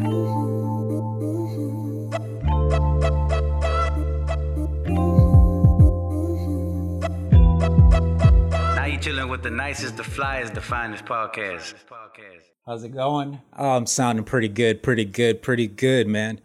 [0.00, 0.06] Now
[8.84, 11.74] you chilling with the nicest, the flyest, the finest podcast.
[12.64, 13.40] How's it going?
[13.58, 16.40] Oh, I'm sounding pretty good, pretty good, pretty good, man.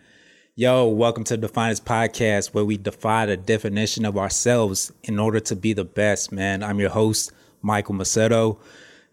[0.56, 5.40] Yo, welcome to the Finest Podcast, where we defy the definition of ourselves in order
[5.42, 6.64] to be the best, man.
[6.64, 7.32] I'm your host,
[7.62, 8.58] Michael Macedo,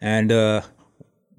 [0.00, 0.62] and uh,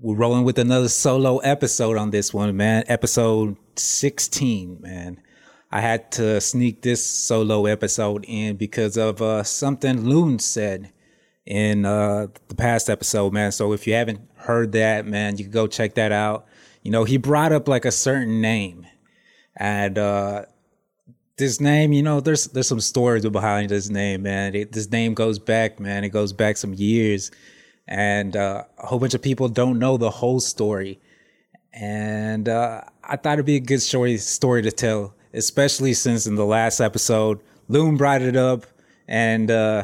[0.02, 2.84] we're rolling with another solo episode on this one, man.
[2.88, 5.22] Episode 16, man.
[5.72, 10.92] I had to sneak this solo episode in because of uh, something Loon said
[11.46, 13.52] in uh, the past episode, man.
[13.52, 16.48] So if you haven't heard that, man, you can go check that out.
[16.82, 18.88] You know, he brought up like a certain name,
[19.56, 20.46] and uh,
[21.38, 24.56] this name, you know, there's there's some stories behind this name, man.
[24.56, 26.04] It, this name goes back, man.
[26.04, 27.30] It goes back some years,
[27.88, 31.00] and uh, a whole bunch of people don't know the whole story.
[31.74, 36.36] And uh, I thought it'd be a good story story to tell, especially since in
[36.36, 38.66] the last episode, Loon brought it up,
[39.08, 39.84] and uh,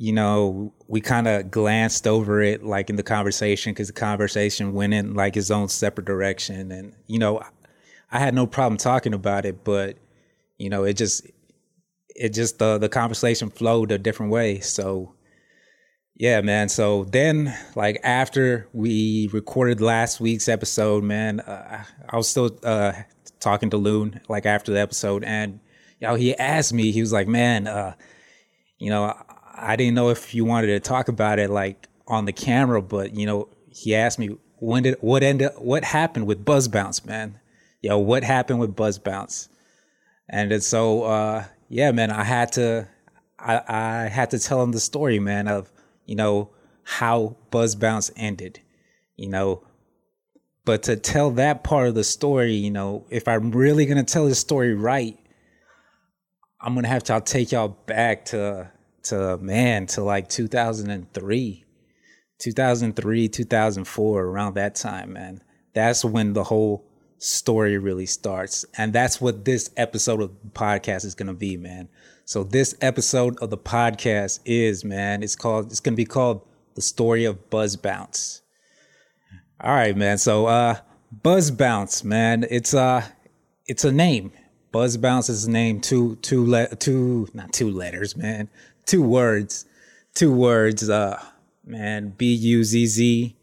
[0.00, 4.72] you know, we kind of glanced over it like in the conversation because the conversation
[4.72, 6.72] went in like its own separate direction.
[6.72, 7.42] And, you know,
[8.10, 9.98] I had no problem talking about it, but,
[10.56, 11.26] you know, it just,
[12.16, 14.60] it just, uh, the conversation flowed a different way.
[14.60, 15.12] So,
[16.20, 16.68] yeah, man.
[16.68, 22.92] So then, like, after we recorded last week's episode, man, uh, I was still uh,
[23.40, 25.24] talking to Loon, like, after the episode.
[25.24, 25.60] And,
[25.98, 27.94] you know, he asked me, he was like, man, uh,
[28.78, 29.14] you know,
[29.54, 33.14] I didn't know if you wanted to talk about it like on the camera, but
[33.14, 37.38] you know, he asked me when did what ended what happened with Buzz Bounce, man.
[37.82, 39.48] Yo, what happened with Buzz Bounce?
[40.28, 42.88] And then so uh yeah, man, I had to
[43.38, 45.70] I, I had to tell him the story, man, of,
[46.10, 46.50] you know,
[46.82, 48.58] how Buzz Bounce ended.
[49.16, 49.62] You know,
[50.64, 54.26] but to tell that part of the story, you know, if I'm really gonna tell
[54.26, 55.16] the story right,
[56.60, 58.72] I'm gonna have to I'll take y'all back to
[59.04, 61.64] to man to like 2003
[62.38, 65.40] 2003 2004 around that time man.
[65.74, 66.84] That's when the whole
[67.18, 68.64] story really starts.
[68.76, 71.88] And that's what this episode of the podcast is to be man
[72.30, 76.40] so this episode of the podcast is man it's called it's going to be called
[76.74, 78.42] the story of buzz bounce
[79.60, 80.76] all right man so uh
[81.10, 83.04] buzz bounce man it's uh
[83.66, 84.32] it's a name
[84.70, 88.48] buzz bounce is a name two two le- two not two letters man
[88.90, 89.66] two words,
[90.14, 90.90] two words.
[90.90, 91.22] Uh,
[91.64, 93.36] man, B U Z Z,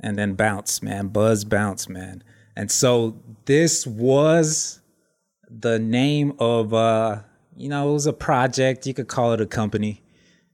[0.00, 2.24] and then bounce, man, buzz bounce, man.
[2.56, 4.80] And so this was
[5.50, 7.20] the name of, uh,
[7.56, 8.86] you know, it was a project.
[8.86, 10.02] You could call it a company.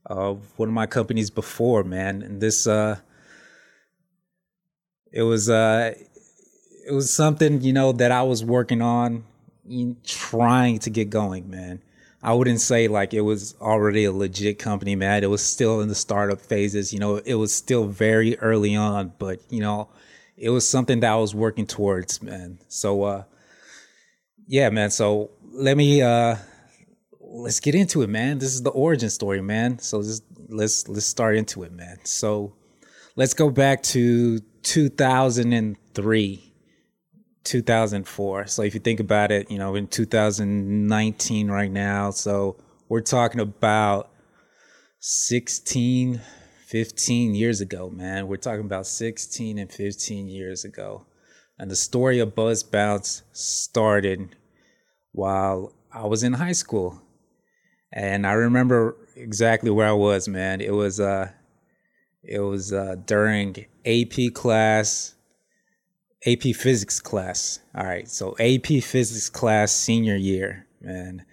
[0.05, 2.97] Uh, one of my companies before, man, and this, uh,
[5.11, 5.93] it was, uh,
[6.87, 9.23] it was something, you know, that I was working on,
[10.03, 11.81] trying to get going, man.
[12.21, 15.23] I wouldn't say like it was already a legit company, man.
[15.23, 16.91] It was still in the startup phases.
[16.91, 19.89] You know, it was still very early on, but you know,
[20.35, 22.59] it was something that I was working towards, man.
[22.67, 23.23] So, uh,
[24.47, 24.89] yeah, man.
[24.89, 26.37] So let me, uh,
[27.31, 28.39] let's get into it, man.
[28.39, 29.79] This is the origin story, man.
[29.79, 31.99] So just let's, let's start into it, man.
[32.03, 32.53] So
[33.15, 36.45] let's go back to 2003.
[37.43, 38.47] 2004.
[38.47, 42.57] So if you think about it, you know, in 2019 right now, so
[42.89, 44.11] we're talking about
[44.99, 46.21] 16,
[46.67, 48.27] 15 years ago, man.
[48.27, 51.05] We're talking about 16 and 15 years ago.
[51.57, 54.35] And the story of Buzz Bounce started
[55.11, 57.01] while I was in high school.
[57.91, 60.61] And I remember exactly where I was, man.
[60.61, 61.31] It was uh
[62.23, 65.15] it was uh during AP class
[66.25, 67.59] AP physics class.
[67.75, 68.07] All right.
[68.07, 71.25] So AP physics class senior year, man.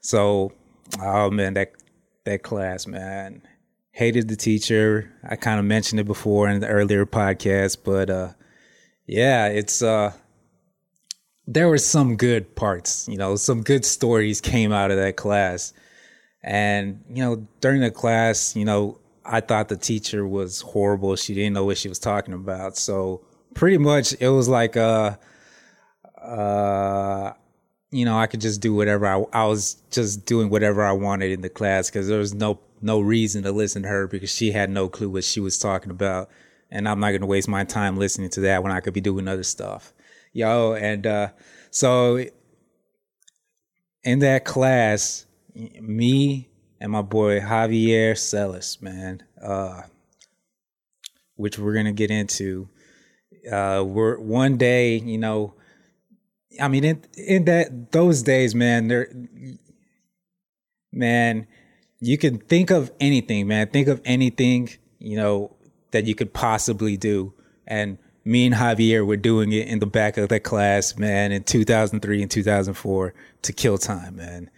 [0.00, 0.52] So,
[1.00, 1.72] oh man, that,
[2.24, 3.42] that class, man.
[3.90, 5.12] Hated the teacher.
[5.22, 8.32] I kind of mentioned it before in the earlier podcast, but, uh,
[9.06, 10.12] yeah, it's, uh,
[11.46, 15.74] there were some good parts, you know, some good stories came out of that class.
[16.42, 21.14] And, you know, during the class, you know, I thought the teacher was horrible.
[21.16, 22.76] She didn't know what she was talking about.
[22.76, 23.24] So,
[23.54, 25.16] pretty much it was like uh
[26.20, 27.32] uh
[27.90, 31.30] you know i could just do whatever i, I was just doing whatever i wanted
[31.32, 34.52] in the class because there was no no reason to listen to her because she
[34.52, 36.30] had no clue what she was talking about
[36.70, 39.00] and i'm not going to waste my time listening to that when i could be
[39.00, 39.92] doing other stuff
[40.32, 41.28] yo and uh
[41.70, 42.24] so
[44.04, 46.48] in that class me
[46.80, 49.82] and my boy javier celis man uh
[51.36, 52.68] which we're to get into
[53.50, 55.54] uh, we're one day, you know,
[56.60, 59.10] I mean, in in that those days, man, there,
[60.92, 61.46] man,
[62.00, 63.68] you can think of anything, man.
[63.68, 64.68] Think of anything,
[64.98, 65.56] you know,
[65.92, 67.32] that you could possibly do,
[67.66, 71.42] and me and Javier were doing it in the back of the class, man, in
[71.42, 74.50] 2003 and 2004 to kill time, man.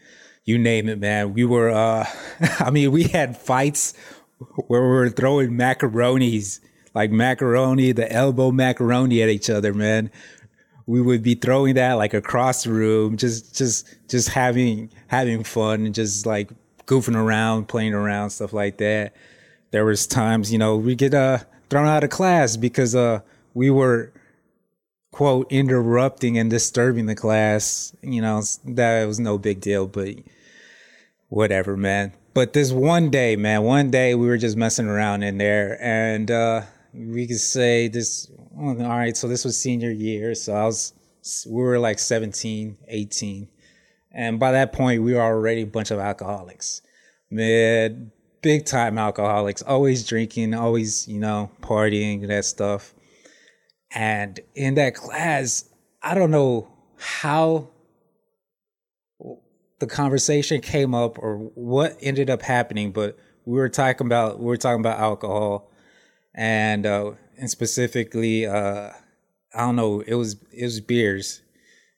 [0.45, 1.33] You name it, man.
[1.33, 2.07] We were, uh,
[2.61, 3.95] I mean, we had fights
[4.67, 6.61] where we were throwing macaronis,
[6.95, 10.11] like macaroni, the elbow macaroni at each other, man.
[10.87, 15.87] We would be throwing that like across the room, just, just, just having, having fun
[15.87, 16.51] and just like
[16.85, 19.15] goofing around, playing around, stuff like that.
[19.71, 21.39] There was times, you know, we get, uh,
[21.71, 23.21] thrown out of class because, uh,
[23.55, 24.13] we were
[25.11, 30.09] quote interrupting and disturbing the class you know that was no big deal but
[31.35, 32.13] whatever man.
[32.33, 36.31] But this one day man one day we were just messing around in there and
[36.31, 40.93] uh we could say this all right so this was senior year so i was
[41.49, 43.49] we were like 17 18
[44.15, 46.81] and by that point we were already a bunch of alcoholics.
[47.31, 52.95] Man big time alcoholics always drinking always you know partying that stuff.
[53.91, 55.69] And in that class,
[56.03, 57.69] I don't know how
[59.85, 64.47] the conversation came up or what ended up happening, but we were talking about we
[64.47, 65.71] were talking about alcohol,
[66.35, 68.91] and uh, and specifically, uh,
[69.55, 71.43] I don't know, it was it was beers,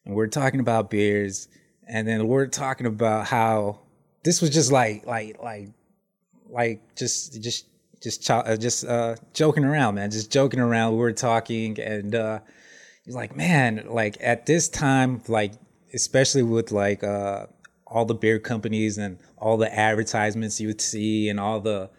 [0.04, 1.46] and we are talking about beers,
[1.86, 3.78] and then we are talking about how
[4.24, 5.68] this was just like like like
[6.50, 7.66] like just just
[8.02, 10.94] just uh, just uh, joking around, man, just joking around.
[10.94, 12.40] We were talking, and uh,
[13.04, 15.52] he's like, man, like at this time, like
[15.96, 17.46] especially with like uh,
[17.86, 21.90] all the beer companies and all the advertisements you would see, and all the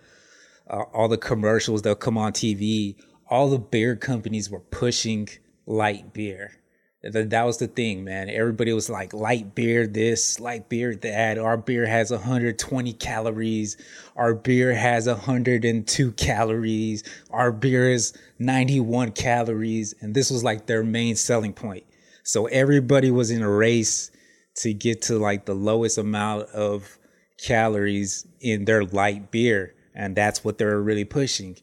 [0.69, 2.95] uh, all the commercials that come on TV,
[3.29, 5.29] all the beer companies were pushing
[5.65, 6.57] light beer
[7.03, 8.29] that, that was the thing, man.
[8.29, 11.37] Everybody was like, light beer this, light beer that.
[11.37, 13.77] Our beer has 120 calories.
[14.15, 17.03] Our beer has 102 calories.
[17.29, 19.93] Our beer is 91 calories.
[20.01, 21.85] And this was like their main selling point.
[22.23, 24.11] So everybody was in a race
[24.57, 26.97] to get to like the lowest amount of
[27.37, 29.75] calories in their light beer.
[29.93, 31.57] And that's what they were really pushing.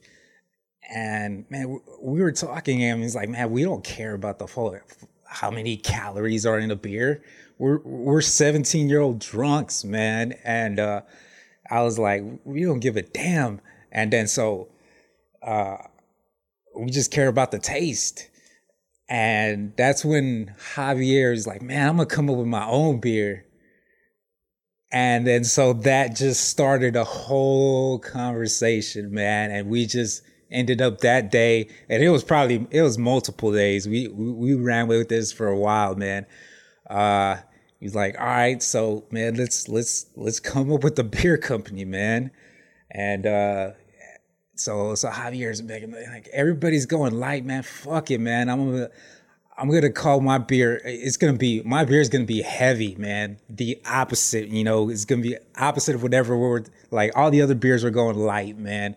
[0.93, 4.76] And man, we were talking, and he's like, man, we don't care about the full
[5.26, 7.23] how many calories are in a beer.
[7.58, 10.35] We're we're 17 year old drunks, man.
[10.44, 11.02] And uh,
[11.70, 13.61] I was like, we don't give a damn.
[13.91, 14.69] And then so
[15.43, 15.76] uh,
[16.76, 18.29] we just care about the taste.
[19.08, 23.44] And that's when Javier is like, man, I'm gonna come up with my own beer.
[24.90, 29.50] And then so that just started a whole conversation, man.
[29.50, 33.88] And we just ended up that day, and it was probably it was multiple days.
[33.88, 36.26] We we, we ran with this for a while, man.
[36.88, 37.38] Uh,
[37.80, 41.84] he's like, all right, so man, let's let's let's come up with a beer company,
[41.84, 42.30] man.
[42.90, 43.70] And uh,
[44.54, 47.62] so so Javier's making like everybody's going light, man.
[47.62, 48.48] Fuck it, man.
[48.48, 48.90] I'm gonna
[49.56, 50.80] I'm gonna call my beer.
[50.84, 53.38] It's gonna be my beer is gonna be heavy, man.
[53.48, 57.12] The opposite, you know, it's gonna be opposite of whatever we're like.
[57.16, 58.96] All the other beers are going light, man.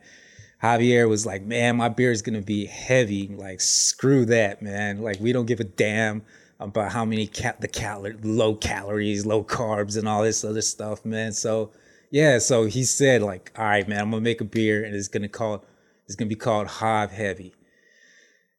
[0.63, 3.27] Javier was like, man, my beer is gonna be heavy.
[3.27, 5.01] Like, screw that, man.
[5.01, 6.23] Like, we don't give a damn
[6.59, 7.27] about how many
[7.59, 11.33] the cal- low calories, low carbs, and all this other stuff, man.
[11.33, 11.71] So,
[12.11, 12.39] yeah.
[12.39, 15.29] So he said, like, all right, man, I'm gonna make a beer, and it's gonna
[15.29, 15.65] call,
[16.05, 17.53] it's gonna be called Hav Heavy.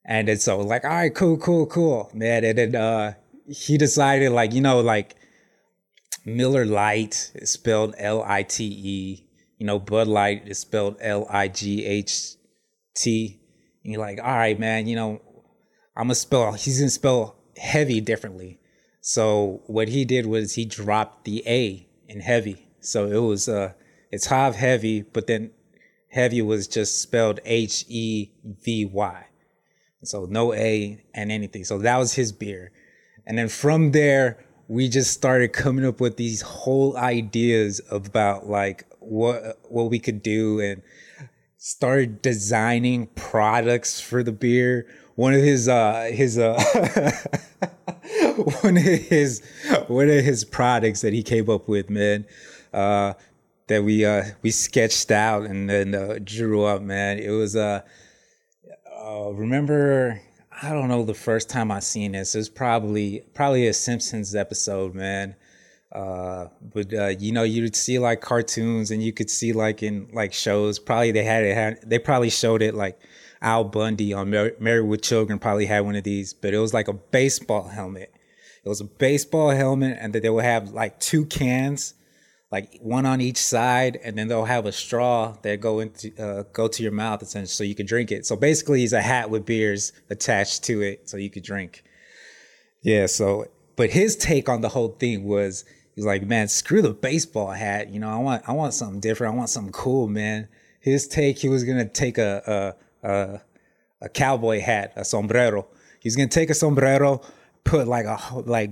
[0.04, 2.44] And then so, like, all right, cool, cool, cool, man.
[2.44, 3.14] And then uh,
[3.46, 5.16] he decided, like, you know, like
[6.24, 9.28] Miller Lite is spelled L I T E
[9.58, 12.36] you know, Bud Light is spelled L I G H
[12.94, 13.40] T.
[13.84, 15.20] And you're like, all right, man, you know,
[15.96, 18.60] I'm gonna spell, he's gonna spell heavy differently.
[19.00, 22.67] So what he did was he dropped the A in heavy.
[22.80, 23.72] So it was, uh,
[24.10, 25.50] it's Hav Heavy, but then
[26.10, 29.26] heavy was just spelled H E V Y.
[30.04, 31.64] So no A and anything.
[31.64, 32.72] So that was his beer.
[33.26, 38.84] And then from there, we just started coming up with these whole ideas about like
[39.00, 40.82] what what we could do and
[41.56, 44.86] started designing products for the beer.
[45.16, 46.54] One of his uh his uh
[48.60, 49.42] one of his
[49.88, 52.24] one of his products that he came up with, man,
[52.72, 53.14] uh
[53.68, 57.18] that we uh we sketched out and then uh, drew up, man.
[57.18, 57.82] It was uh,
[59.00, 60.20] uh remember
[60.60, 62.34] I don't know the first time I seen this.
[62.34, 65.36] It was probably probably a Simpsons episode, man.
[65.92, 70.08] Uh, but uh, you know, you'd see like cartoons, and you could see like in
[70.12, 70.78] like shows.
[70.78, 72.98] Probably they had it had they probably showed it like
[73.40, 76.74] Al Bundy on Mar- Married with Children probably had one of these, but it was
[76.74, 78.12] like a baseball helmet.
[78.64, 81.94] It was a baseball helmet, and that they would have like two cans,
[82.50, 86.44] like one on each side, and then they'll have a straw that go into uh,
[86.52, 88.24] go to your mouth, essentially, so you can drink it.
[88.24, 91.84] So basically, it's a hat with beers attached to it, so you could drink.
[92.82, 93.06] Yeah.
[93.06, 95.64] So, but his take on the whole thing was
[95.94, 97.90] he's like, man, screw the baseball hat.
[97.90, 99.34] You know, I want I want something different.
[99.34, 100.48] I want something cool, man.
[100.80, 103.40] His take, he was gonna take a a a,
[104.00, 105.66] a cowboy hat, a sombrero.
[106.00, 107.20] He's gonna take a sombrero,
[107.64, 108.70] put like a like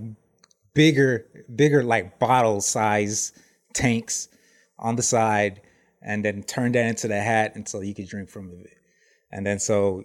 [0.73, 3.33] bigger bigger like bottle size
[3.77, 4.29] tanks
[4.79, 5.61] on the side,
[6.03, 8.77] and then turn that into the hat until you could drink from it.
[9.31, 10.05] And then so,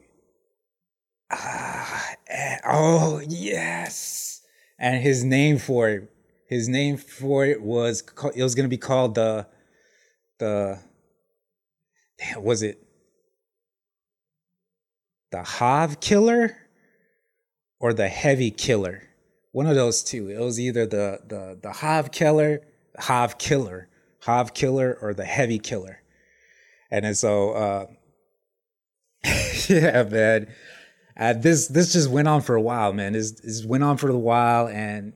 [1.31, 4.41] ah, eh, oh yes,
[4.77, 6.11] and his name for it,
[6.47, 8.03] his name for it was
[8.35, 9.47] it was gonna be called the
[10.39, 10.79] the
[12.37, 12.83] was it
[15.31, 16.57] the Hav Killer
[17.79, 19.03] or the Heavy Killer?
[19.53, 20.29] One of those two.
[20.29, 22.61] It was either the the the Hav Killer,
[23.01, 23.89] Hav Killer,
[24.25, 26.01] Hav Killer, or the Heavy Killer.
[26.89, 27.85] And so, uh,
[29.67, 30.47] yeah, man.
[31.17, 33.13] Uh, this this just went on for a while, man.
[33.13, 35.13] This this went on for a while, and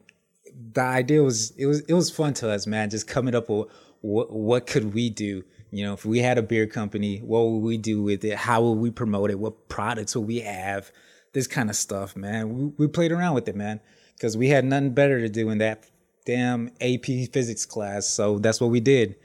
[0.73, 2.89] the idea was it was it was fun to us, man.
[2.89, 3.67] Just coming up with
[4.01, 5.43] what what could we do
[5.75, 8.37] you know, if we had a beer company, what would we do with it?
[8.37, 9.37] How would we promote it?
[9.37, 10.89] What products would we have?
[11.33, 12.57] This kind of stuff, man.
[12.57, 13.81] We, we played around with it, man,
[14.15, 15.83] because we had nothing better to do in that
[16.25, 18.07] damn AP physics class.
[18.07, 19.15] So that's what we did.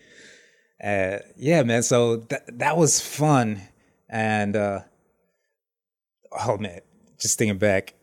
[0.82, 1.82] Uh, yeah, man.
[1.82, 3.60] So that that was fun,
[4.08, 4.80] and uh,
[6.46, 6.80] oh man,
[7.18, 7.94] just thinking back,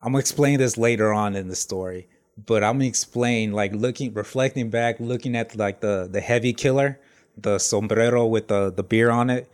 [0.00, 4.12] I'm gonna explain this later on in the story but I'm gonna explain like looking
[4.14, 7.00] reflecting back, looking at like the the heavy killer,
[7.36, 9.50] the sombrero with the the beer on it.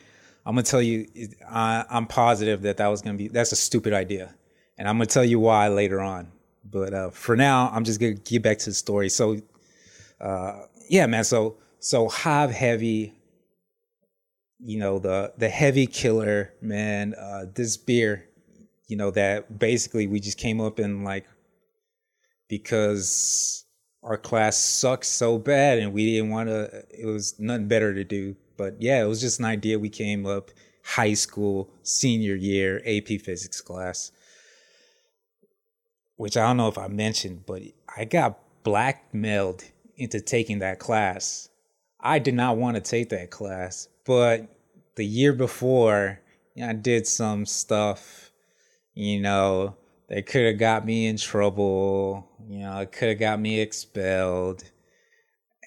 [0.46, 1.06] I'm gonna tell you,
[1.48, 4.34] I, I'm positive that that was gonna be that's a stupid idea,
[4.78, 6.28] and I'm gonna tell you why later on.
[6.64, 9.08] But uh, for now, I'm just gonna get back to the story.
[9.08, 9.40] So,
[10.20, 11.24] uh, yeah, man.
[11.24, 13.14] So so Hav Heavy,
[14.58, 17.14] you know the the heavy killer, man.
[17.14, 18.28] Uh, this beer,
[18.88, 21.26] you know that basically we just came up in like
[22.48, 23.64] because
[24.02, 28.04] our class sucked so bad and we didn't want to it was nothing better to
[28.04, 30.50] do but yeah it was just an idea we came up
[30.84, 34.10] high school senior year ap physics class
[36.20, 37.62] which i don't know if i mentioned but
[37.96, 39.64] i got blackmailed
[39.96, 41.48] into taking that class
[42.00, 44.46] i did not want to take that class but
[44.96, 46.20] the year before
[46.62, 48.32] i did some stuff
[48.94, 49.76] you know
[50.10, 52.28] they could have got me in trouble.
[52.48, 54.64] You know, it could have got me expelled.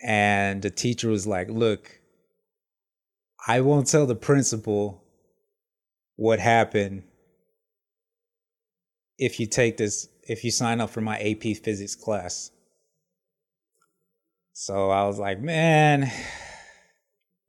[0.04, 2.02] And the teacher was like, look,
[3.48, 5.02] I won't tell the principal
[6.18, 7.04] what happened
[9.18, 12.52] if you take this, if you sign up for my AP physics class.
[14.54, 16.12] So I was like, man,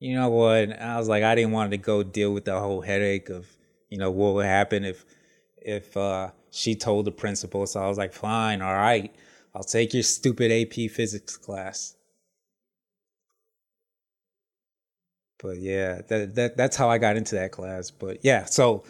[0.00, 0.80] you know what?
[0.80, 3.46] I was like, I didn't want to go deal with the whole headache of,
[3.90, 5.04] you know, what would happen if,
[5.58, 7.66] if, uh, she told the principal.
[7.66, 9.12] So I was like, fine, all right,
[9.54, 11.96] I'll take your stupid AP physics class.
[15.42, 17.90] But yeah, that, that that's how I got into that class.
[17.90, 18.84] But yeah, so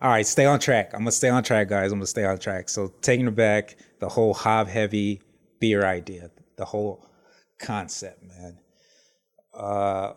[0.00, 0.92] all right, stay on track.
[0.92, 1.92] I'm gonna stay on track, guys.
[1.92, 2.68] I'm gonna stay on track.
[2.68, 5.20] So taking it back, the whole Hav Heavy
[5.58, 7.06] beer idea, the whole
[7.58, 8.58] concept, man.
[9.52, 10.12] Uh,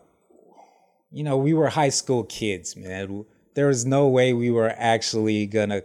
[1.12, 3.26] you know, we were high school kids, man.
[3.56, 5.84] There was no way we were actually gonna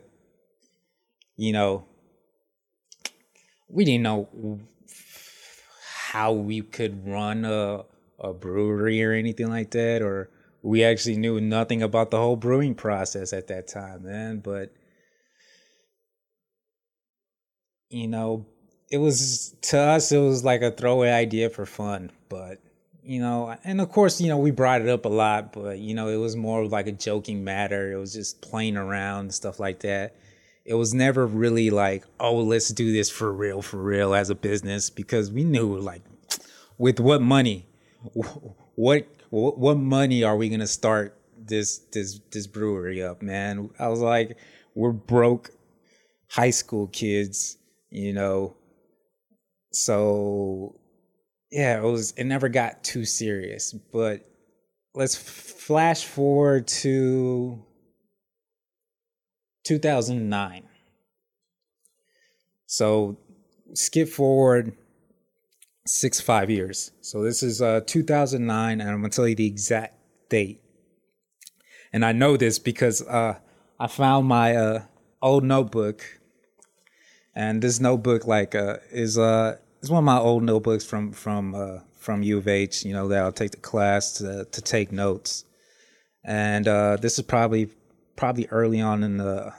[1.39, 1.85] you know,
[3.69, 4.61] we didn't know
[6.11, 7.85] how we could run a,
[8.19, 10.29] a brewery or anything like that, or
[10.69, 14.41] we actually knew nothing about the whole brewing process at that time, man.
[14.41, 14.73] But
[17.89, 18.47] you know,
[18.91, 22.59] it was to us, it was like a throwaway idea for fun, but
[23.03, 25.95] you know, and of course, you know, we brought it up a lot, but you
[25.95, 27.91] know, it was more like a joking matter.
[27.91, 30.15] It was just playing around stuff like that
[30.69, 34.35] it was never really like, oh, let's do this for real, for real as a
[34.35, 36.03] business because we knew like
[36.77, 37.67] with what money,
[38.75, 43.71] what what money are we gonna start this this this brewery up, man?
[43.79, 44.39] I was like,
[44.75, 45.51] we're broke
[46.31, 47.59] high school kids,
[47.91, 48.57] you know.
[49.73, 50.77] So
[51.51, 54.29] yeah, it was it never got too serious, but
[54.95, 57.65] let's flash forward to
[59.65, 60.63] 2009.
[62.67, 63.19] So
[63.75, 64.77] skip forward
[65.89, 66.93] six, five years.
[67.01, 69.95] So this is uh, 2009, and I'm to tell you the exact
[70.29, 70.61] date.
[71.93, 73.39] And I know this because uh,
[73.81, 74.83] I found my uh,
[75.23, 76.05] old notebook,
[77.35, 81.55] and this notebook like uh, is uh is one of my old notebooks from from
[81.55, 82.85] uh, from U of H.
[82.85, 85.45] You know that I'll take the class to to take notes,
[86.23, 87.71] and uh, this is probably
[88.17, 89.55] probably early on in the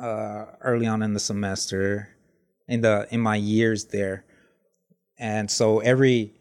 [0.00, 2.10] uh, early on in the semester,
[2.68, 4.24] in the in my years there,
[5.22, 6.34] and so every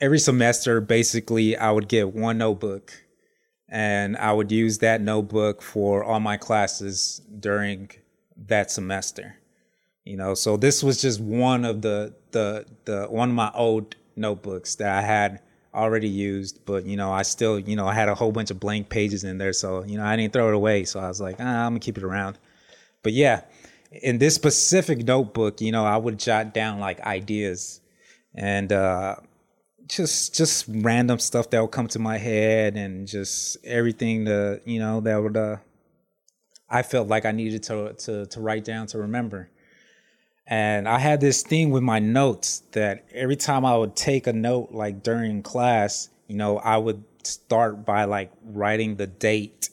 [0.00, 2.92] every semester basically I would get one notebook
[3.68, 7.90] and I would use that notebook for all my classes during
[8.48, 9.36] that semester.
[10.04, 13.94] You know, so this was just one of the the the one of my old
[14.16, 15.40] notebooks that I had
[15.72, 18.58] already used, but you know, I still, you know, I had a whole bunch of
[18.58, 20.82] blank pages in there, so you know, I didn't throw it away.
[20.84, 22.38] So I was like, ah, I'm gonna keep it around.
[23.04, 23.42] But yeah,
[23.92, 27.79] in this specific notebook, you know, I would jot down like ideas
[28.34, 29.16] and uh
[29.86, 34.78] just just random stuff that would come to my head and just everything that you
[34.78, 35.56] know that would uh
[36.68, 39.50] I felt like I needed to to to write down to remember.
[40.46, 44.32] And I had this thing with my notes that every time I would take a
[44.32, 49.70] note like during class, you know, I would start by like writing the date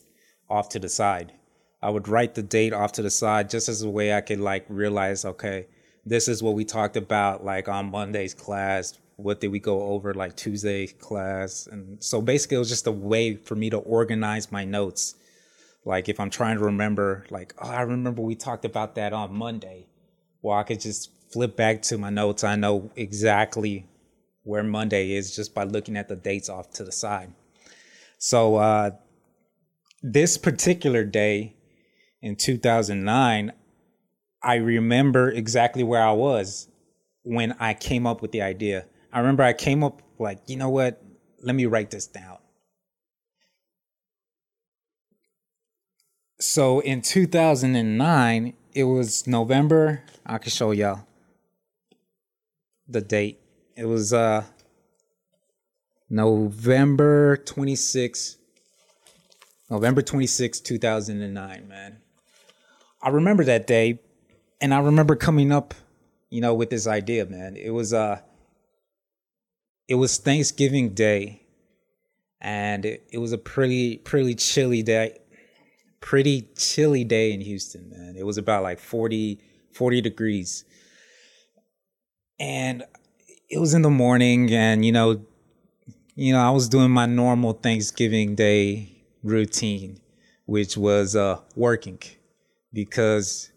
[0.50, 1.34] off to the side.
[1.82, 4.40] I would write the date off to the side just as a way I could
[4.40, 5.68] like realize, okay,
[6.08, 10.14] this is what we talked about like on Monday's class what did we go over
[10.14, 11.68] like Tuesday class.
[11.70, 15.16] And so basically it was just a way for me to organize my notes.
[15.84, 19.34] Like if I'm trying to remember, like, oh, I remember we talked about that on
[19.34, 19.88] Monday.
[20.42, 22.44] Well, I could just flip back to my notes.
[22.44, 23.88] I know exactly
[24.44, 27.34] where Monday is just by looking at the dates off to the side.
[28.20, 28.92] So uh,
[30.04, 31.56] this particular day
[32.22, 33.52] in 2009,
[34.42, 36.68] I remember exactly where I was
[37.24, 38.86] when I came up with the idea.
[39.12, 41.02] I remember I came up like, you know what?
[41.42, 42.38] Let me write this down.
[46.40, 50.04] So in 2009, it was November.
[50.26, 51.08] I can show y'all
[52.88, 53.40] the date.
[53.76, 54.44] It was uh
[56.10, 58.38] November 26,
[59.70, 61.98] November 26, 2009, man.
[63.02, 64.00] I remember that day
[64.62, 65.74] and I remember coming up,
[66.30, 67.56] you know, with this idea, man.
[67.56, 68.22] It was uh
[69.88, 71.42] it was Thanksgiving Day,
[72.42, 75.20] and it, it was a pretty pretty chilly day,
[76.02, 78.16] pretty chilly day in Houston, man.
[78.18, 79.40] It was about like 40,
[79.74, 80.66] 40 degrees,
[82.40, 82.84] and
[83.50, 85.22] it was in the morning, and you know,
[86.16, 88.92] you know, I was doing my normal Thanksgiving Day
[89.24, 90.00] routine,
[90.46, 92.00] which was uh working,
[92.74, 93.52] because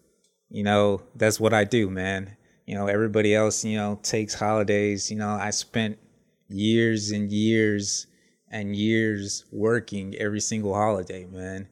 [0.50, 2.36] you know that's what I do, man.
[2.66, 5.10] You know, everybody else, you know, takes holidays.
[5.10, 5.98] You know, I spent
[6.48, 8.06] years and years
[8.50, 11.68] and years working every single holiday, man.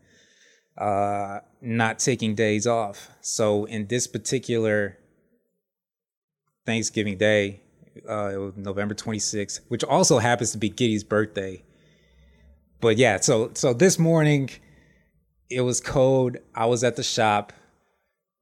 [0.76, 3.10] Uh, not taking days off.
[3.20, 4.96] So in this particular
[6.64, 7.62] Thanksgiving Day,
[8.08, 11.64] uh, November 26th, which also happens to be Giddy's birthday.
[12.80, 14.50] But yeah, so so this morning
[15.50, 16.36] it was cold.
[16.54, 17.52] I was at the shop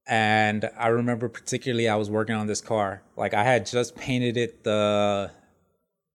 [0.07, 3.03] and I remember particularly I was working on this car.
[3.16, 5.31] Like I had just painted it the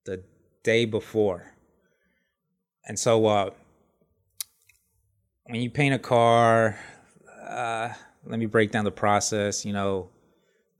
[0.04, 0.24] the
[0.62, 1.52] day before.
[2.86, 3.50] And so uh,
[5.44, 6.78] when you paint a car,
[7.46, 7.90] uh,
[8.24, 10.10] let me break down the process, you know,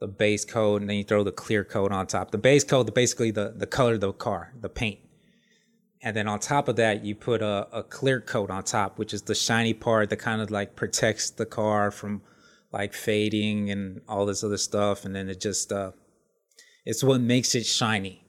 [0.00, 2.30] the base coat and then you throw the clear coat on top.
[2.30, 4.98] The base coat, basically the, the color of the car, the paint.
[6.02, 9.14] And then on top of that, you put a, a clear coat on top, which
[9.14, 12.22] is the shiny part that kind of like protects the car from
[12.72, 15.04] like fading and all this other stuff.
[15.04, 15.92] And then it just, uh,
[16.84, 18.24] it's what makes it shiny.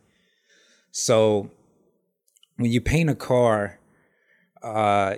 [0.91, 1.49] So
[2.57, 3.79] when you paint a car,
[4.61, 5.15] uh,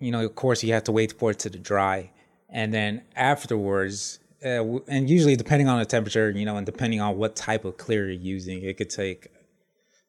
[0.00, 2.10] you know, of course, you have to wait for it to dry,
[2.50, 7.16] and then afterwards, uh, and usually depending on the temperature, you know, and depending on
[7.16, 9.28] what type of clear you're using, it could take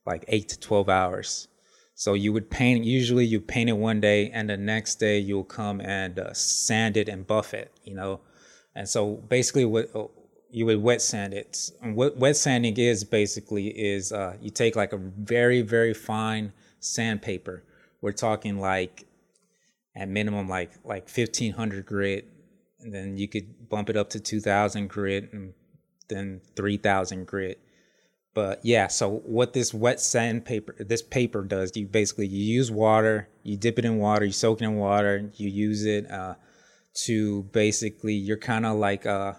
[0.05, 1.47] like eight to twelve hours.
[1.95, 2.83] So you would paint.
[2.83, 6.97] Usually, you paint it one day, and the next day you'll come and uh, sand
[6.97, 7.71] it and buff it.
[7.83, 8.19] You know,
[8.77, 9.89] and so basically, what
[10.51, 11.71] you would wet sand it.
[11.81, 16.53] And what wet sanding is basically is uh, you take like a very very fine
[16.79, 17.63] sandpaper.
[18.01, 19.05] We're talking like
[19.95, 22.29] at minimum like like fifteen hundred grit,
[22.79, 25.55] and then you could bump it up to two thousand grit, and
[26.07, 27.59] then three thousand grit.
[28.35, 33.27] But yeah, so what this wet sandpaper, this paper does, you basically you use water,
[33.41, 36.35] you dip it in water, you soak it in water, you use it uh,
[37.05, 39.33] to basically you're kind of like uh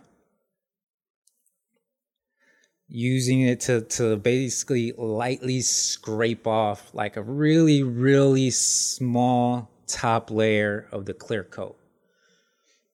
[2.88, 10.86] using it to to basically lightly scrape off like a really really small top layer
[10.92, 11.76] of the clear coat.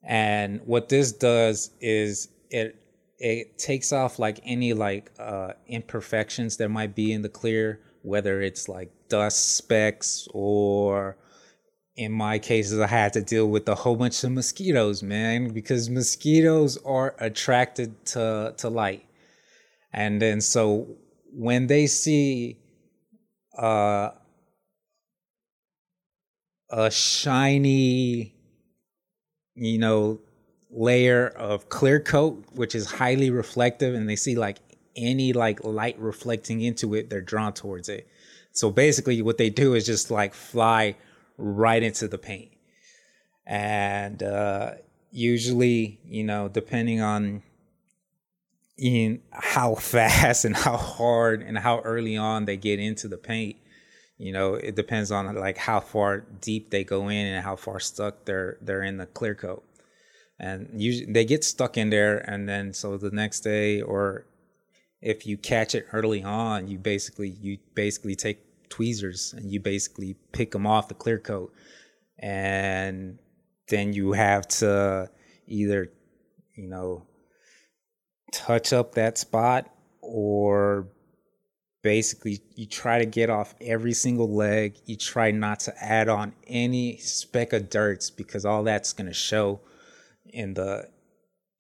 [0.02, 2.76] And what this does is it
[3.18, 8.40] it takes off like any like uh, imperfections that might be in the clear, whether
[8.40, 11.16] it's like dust specks or
[11.96, 15.88] in my cases I had to deal with a whole bunch of mosquitoes, man, because
[15.88, 19.04] mosquitoes are attracted to to light.
[19.92, 20.96] And then so
[21.32, 22.58] when they see
[23.56, 24.10] uh,
[26.70, 28.34] a shiny,
[29.54, 30.20] you know,
[30.70, 34.58] layer of clear coat, which is highly reflective, and they see like
[34.96, 38.08] any like light reflecting into it, they're drawn towards it.
[38.52, 40.96] So basically, what they do is just like fly
[41.36, 42.50] right into the paint.
[43.46, 44.72] And uh,
[45.10, 47.42] usually, you know, depending on
[48.76, 53.56] in how fast and how hard and how early on they get into the paint,
[54.18, 57.80] you know, it depends on like how far deep they go in and how far
[57.80, 59.64] stuck they're they're in the clear coat.
[60.38, 64.26] And usually they get stuck in there and then so the next day or
[65.00, 70.16] if you catch it early on, you basically you basically take tweezers and you basically
[70.32, 71.52] pick them off the clear coat.
[72.18, 73.18] And
[73.68, 75.10] then you have to
[75.46, 75.90] either
[76.54, 77.06] you know
[78.32, 80.88] touch up that spot or
[81.82, 84.76] basically you try to get off every single leg.
[84.86, 89.14] You try not to add on any speck of dirts because all that's going to
[89.14, 89.60] show
[90.26, 90.88] in the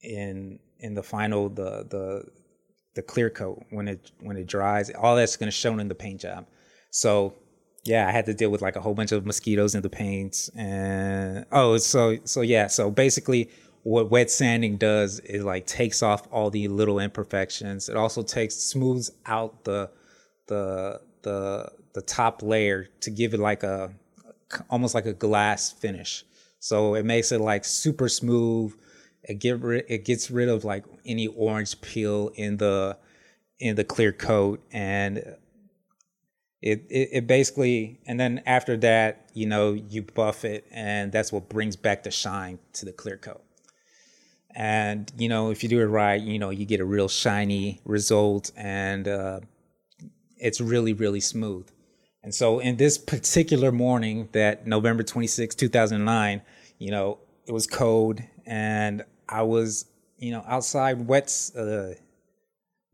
[0.02, 2.24] in in the final the the
[2.94, 4.90] the clear coat when it when it dries.
[4.90, 6.46] All that's going to show in the paint job
[6.94, 7.34] so
[7.84, 10.48] yeah, I had to deal with like a whole bunch of mosquitoes in the paints
[10.50, 13.50] and oh, so so yeah, so basically
[13.82, 17.88] what wet sanding does is like takes off all the little imperfections.
[17.88, 19.90] It also takes smooths out the
[20.46, 23.92] the the the top layer to give it like a
[24.70, 26.24] almost like a glass finish.
[26.60, 28.72] So it makes it like super smooth.
[29.24, 32.96] It get it gets rid of like any orange peel in the
[33.58, 35.36] in the clear coat and
[36.64, 41.30] it, it, it basically and then after that you know you buff it and that's
[41.30, 43.42] what brings back the shine to the clear coat.
[44.54, 47.82] And you know if you do it right you know you get a real shiny
[47.84, 49.40] result and uh,
[50.38, 51.68] it's really really smooth.
[52.22, 56.40] And so in this particular morning that november 26 2009
[56.78, 59.84] you know it was cold and i was
[60.16, 61.88] you know outside wet uh,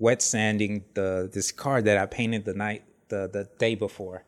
[0.00, 4.24] wet sanding the this car that i painted the night the the day before,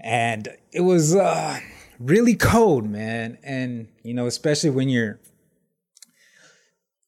[0.00, 1.60] and it was uh,
[1.98, 3.38] really cold, man.
[3.42, 5.20] And you know, especially when you're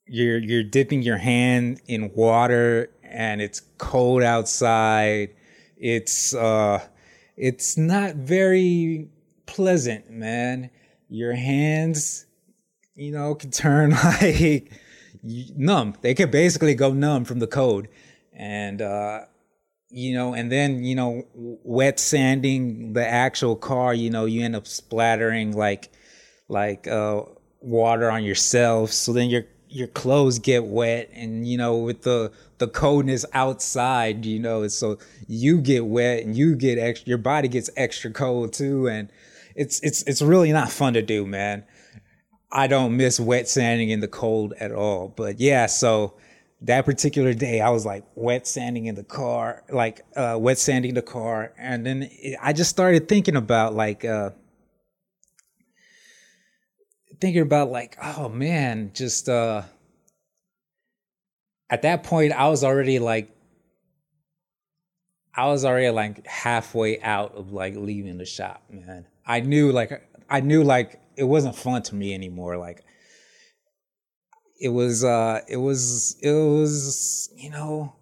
[0.06, 5.34] you're you're dipping your hand in water and it's cold outside.
[5.76, 6.86] It's uh,
[7.36, 9.08] it's not very
[9.46, 10.70] pleasant, man.
[11.08, 12.26] Your hands,
[12.94, 14.70] you know, can turn like
[15.22, 15.94] numb.
[16.00, 17.86] They could basically go numb from the cold.
[18.32, 19.26] And uh,
[19.96, 24.56] you know, and then, you know, wet sanding the actual car, you know, you end
[24.56, 25.88] up splattering like,
[26.48, 27.22] like, uh,
[27.60, 28.90] water on yourself.
[28.90, 34.26] So then your, your clothes get wet and, you know, with the, the coldness outside,
[34.26, 38.52] you know, so you get wet and you get extra, your body gets extra cold
[38.52, 38.88] too.
[38.88, 39.10] And
[39.54, 41.62] it's, it's, it's really not fun to do, man.
[42.50, 45.06] I don't miss wet sanding in the cold at all.
[45.06, 46.14] But yeah, so,
[46.64, 50.94] that particular day, I was like wet sanding in the car, like uh, wet sanding
[50.94, 54.30] the car, and then it, I just started thinking about like uh,
[57.20, 59.62] thinking about like, oh man, just uh,
[61.68, 63.30] at that point, I was already like,
[65.34, 69.04] I was already like halfway out of like leaving the shop, man.
[69.26, 72.84] I knew like I knew like it wasn't fun to me anymore, like
[74.64, 77.94] it was uh it was it was you know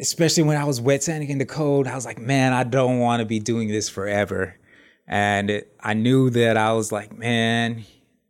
[0.00, 2.98] especially when I was wet sanding in the cold I was like man I don't
[2.98, 4.56] want to be doing this forever.
[5.06, 7.84] And it, I knew that I was like man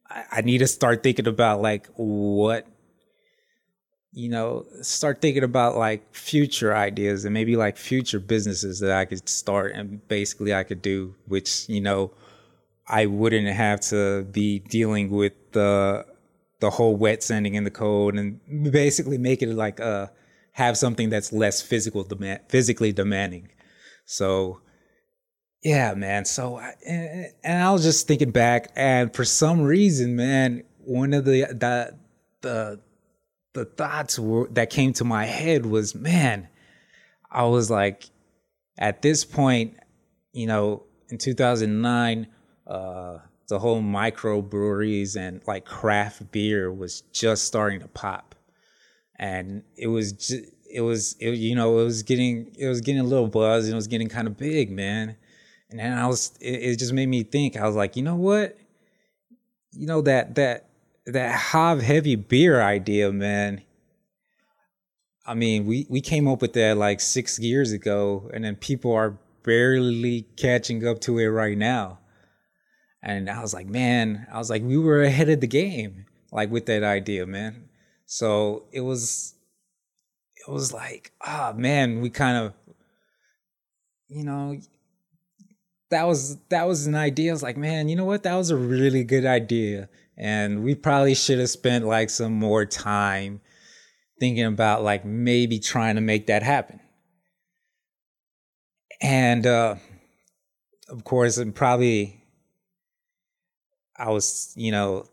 [0.07, 2.67] I, I need to start thinking about like what
[4.13, 9.07] you know start thinking about like future ideas and maybe like future businesses that I
[9.07, 12.11] could start and basically I could do which you know
[12.87, 16.05] I wouldn't have to be dealing with the
[16.65, 18.41] the whole wet sanding in the code and
[18.73, 20.07] basically make it like uh
[20.53, 23.51] have something that's less physical demand physically demanding.
[24.07, 24.63] So
[25.63, 26.25] yeah, man.
[26.25, 31.27] So and, and I was just thinking back, and for some reason, man, one of
[31.27, 31.99] the the
[32.41, 32.81] the
[33.53, 36.49] the thoughts were, that came to my head was, man,
[37.31, 38.05] I was like,
[38.79, 39.77] at this point,
[40.33, 42.27] you know, in 2009,
[42.67, 48.35] uh, the whole microbreweries and like craft beer was just starting to pop,
[49.19, 53.01] and it was just, it was it, you know it was getting it was getting
[53.01, 55.17] a little buzz and it was getting kind of big, man.
[55.71, 57.57] And then I was it, it just made me think.
[57.57, 58.57] I was like, you know what,
[59.73, 60.69] you know that that
[61.07, 63.63] that hop heavy beer idea, man.
[65.27, 68.93] I mean, we we came up with that like six years ago, and then people
[68.93, 71.99] are barely catching up to it right now.
[73.05, 76.51] And I was like, man, I was like, we were ahead of the game, like
[76.51, 77.69] with that idea, man.
[78.07, 79.35] So it was,
[80.37, 82.55] it was like, ah, oh, man, we kind of,
[84.09, 84.59] you know,
[85.91, 87.31] that was that was an idea.
[87.31, 88.23] I was like, man, you know what?
[88.23, 92.65] That was a really good idea, and we probably should have spent like some more
[92.65, 93.43] time
[94.19, 96.81] thinking about like maybe trying to make that happen.
[99.03, 99.77] And uh,
[100.89, 102.24] of course, and probably
[103.97, 105.07] I was, you know,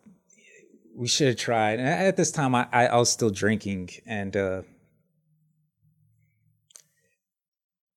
[0.95, 1.79] we should have tried.
[1.79, 4.61] And at this time, I, I was still drinking, and uh,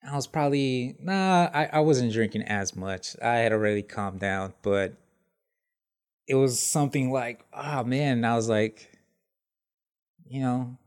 [0.06, 1.50] I was probably nah.
[1.52, 3.16] I, I wasn't drinking as much.
[3.22, 4.94] I had already calmed down, but
[6.28, 8.24] it was something like, oh man.
[8.24, 8.90] I was like,
[10.26, 10.78] you know,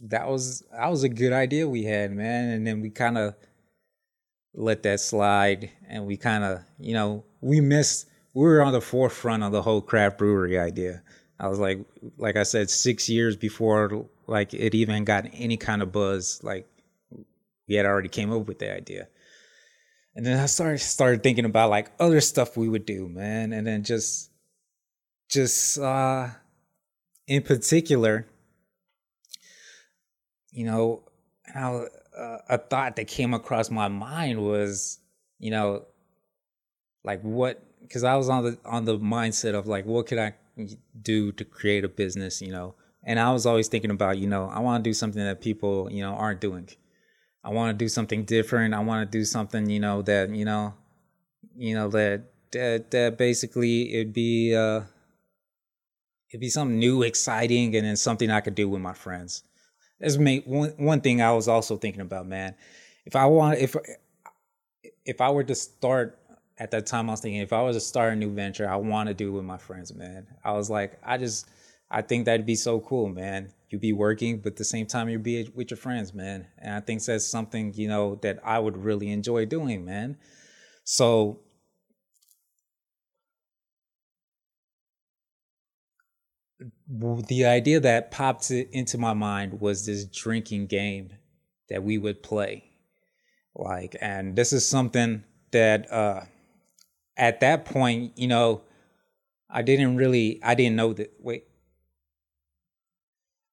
[0.00, 2.50] that was that was a good idea we had, man.
[2.50, 3.34] And then we kind of
[4.54, 8.06] let that slide, and we kind of, you know, we missed.
[8.32, 11.02] We were on the forefront of the whole craft brewery idea.
[11.38, 11.80] I was like,
[12.18, 16.40] like I said, six years before like it even got any kind of buzz.
[16.42, 16.68] Like
[17.66, 19.08] we had already came up with the idea.
[20.14, 23.52] And then I started started thinking about like other stuff we would do, man.
[23.52, 24.30] And then just
[25.28, 26.28] just uh
[27.26, 28.26] in particular,
[30.50, 31.04] you know,
[31.44, 34.98] how uh, a thought that came across my mind was,
[35.38, 35.86] you know,
[37.04, 40.34] like what because I was on the on the mindset of like what could I
[41.02, 42.76] do to create a business, you know.
[43.02, 45.90] And I was always thinking about, you know, I want to do something that people,
[45.90, 46.68] you know, aren't doing.
[47.42, 48.74] I want to do something different.
[48.74, 50.74] I want to do something, you know, that, you know,
[51.56, 54.82] you know, that that, that basically it'd be uh
[56.28, 59.42] it'd be something new, exciting, and then something I could do with my friends.
[59.98, 62.54] That's me one one thing I was also thinking about, man.
[63.04, 63.74] If I want if
[65.04, 66.19] if I were to start
[66.60, 68.76] at that time I was thinking if I was to start a new venture, I
[68.76, 70.26] want to do with my friends, man.
[70.44, 71.48] I was like, I just
[71.90, 73.52] I think that'd be so cool, man.
[73.70, 76.46] You'd be working, but at the same time you'd be with your friends, man.
[76.58, 80.18] And I think that's something, you know, that I would really enjoy doing, man.
[80.84, 81.40] So
[86.88, 91.14] the idea that popped into my mind was this drinking game
[91.70, 92.64] that we would play.
[93.54, 96.20] Like, and this is something that uh
[97.20, 98.62] at that point, you know,
[99.48, 101.44] I didn't really I didn't know that wait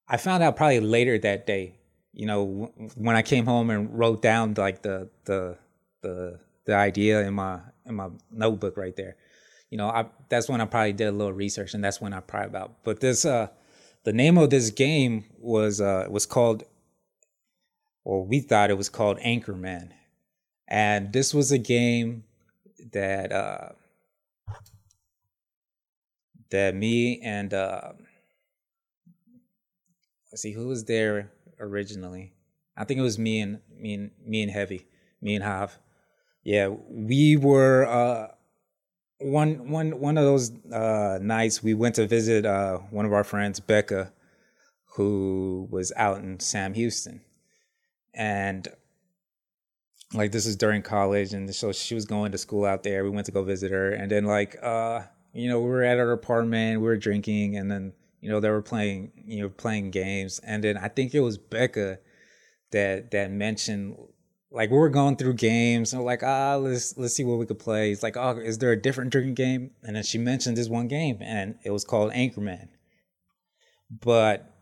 [0.07, 1.75] I found out probably later that day.
[2.13, 5.57] You know, when I came home and wrote down like the the
[6.01, 9.17] the the idea in my in my notebook right there.
[9.69, 12.21] You know, I that's when I probably did a little research, and that's when I
[12.21, 12.83] probably about.
[12.83, 13.47] But this uh,
[14.05, 16.63] the name of this game was uh was called,
[18.05, 19.91] or we thought it was called Anchorman,
[20.67, 22.23] and this was a game
[22.91, 23.69] that uh
[26.49, 27.93] that me and uh
[30.31, 32.33] let's see who was there originally.
[32.75, 34.85] I think it was me and me and me and Heavy,
[35.21, 35.79] me and Hav.
[36.43, 38.27] Yeah, we were uh,
[39.19, 41.63] one one one of those uh, nights.
[41.63, 44.13] We went to visit uh, one of our friends, Becca,
[44.95, 47.21] who was out in Sam Houston,
[48.13, 48.67] and
[50.13, 53.03] like this is during college, and so she was going to school out there.
[53.03, 55.01] We went to go visit her, and then like uh,
[55.33, 58.49] you know we were at her apartment, we were drinking, and then you know, they
[58.49, 60.39] were playing, you know, playing games.
[60.39, 61.99] And then I think it was Becca
[62.71, 63.95] that that mentioned
[64.51, 67.59] like we were going through games and like, ah, let's let's see what we could
[67.59, 67.91] play.
[67.91, 69.71] It's like, oh, is there a different drinking game?
[69.83, 72.69] And then she mentioned this one game and it was called Anchorman.
[73.89, 74.53] But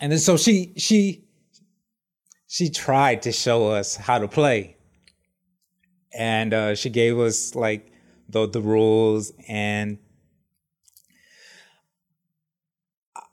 [0.00, 1.24] and then so she she
[2.52, 4.76] she tried to show us how to play.
[6.12, 7.90] And uh, she gave us like
[8.28, 9.96] the the rules and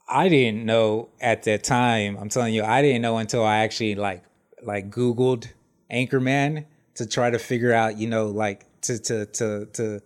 [0.07, 2.15] I didn't know at that time.
[2.17, 4.23] I'm telling you, I didn't know until I actually like
[4.63, 5.49] like Googled
[5.91, 10.01] Anchorman to try to figure out, you know, like to to to to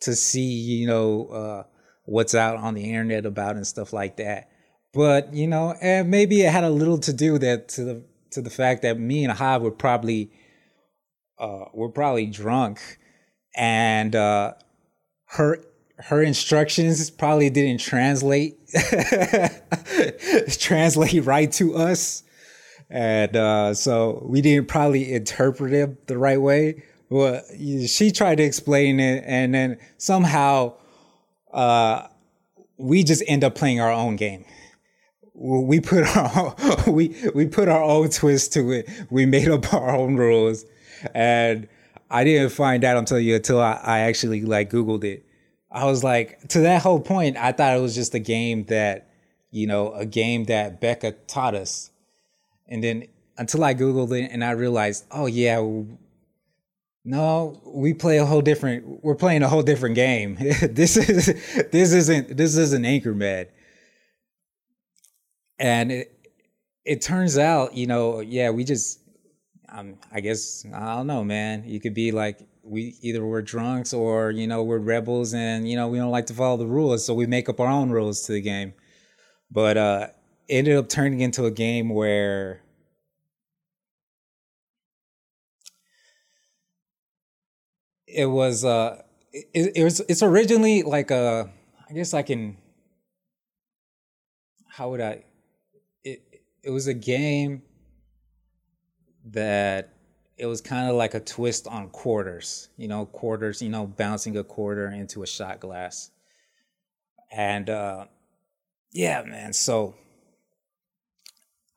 [0.00, 1.62] to see, you know, uh,
[2.04, 4.50] what's out on the internet about and stuff like that.
[4.92, 8.42] But you know, and maybe it had a little to do that to the to
[8.42, 10.30] the fact that me and Hav were probably
[11.38, 12.80] uh, were probably drunk,
[13.56, 14.54] and uh,
[15.26, 15.58] her
[15.98, 18.58] her instructions probably didn't translate
[20.58, 22.22] translate right to us.
[22.90, 27.42] And uh, so we didn't probably interpret it the right way well
[27.86, 30.74] she tried to explain it and then somehow
[31.52, 32.06] uh,
[32.76, 34.44] we just end up playing our own game
[35.40, 36.54] we put our
[36.86, 40.64] we we put our own twist to it we made up our own rules
[41.14, 41.68] and
[42.10, 45.24] i didn't find out until you until I, I actually like googled it
[45.70, 49.10] I was like, to that whole point, I thought it was just a game that,
[49.50, 51.90] you know, a game that Becca taught us.
[52.66, 55.62] And then until I Googled it and I realized, oh, yeah,
[57.04, 60.36] no, we play a whole different, we're playing a whole different game.
[60.70, 61.26] this is,
[61.70, 63.48] this isn't, this isn't Anchorman.
[65.58, 66.30] And it,
[66.84, 69.00] it turns out, you know, yeah, we just,
[69.68, 71.64] um, I guess, I don't know, man.
[71.66, 75.76] You could be like, we either we're drunks or you know we're rebels and you
[75.76, 78.22] know we don't like to follow the rules so we make up our own rules
[78.22, 78.74] to the game
[79.50, 80.06] but uh
[80.48, 82.60] ended up turning into a game where
[88.06, 89.00] it was uh
[89.32, 91.50] it, it was it's originally like a
[91.88, 92.56] i guess i can
[94.68, 95.22] how would i
[96.62, 97.62] it was a game
[99.26, 99.94] that
[100.36, 104.36] it was kind of like a twist on quarters, you know, quarters, you know, bouncing
[104.36, 106.10] a quarter into a shot glass.
[107.30, 108.06] And uh
[108.92, 109.94] yeah, man, so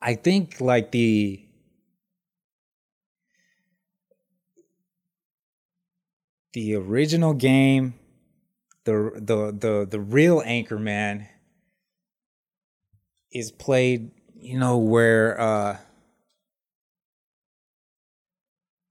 [0.00, 1.44] I think like the
[6.52, 7.94] the original game,
[8.84, 11.26] the the the the real Anchorman
[13.30, 14.10] is played,
[14.42, 15.76] you know, where uh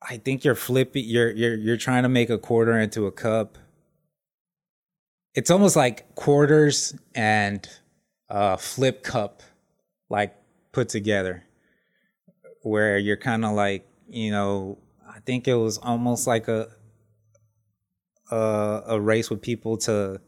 [0.02, 1.04] I think you're flipping.
[1.06, 3.58] You're you're you're trying to make a quarter into a cup.
[5.36, 7.68] It's almost like quarters and
[8.30, 9.44] a flip cup,
[10.10, 10.36] like
[10.72, 11.44] put together,
[12.64, 14.78] where you're kind of like you know.
[15.08, 16.70] I think it was almost like a
[18.32, 20.20] a, a race with people to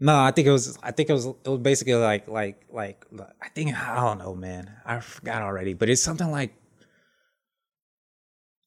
[0.00, 0.76] No, I think it was.
[0.82, 1.26] I think it was.
[1.26, 3.04] It was basically like, like, like.
[3.40, 4.70] I think I don't know, man.
[4.84, 6.54] I forgot already, but it's something like.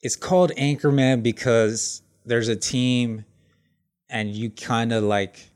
[0.02, 3.26] It's called Anchorman because there's a team,
[4.10, 5.52] and you kind of like.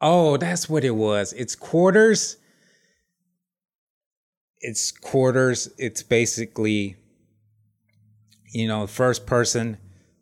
[0.00, 1.32] Oh, that's what it was.
[1.32, 2.36] It's quarters.
[4.60, 5.70] It's quarters.
[5.78, 6.96] It's basically.
[8.52, 9.78] You know, first person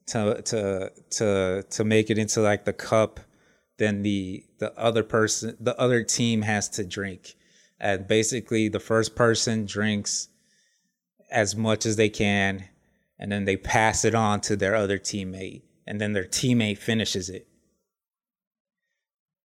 [0.06, 3.20] to to to to make it into like the cup
[3.78, 7.34] then the the other person the other team has to drink.
[7.80, 10.28] And basically the first person drinks
[11.30, 12.68] as much as they can
[13.18, 17.28] and then they pass it on to their other teammate and then their teammate finishes
[17.28, 17.46] it.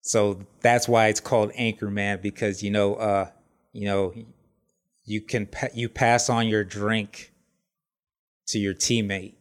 [0.00, 3.30] So that's why it's called anchorman because you know uh
[3.72, 4.14] you know
[5.04, 7.32] you can pa- you pass on your drink
[8.48, 9.34] to your teammate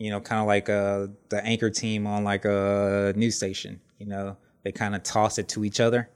[0.00, 3.82] you know, kind of like uh, the anchor team on like a news station.
[3.98, 6.08] You know, they kind of toss it to each other.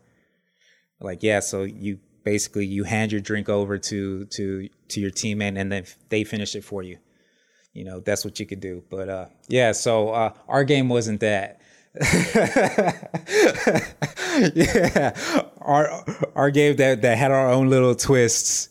[1.01, 5.59] Like, yeah, so you basically you hand your drink over to to to your teammate,
[5.59, 6.97] and then they finish it for you.
[7.75, 8.83] You know, that's what you could do.
[8.89, 11.61] But uh, yeah, so uh, our game wasn't that.
[14.55, 18.71] yeah, our our game that that had our own little twists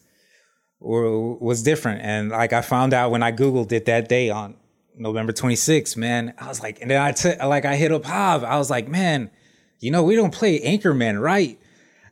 [0.80, 4.56] was different, and like I found out when I googled it that day on
[4.96, 6.34] November 26th, man.
[6.38, 8.44] I was like, and then I took, like, I hit up Hav.
[8.44, 9.32] I was like, man,
[9.80, 11.60] you know, we don't play Anchorman, right?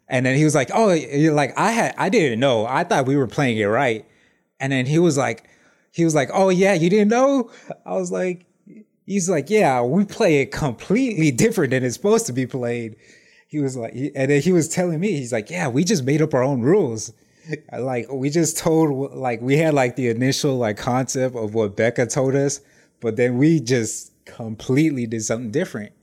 [0.08, 0.88] And then he was like, oh,
[1.32, 2.66] like, I had, I didn't know.
[2.66, 4.06] I thought we were playing it right.
[4.60, 5.48] And then he was like,
[5.92, 7.50] he was like, oh, yeah, you didn't know?
[7.86, 8.46] I was like,
[9.06, 12.96] he's like, yeah, we play it completely different than it's supposed to be played.
[13.48, 16.22] He was like, and then he was telling me, he's like, yeah, we just made
[16.22, 17.12] up our own rules
[17.78, 22.08] like we just told like we had like the initial like concept of what Becca
[22.08, 22.62] told us,
[23.00, 25.94] but then we just completely did something different.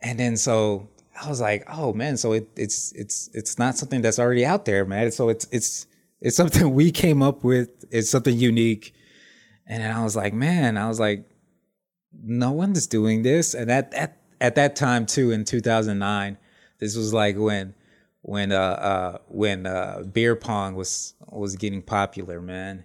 [0.00, 0.88] And then so
[1.20, 4.64] I was like, oh man, so it, it's it's it's not something that's already out
[4.64, 5.10] there, man.
[5.10, 5.86] So it's it's
[6.20, 7.68] it's something we came up with.
[7.90, 8.94] It's something unique.
[9.66, 11.24] And then I was like, man, I was like,
[12.22, 13.54] no one's doing this.
[13.54, 16.38] And at at at that time too, in 2009,
[16.80, 17.74] this was like when
[18.24, 22.84] when uh, uh when uh beer pong was was getting popular, man.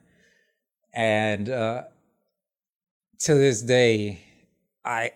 [0.94, 1.84] And uh
[3.20, 4.22] to this day,
[4.84, 5.12] I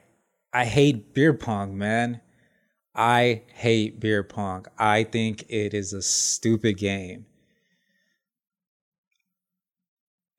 [0.53, 2.21] I hate beer pong, man.
[2.95, 4.65] I hate beer pong.
[4.77, 7.25] I think it is a stupid game.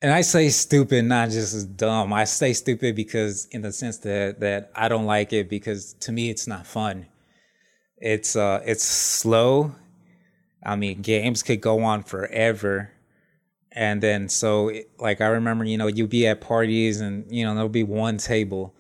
[0.05, 2.13] and I say stupid, not just dumb.
[2.13, 6.13] I say stupid because in the sense that that I don't like it because to
[6.13, 7.07] me it's not fun.
[7.99, 9.75] It's uh it's slow.
[10.63, 12.91] I mean, games could go on forever.
[13.73, 17.55] And then so like I remember, you know, you'd be at parties and you know,
[17.55, 18.75] there'll be one table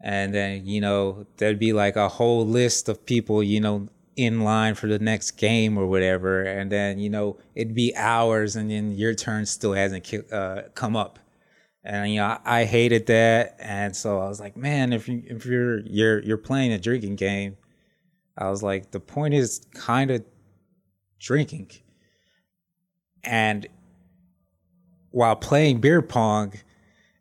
[0.00, 3.88] and then, you know, there'd be like a whole list of people, you know,
[4.18, 8.56] in line for the next game or whatever, and then you know it'd be hours,
[8.56, 11.20] and then your turn still hasn't uh, come up,
[11.84, 15.22] and you know I, I, hated that, and so I was like, man, if you
[15.24, 17.56] if you're you're you're playing a drinking game,
[18.38, 20.24] I was like, the point is kind of
[21.18, 21.70] drinking,
[23.24, 23.66] and
[25.10, 26.54] while playing beer pong,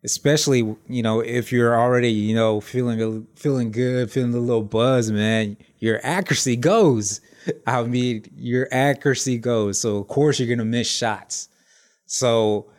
[0.04, 5.12] especially you know if you're already you know feeling feeling good, feeling a little buzz,
[5.12, 7.20] man, your accuracy goes.
[7.68, 9.80] I mean, your accuracy goes.
[9.80, 11.50] So of course you're gonna miss shots.
[12.06, 12.70] So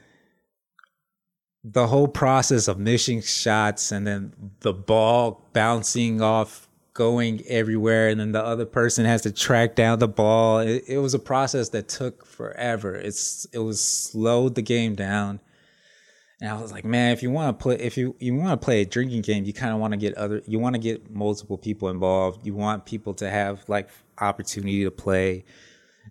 [1.64, 6.68] the whole process of missing shots and then the ball bouncing off
[6.99, 10.99] going everywhere and then the other person has to track down the ball it, it
[10.99, 15.38] was a process that took forever it's it was slowed the game down
[16.40, 18.64] and I was like, man, if you want to play, if you you want to
[18.64, 21.11] play a drinking game, you kind of want to get other, you want to get
[21.11, 22.46] multiple people involved.
[22.46, 23.88] You want people to have like
[24.20, 25.44] opportunity to play,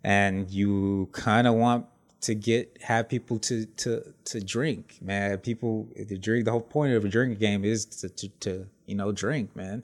[0.04, 1.86] and you kind of want
[2.20, 5.38] to get have people to to to drink, man.
[5.38, 6.44] People to drink.
[6.44, 9.82] The whole point of a drinking game is to to, to you know drink, man.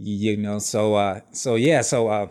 [0.00, 2.28] You, know, so uh, so yeah, so uh,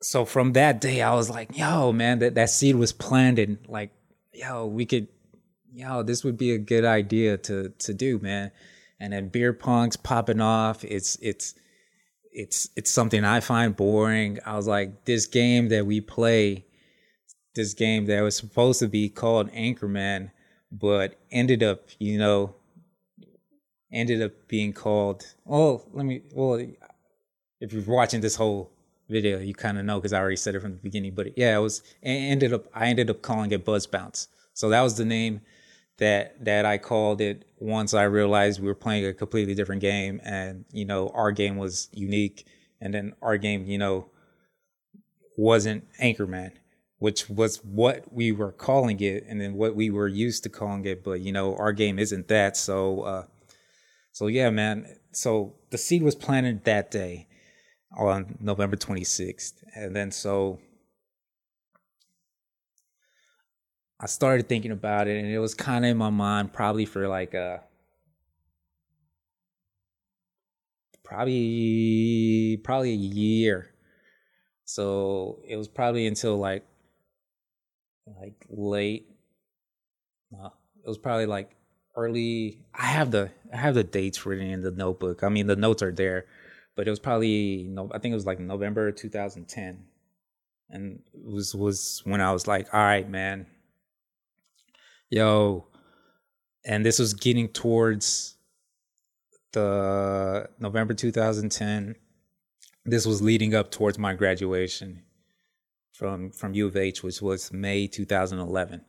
[0.00, 3.90] so from that day, I was like, yo, man, that that seed was planted like
[4.32, 5.08] yo, we could,
[5.72, 8.50] yo, this would be a good idea to to do, man.
[9.00, 10.84] And then beer pong's popping off.
[10.84, 11.54] It's it's
[12.32, 14.38] it's it's something I find boring.
[14.46, 16.64] I was like, this game that we play,
[17.54, 20.30] this game that was supposed to be called Anchorman,
[20.70, 22.54] but ended up, you know,
[23.92, 25.24] ended up being called.
[25.48, 26.22] Oh, let me.
[26.32, 26.66] Well,
[27.60, 28.70] if you're watching this whole
[29.08, 31.14] video, you kind of know because I already said it from the beginning.
[31.14, 32.66] But yeah, it was ended up.
[32.74, 34.28] I ended up calling it Buzz Bounce.
[34.54, 35.40] So that was the name
[35.98, 40.20] that that I called it once I realized we were playing a completely different game,
[40.24, 42.46] and you know our game was unique,
[42.80, 44.06] and then our game, you know,
[45.36, 46.52] wasn't Anchorman,
[46.98, 50.84] which was what we were calling it, and then what we were used to calling
[50.84, 51.04] it.
[51.04, 52.56] But you know, our game isn't that.
[52.56, 53.24] So, uh,
[54.12, 54.86] so yeah, man.
[55.12, 57.28] So the seed was planted that day
[57.96, 59.54] on November 26th.
[59.74, 60.60] And then so
[63.98, 67.08] I started thinking about it and it was kind of in my mind probably for
[67.08, 67.58] like a uh,
[71.04, 73.70] probably probably a year.
[74.64, 76.66] So it was probably until like
[78.20, 79.08] like late
[80.34, 80.48] uh,
[80.84, 81.56] it was probably like
[81.96, 85.22] early I have the I have the dates written in the notebook.
[85.22, 86.26] I mean the notes are there
[86.74, 89.84] but it was probably no, I think it was like November 2010,
[90.70, 93.46] and it was was when I was like, all right, man,
[95.10, 95.66] yo,
[96.64, 98.36] and this was getting towards
[99.52, 101.96] the November 2010.
[102.84, 105.02] This was leading up towards my graduation
[105.92, 108.82] from from U of H, which was May 2011.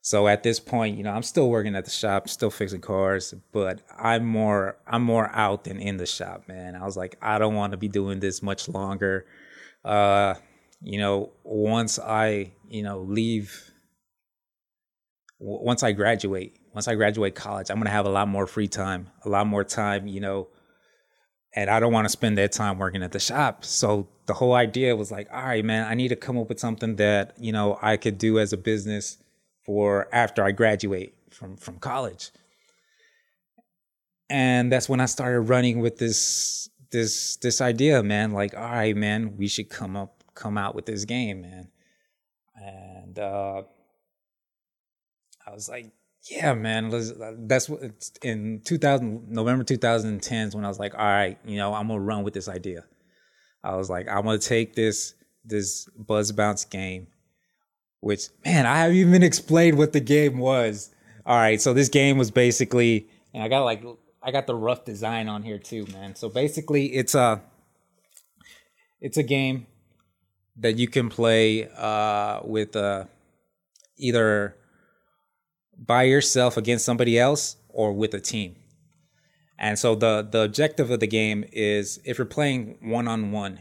[0.00, 3.34] So at this point, you know, I'm still working at the shop, still fixing cars,
[3.52, 6.76] but I'm more I'm more out than in the shop, man.
[6.76, 9.26] I was like, I don't want to be doing this much longer.
[9.84, 10.34] Uh,
[10.80, 13.70] you know, once I, you know, leave
[15.40, 18.68] once I graduate, once I graduate college, I'm going to have a lot more free
[18.68, 20.48] time, a lot more time, you know,
[21.54, 23.64] and I don't want to spend that time working at the shop.
[23.64, 26.60] So the whole idea was like, all right, man, I need to come up with
[26.60, 29.18] something that, you know, I could do as a business
[29.68, 32.30] for after I graduate from from college.
[34.30, 38.32] And that's when I started running with this this this idea, man.
[38.32, 41.68] Like, all right, man, we should come up come out with this game, man.
[42.56, 43.62] And uh,
[45.46, 45.92] I was like,
[46.30, 46.88] yeah, man.
[47.46, 51.58] That's what it's in 2000 November 2010 is when I was like, all right, you
[51.58, 52.86] know, I'm gonna run with this idea.
[53.62, 55.12] I was like, I'm gonna take this
[55.44, 57.08] this Buzz Bounce game
[58.00, 60.90] which man, I haven't even explained what the game was.
[61.26, 63.84] All right, so this game was basically, and I got like
[64.22, 66.14] I got the rough design on here too, man.
[66.14, 67.42] So basically, it's a
[69.00, 69.66] it's a game
[70.56, 73.04] that you can play uh, with uh,
[73.96, 74.56] either
[75.76, 78.56] by yourself against somebody else or with a team.
[79.58, 83.60] And so the the objective of the game is if you're playing one on one,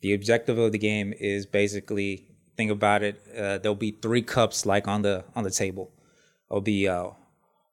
[0.00, 2.29] the objective of the game is basically
[2.60, 5.90] think about it, uh, there'll be three cups like on the on the table.
[6.50, 7.10] It'll be uh,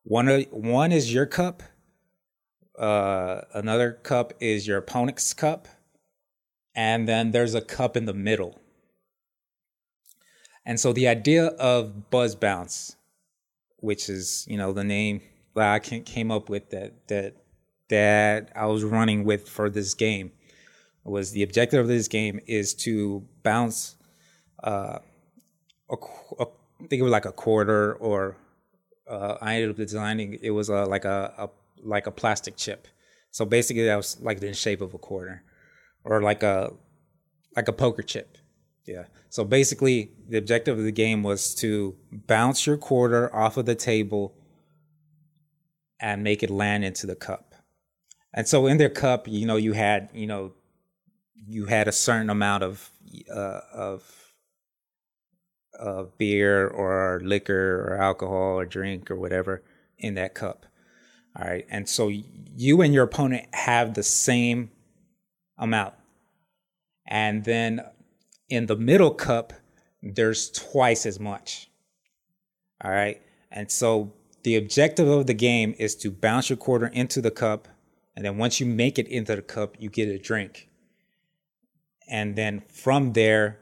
[0.04, 1.62] one one is your cup.
[2.80, 5.68] Uh, another cup is your opponent's cup,
[6.74, 8.62] and then there's a cup in the middle.
[10.66, 12.96] And so the idea of buzz bounce,
[13.78, 15.20] which is you know the name
[15.54, 17.36] that I came up with that that
[17.90, 20.32] that I was running with for this game,
[21.04, 23.97] was the objective of this game is to bounce
[24.64, 25.00] uh,
[25.90, 25.96] a,
[26.40, 28.38] a, I think it was like a quarter or
[29.10, 31.50] uh, I ended up designing it was a, like a, a
[31.84, 32.88] like a plastic chip.
[33.32, 35.44] So basically that was like the shape of a quarter
[36.04, 36.74] or like a
[37.56, 38.38] like a poker chip.
[38.86, 39.06] Yeah.
[39.30, 43.76] So basically the objective of the game was to bounce your quarter off of the
[43.76, 44.34] table
[46.00, 47.56] and make it land into the cup.
[48.34, 50.54] And so in their cup, you know, you had, you know,
[51.36, 52.92] you had a certain amount of
[53.34, 54.27] uh, of
[55.80, 59.64] uh, beer or liquor or alcohol or drink or whatever
[59.98, 60.66] in that cup.
[61.36, 61.66] All right.
[61.70, 64.72] And so you and your opponent have the same
[65.58, 65.94] amount.
[67.08, 67.82] And then
[68.50, 69.54] in the middle cup,
[70.02, 71.70] there's twice as much.
[72.84, 73.22] All right.
[73.52, 74.14] And so
[74.44, 77.68] the objective of the game is to bounce your quarter into the cup.
[78.16, 80.70] And then once you make it into the cup, you get a drink.
[82.10, 83.60] And then from there,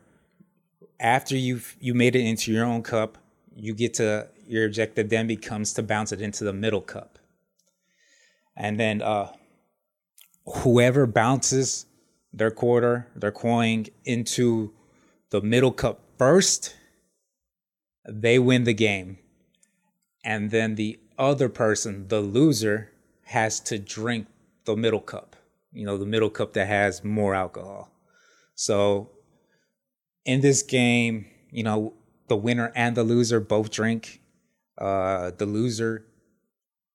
[1.00, 3.18] after you've you made it into your own cup,
[3.56, 7.20] you get to your objective then becomes to bounce it into the middle cup.
[8.56, 9.32] And then uh,
[10.46, 11.86] whoever bounces
[12.32, 14.72] their quarter, their coin into
[15.32, 16.76] the middle cup first,
[18.08, 19.18] they win the game.
[20.24, 22.92] And then the other person, the loser,
[23.24, 24.28] has to drink
[24.66, 25.36] the middle cup,
[25.72, 27.92] you know, the middle cup that has more alcohol.
[28.54, 29.10] So
[30.26, 31.94] in this game, you know,
[32.28, 34.22] the winner and the loser both drink.
[34.78, 36.06] Uh, the loser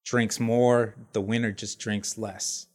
[0.05, 2.67] drinks more, the winner just drinks less.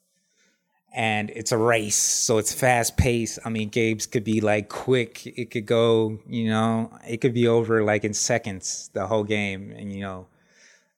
[0.95, 3.38] And it's a race, so it's fast paced.
[3.43, 5.28] I mean, games could be like quick.
[5.28, 9.72] It could go, you know, it could be over like in seconds, the whole game.
[9.78, 10.28] And, you know,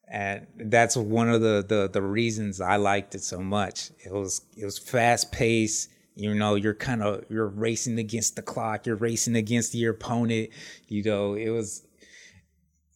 [0.08, 3.90] and that's one of the, the, the reasons I liked it so much.
[3.98, 8.42] It was, it was fast paced you know you're kind of you're racing against the
[8.42, 10.50] clock you're racing against your opponent.
[10.88, 11.84] You know it was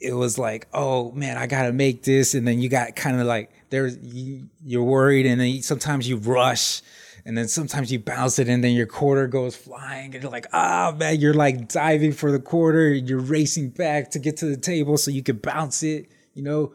[0.00, 2.34] it was like oh man i gotta make this.
[2.34, 6.16] And then you got kind of like there's you, you're worried and then sometimes you
[6.16, 6.82] rush
[7.24, 10.48] and then sometimes you bounce it and then your quarter goes flying and you're like
[10.52, 14.46] ah oh, man you're like diving for the quarter you're racing back to get to
[14.46, 16.10] the table so you can bounce it.
[16.34, 16.72] You know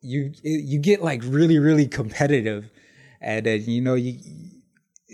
[0.00, 2.68] you you get like really really competitive.
[3.20, 4.18] And then you know you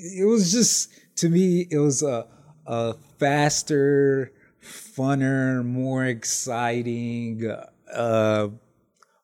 [0.01, 2.27] it was just to me it was a
[2.67, 4.33] a faster,
[4.63, 7.51] funner, more exciting,
[7.93, 8.49] uh,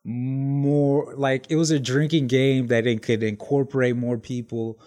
[0.05, 4.79] more like it was a drinking game that it could incorporate more people.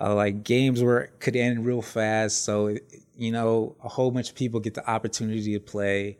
[0.00, 2.74] Uh, like games where it could end real fast, so
[3.14, 6.18] you know a whole bunch of people get the opportunity to play,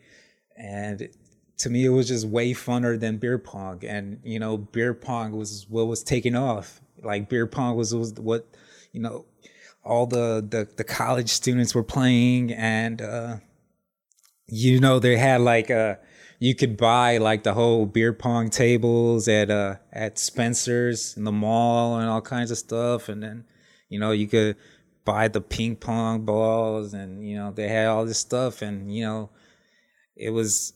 [0.57, 1.09] and
[1.57, 3.83] to me it was just way funner than beer pong.
[3.85, 6.81] And you know beer pong was what was taking off.
[7.03, 8.47] Like beer pong was, was what
[8.93, 9.27] you know,
[9.85, 13.37] all the, the, the college students were playing and, uh,
[14.47, 15.97] you know, they had like, uh,
[16.39, 21.33] you could buy like the whole beer pong tables at, uh, at Spencer's in the
[21.33, 23.09] mall and all kinds of stuff.
[23.09, 23.45] And then,
[23.89, 24.57] you know, you could
[25.05, 29.05] buy the ping pong balls and, you know, they had all this stuff and, you
[29.05, 29.31] know,
[30.17, 30.75] it was,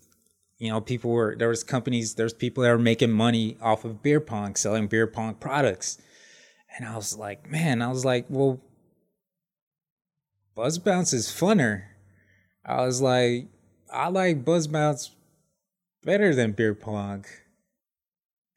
[0.58, 4.02] you know, people were, there was companies, there's people that were making money off of
[4.02, 5.98] beer pong, selling beer pong products
[6.76, 8.60] and I was like, man, I was like, well,
[10.54, 11.84] Buzz Bounce is funner.
[12.64, 13.46] I was like,
[13.92, 15.12] I like Buzz Bounce
[16.02, 17.24] better than beer pong.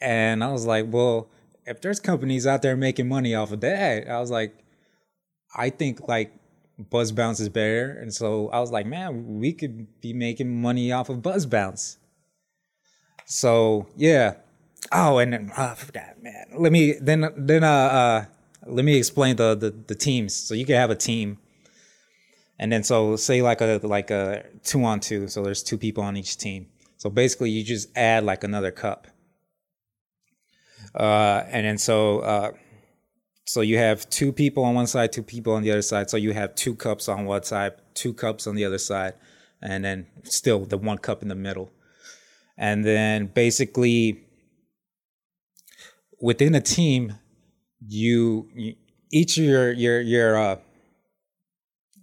[0.02, 1.30] And I was like, well,
[1.66, 4.54] if there's companies out there making money off of that, I was like,
[5.56, 6.34] I think like
[6.78, 7.92] Buzz Bounce is better.
[7.92, 11.98] And so I was like, man, we could be making money off of Buzz Bounce.
[13.26, 14.36] So yeah,
[14.92, 16.48] Oh, and then forgot, man.
[16.58, 18.26] Let me then then uh, uh
[18.66, 20.34] let me explain the, the the teams.
[20.34, 21.38] So you can have a team,
[22.58, 25.28] and then so say like a like a two on two.
[25.28, 26.68] So there's two people on each team.
[26.98, 29.08] So basically, you just add like another cup.
[30.96, 32.52] Uh, and then so uh,
[33.46, 36.10] so you have two people on one side, two people on the other side.
[36.10, 39.14] So you have two cups on one side, two cups on the other side,
[39.62, 41.72] and then still the one cup in the middle.
[42.58, 44.26] And then basically
[46.22, 47.16] within a team,
[47.86, 48.76] you, you
[49.12, 50.56] each your your your uh,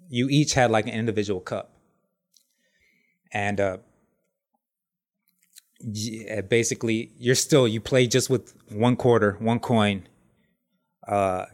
[0.09, 1.73] you each had like an individual cup,
[3.33, 3.79] and uh,
[5.81, 10.09] yeah, basically you're still you play just with one quarter, one coin.
[11.07, 11.47] Uh,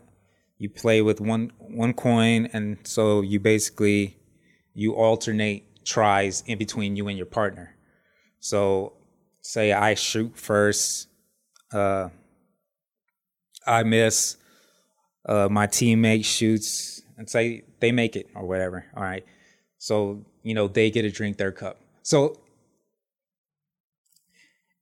[0.59, 4.17] you play with one one coin, and so you basically
[4.75, 7.77] you alternate tries in between you and your partner.
[8.41, 8.95] So,
[9.41, 11.09] say I shoot first,
[11.73, 12.09] uh,
[13.67, 14.37] I miss,
[15.27, 18.85] uh, my teammate shoots, and say they make it or whatever.
[18.97, 19.25] All right,
[19.79, 21.81] so you know they get to drink their cup.
[22.03, 22.39] So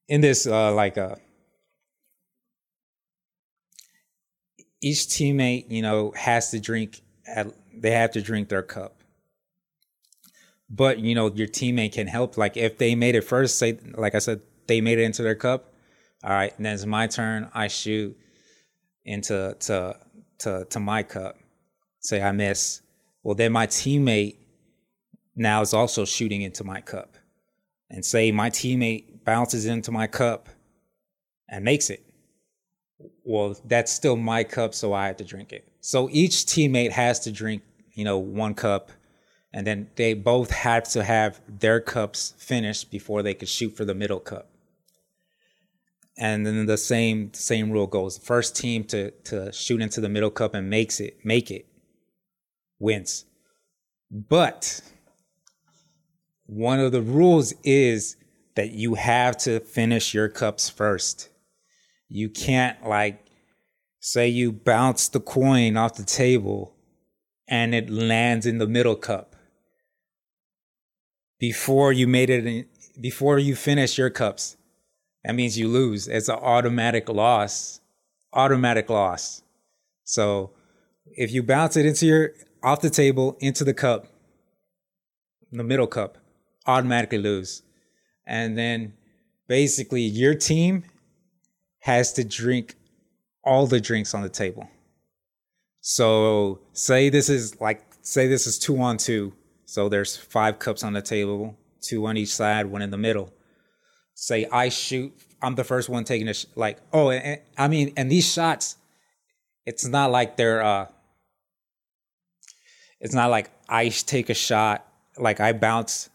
[0.08, 1.16] in this uh, like uh,
[4.82, 8.96] each teammate you know has to drink at, they have to drink their cup
[10.68, 14.14] but you know your teammate can help like if they made it first say like
[14.14, 15.72] i said they made it into their cup
[16.24, 18.16] all right and then it's my turn i shoot
[19.04, 19.96] into to
[20.38, 21.36] to to my cup
[22.00, 22.82] say i miss
[23.22, 24.36] well then my teammate
[25.36, 27.16] now is also shooting into my cup
[27.88, 30.48] and say my teammate bounces into my cup
[31.48, 32.04] and makes it.
[33.24, 35.66] Well, that's still my cup, so I have to drink it.
[35.80, 37.62] So each teammate has to drink,
[37.94, 38.92] you know, one cup,
[39.52, 43.84] and then they both have to have their cups finished before they could shoot for
[43.84, 44.49] the middle cup.
[46.18, 50.30] And then the same same rule goes: first team to to shoot into the middle
[50.30, 51.66] cup and makes it, make it,
[52.78, 53.24] wins.
[54.10, 54.80] But
[56.46, 58.16] one of the rules is
[58.56, 61.28] that you have to finish your cups first.
[62.08, 63.24] You can't like
[64.00, 66.74] say you bounce the coin off the table
[67.46, 69.36] and it lands in the middle cup.
[71.38, 72.66] Before you made it in,
[73.00, 74.56] before you finish your cups,
[75.24, 76.08] that means you lose.
[76.08, 77.80] It's an automatic loss.
[78.32, 79.42] Automatic loss.
[80.04, 80.52] So
[81.06, 82.30] if you bounce it into your
[82.62, 84.06] off the table into the cup,
[85.50, 86.18] the middle cup,
[86.66, 87.62] automatically lose
[88.30, 88.92] and then
[89.48, 90.84] basically your team
[91.80, 92.76] has to drink
[93.42, 94.70] all the drinks on the table.
[95.80, 99.32] So say this is like say this is two on two.
[99.64, 103.32] So there's five cups on the table, two on each side, one in the middle.
[104.20, 107.68] Say I shoot, I'm the first one taking a sh- like oh, and, and, I
[107.68, 108.76] mean, and these shots,
[109.64, 110.88] it's not like they're uh,
[113.00, 116.10] it's not like I take a shot like I bounce,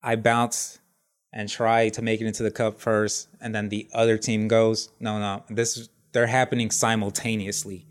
[0.00, 0.78] I bounce
[1.32, 4.90] and try to make it into the cup first and then the other team goes.
[5.00, 7.84] No no this they're happening simultaneously.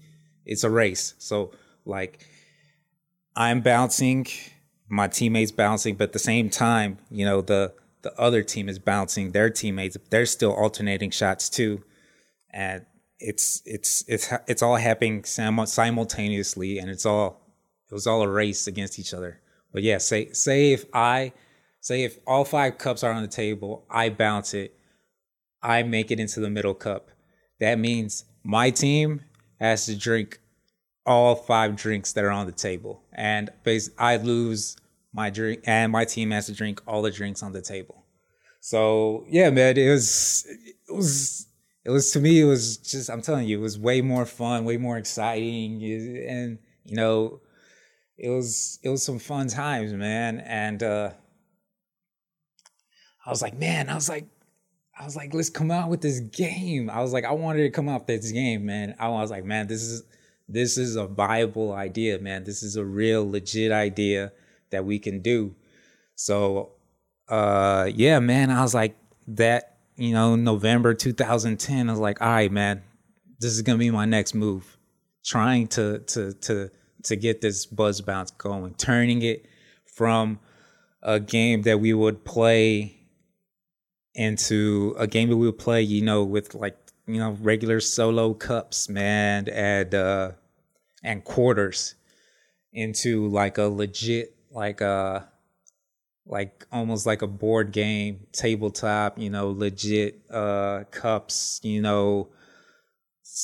[0.46, 1.16] It's a race.
[1.18, 1.52] So
[1.84, 2.26] like
[3.36, 4.26] i'm bouncing
[4.90, 8.80] my teammates bouncing but at the same time you know the the other team is
[8.80, 11.84] bouncing their teammates they're still alternating shots too
[12.52, 12.86] and
[13.20, 17.42] it's it's it's it's all happening simultaneously and it's all
[17.90, 19.42] it was all a race against each other
[19.74, 21.32] but yeah say say if i
[21.88, 24.78] Say if all five cups are on the table, I bounce it,
[25.64, 27.12] I make it into the middle cup.
[27.62, 29.22] That means my team
[29.60, 30.40] has to drink
[31.06, 33.04] all five drinks that are on the table.
[33.14, 33.52] And
[33.98, 34.76] I lose
[35.18, 38.06] my drink and my team has to drink all the drinks on the table.
[38.62, 40.46] So yeah, man, it was
[40.88, 41.48] it was
[41.84, 44.64] it was to me it was just I'm telling you, it was way more fun,
[44.64, 45.84] way more exciting.
[46.30, 47.42] And you know,
[48.16, 50.40] it was it was some fun times, man.
[50.40, 51.10] And uh
[53.26, 54.28] I was like, man, I was like,
[54.98, 56.92] I was like, let's come out with this game.
[56.92, 58.96] I was like, I wanted to come out with this game, man.
[59.00, 60.04] I was like, man, this is
[60.48, 62.44] this is a viable idea, man.
[62.44, 64.32] This is a real legit idea
[64.72, 65.56] that we can do.
[66.16, 66.74] So
[67.30, 68.96] uh yeah, man, I was like
[69.28, 72.84] that, you know, November 2010, I was like, all right, man,
[73.40, 74.78] this is gonna be my next move.
[75.26, 76.72] Trying to to to
[77.04, 79.46] to get this buzz bounce going, turning it
[79.86, 80.40] from
[81.02, 82.98] a game that we would play
[84.16, 88.34] into a game that we would play, you know, with like, you know, regular solo
[88.34, 90.32] cups, man, and uh
[91.04, 91.96] and quarters
[92.74, 95.30] into like a legit like a
[96.26, 102.28] like almost like a board game tabletop you know legit uh cups you know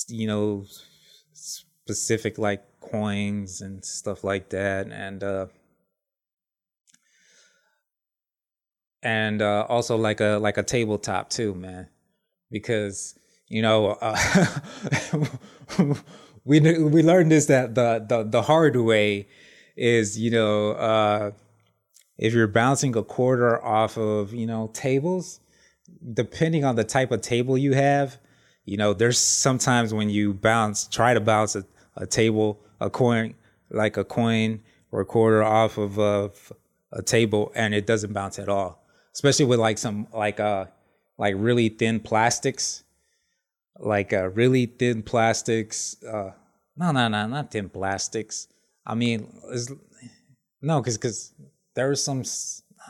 [0.09, 0.65] you know
[1.33, 4.87] specific like coins and stuff like that.
[4.91, 5.47] And uh
[9.01, 11.89] and uh, also like a like a tabletop too, man,
[12.49, 14.17] because you know uh,
[16.45, 19.27] we we learned this that the the the hard way
[19.75, 21.31] is you know uh,
[22.17, 25.39] if you're bouncing a quarter off of you know tables,
[26.13, 28.17] depending on the type of table you have,
[28.65, 31.65] you know there's sometimes when you bounce try to bounce a,
[31.95, 33.35] a table a coin
[33.73, 34.61] like a coin
[34.91, 36.31] or a quarter off of a,
[36.91, 38.85] a table and it doesn't bounce at all.
[39.13, 40.65] Especially with like some like uh
[41.17, 42.83] like really thin plastics,
[43.79, 46.01] like uh really thin plastics.
[46.03, 46.31] Uh,
[46.77, 48.47] no, no, no, not thin plastics.
[48.85, 49.31] I mean,
[50.61, 51.33] no, because because
[51.75, 52.23] there's some.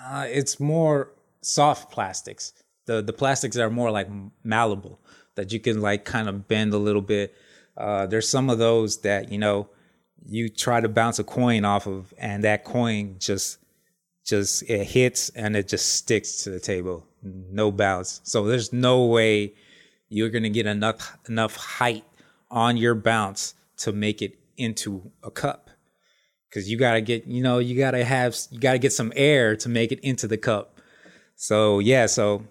[0.05, 2.53] Uh, it's more soft plastics.
[2.85, 4.07] The the plastics are more like
[4.43, 4.99] malleable
[5.35, 7.33] that you can like kind of bend a little bit.
[7.77, 9.69] Uh, there's some of those that you know
[10.25, 13.59] you try to bounce a coin off of, and that coin just
[14.25, 18.21] just it hits and it just sticks to the table, no bounce.
[18.23, 19.53] So there's no way
[20.09, 22.05] you're gonna get enough enough height
[22.49, 25.62] on your bounce to make it into a cup
[26.53, 29.67] because you gotta get you know you gotta have you gotta get some air to
[29.69, 30.79] make it into the cup
[31.35, 32.43] so yeah so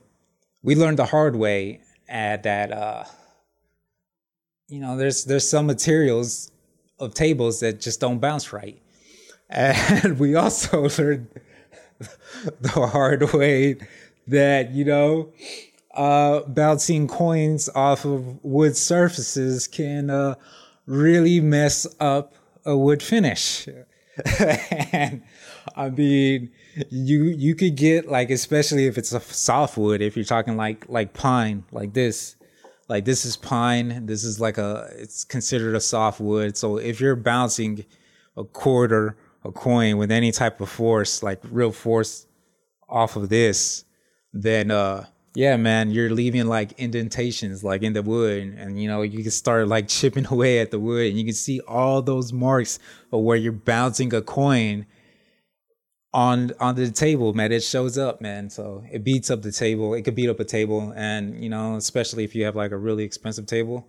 [0.62, 3.05] we learned the hard way at that uh
[4.68, 6.50] you know there's there's some materials
[6.98, 8.80] of tables that just don't bounce right
[9.48, 11.28] and we also learned
[12.61, 13.76] the hard way
[14.26, 15.32] that you know
[15.94, 20.34] uh bouncing coins off of wood surfaces can uh
[20.86, 22.34] really mess up
[22.64, 23.68] a wood finish.
[24.38, 25.22] And
[25.76, 26.50] I mean,
[26.90, 31.14] you you could get like, especially if it's a softwood, if you're talking like like
[31.14, 32.36] pine, like this,
[32.88, 34.06] like this is pine.
[34.06, 36.56] This is like a, it's considered a softwood.
[36.56, 37.84] So if you're bouncing
[38.36, 42.26] a quarter, a coin with any type of force, like real force
[42.88, 43.84] off of this,
[44.32, 49.03] then uh yeah, man, you're leaving like indentations like in the wood, and, you know
[49.03, 52.33] you can start like chipping away at the wood, and you can see all those
[52.33, 52.78] marks
[53.11, 54.87] of where you're bouncing a coin
[56.12, 57.51] on on the table, man.
[57.51, 58.51] It shows up, man.
[58.51, 59.95] So it beats up the table.
[59.95, 62.76] It could beat up a table, and you know, especially if you have like a
[62.76, 63.89] really expensive table,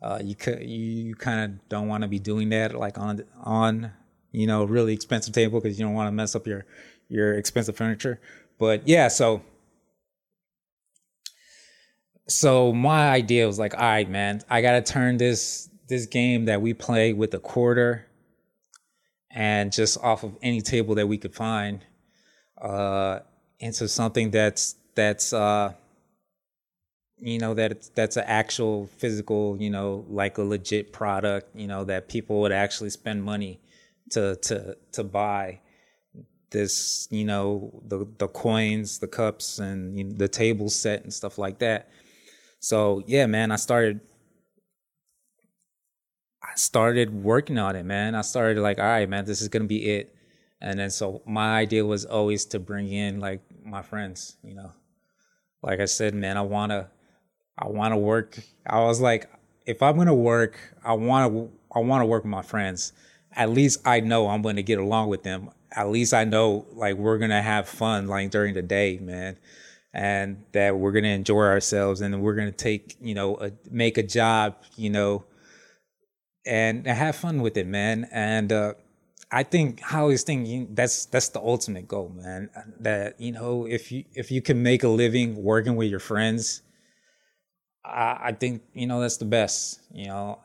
[0.00, 3.24] uh, you could you, you kind of don't want to be doing that like on
[3.42, 3.92] on
[4.30, 6.66] you know really expensive table because you don't want to mess up your
[7.08, 8.20] your expensive furniture.
[8.58, 9.42] But yeah, so
[12.28, 16.62] so my idea was like, all right, man, I gotta turn this this game that
[16.62, 18.06] we play with a quarter
[19.30, 21.84] and just off of any table that we could find
[22.60, 23.18] uh,
[23.58, 25.74] into something that's that's uh,
[27.18, 31.84] you know that that's an actual physical, you know, like a legit product, you know,
[31.84, 33.60] that people would actually spend money
[34.10, 35.60] to to to buy
[36.50, 41.12] this, you know, the the coins, the cups, and you know, the table set and
[41.12, 41.90] stuff like that
[42.64, 44.00] so yeah, man, I started
[46.42, 48.14] I started working on it, man.
[48.14, 50.14] I started like, all right, man, this is gonna be it.
[50.62, 54.72] And then so my idea was always to bring in like my friends, you know.
[55.62, 56.88] Like I said, man, I wanna
[57.58, 58.38] I wanna work.
[58.66, 59.30] I was like,
[59.66, 62.94] if I'm gonna work, I wanna I wanna work with my friends.
[63.32, 65.50] At least I know I'm gonna get along with them.
[65.70, 69.36] At least I know like we're gonna have fun like during the day, man
[69.94, 73.52] and that we're going to enjoy ourselves and we're going to take, you know, a,
[73.70, 75.24] make a job, you know,
[76.44, 78.08] and have fun with it, man.
[78.10, 78.74] And, uh,
[79.30, 82.50] I think how he's thinking that's that's the ultimate goal, man.
[82.78, 86.62] That you know, if you if you can make a living working with your friends,
[87.84, 89.80] I, I think you know that's the best.
[89.92, 90.38] You know,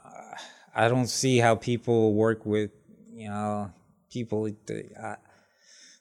[0.73, 2.71] I don't see how people work with
[3.13, 3.71] you know
[4.11, 5.15] people that, uh,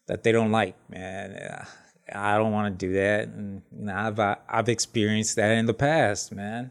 [0.07, 1.67] that they don't like, man.
[2.15, 3.29] I don't want to do that.
[3.29, 6.71] And you know, I've I've experienced that in the past, man.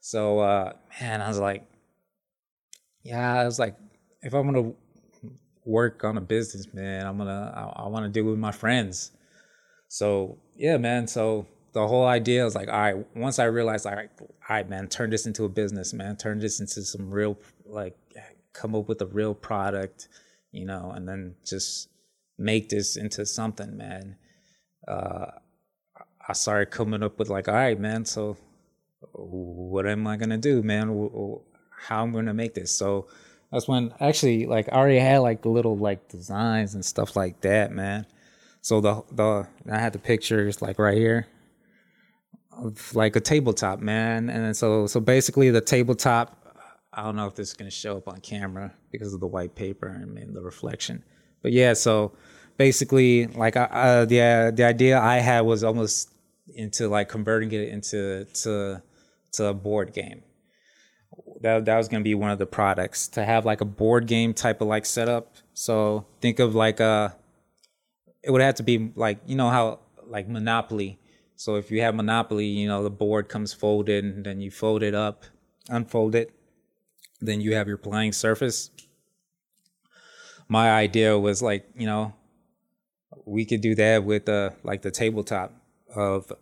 [0.00, 1.66] So uh, man, I was like,
[3.02, 3.76] yeah, I was like,
[4.22, 4.72] if I'm gonna
[5.64, 8.52] work on a business, man, I'm gonna I, I want to do it with my
[8.52, 9.10] friends.
[9.88, 11.06] So yeah, man.
[11.06, 13.16] So the whole idea was like, all right.
[13.16, 16.16] Once I realized, right, all right, man, turn this into a business, man.
[16.16, 17.96] Turn this into some real, like,
[18.54, 20.08] come up with a real product,
[20.50, 21.88] you know, and then just
[22.38, 24.16] make this into something, man
[24.88, 25.26] uh,
[26.28, 28.04] I started coming up with like, all right, man.
[28.04, 28.36] So
[29.12, 30.88] what am I gonna do, man?
[31.86, 32.72] How I'm gonna make this?
[32.72, 33.06] So
[33.52, 37.40] that's when actually like I already had like the little like designs and stuff like
[37.42, 38.06] that, man.
[38.60, 41.26] So the the I had the pictures like right here
[42.52, 44.28] of like a tabletop, man.
[44.28, 46.34] And so so basically the tabletop.
[46.92, 49.54] I don't know if this is gonna show up on camera because of the white
[49.54, 51.04] paper and the reflection,
[51.42, 51.74] but yeah.
[51.74, 52.12] So
[52.58, 56.10] basically like uh, the the idea I had was almost
[56.54, 58.82] into like converting it into to
[59.32, 60.22] to a board game.
[61.40, 64.34] That that was gonna be one of the products to have like a board game
[64.34, 65.36] type of like setup.
[65.54, 67.10] So think of like a uh,
[68.22, 70.98] it would have to be like you know how like Monopoly.
[71.36, 74.82] So if you have Monopoly, you know the board comes folded and then you fold
[74.82, 75.24] it up,
[75.68, 76.32] unfold it,
[77.20, 78.70] then you have your playing surface.
[80.48, 82.14] My idea was like you know
[83.26, 85.52] we could do that with uh like the tabletop
[85.94, 86.32] of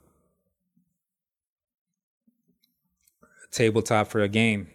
[3.51, 4.69] tabletop for a game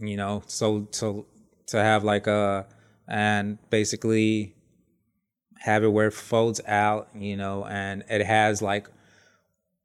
[0.00, 0.42] you know?
[0.46, 1.26] So to
[1.66, 2.66] to have like a
[3.06, 4.54] and basically
[5.60, 8.88] have it where it folds out you know and it has like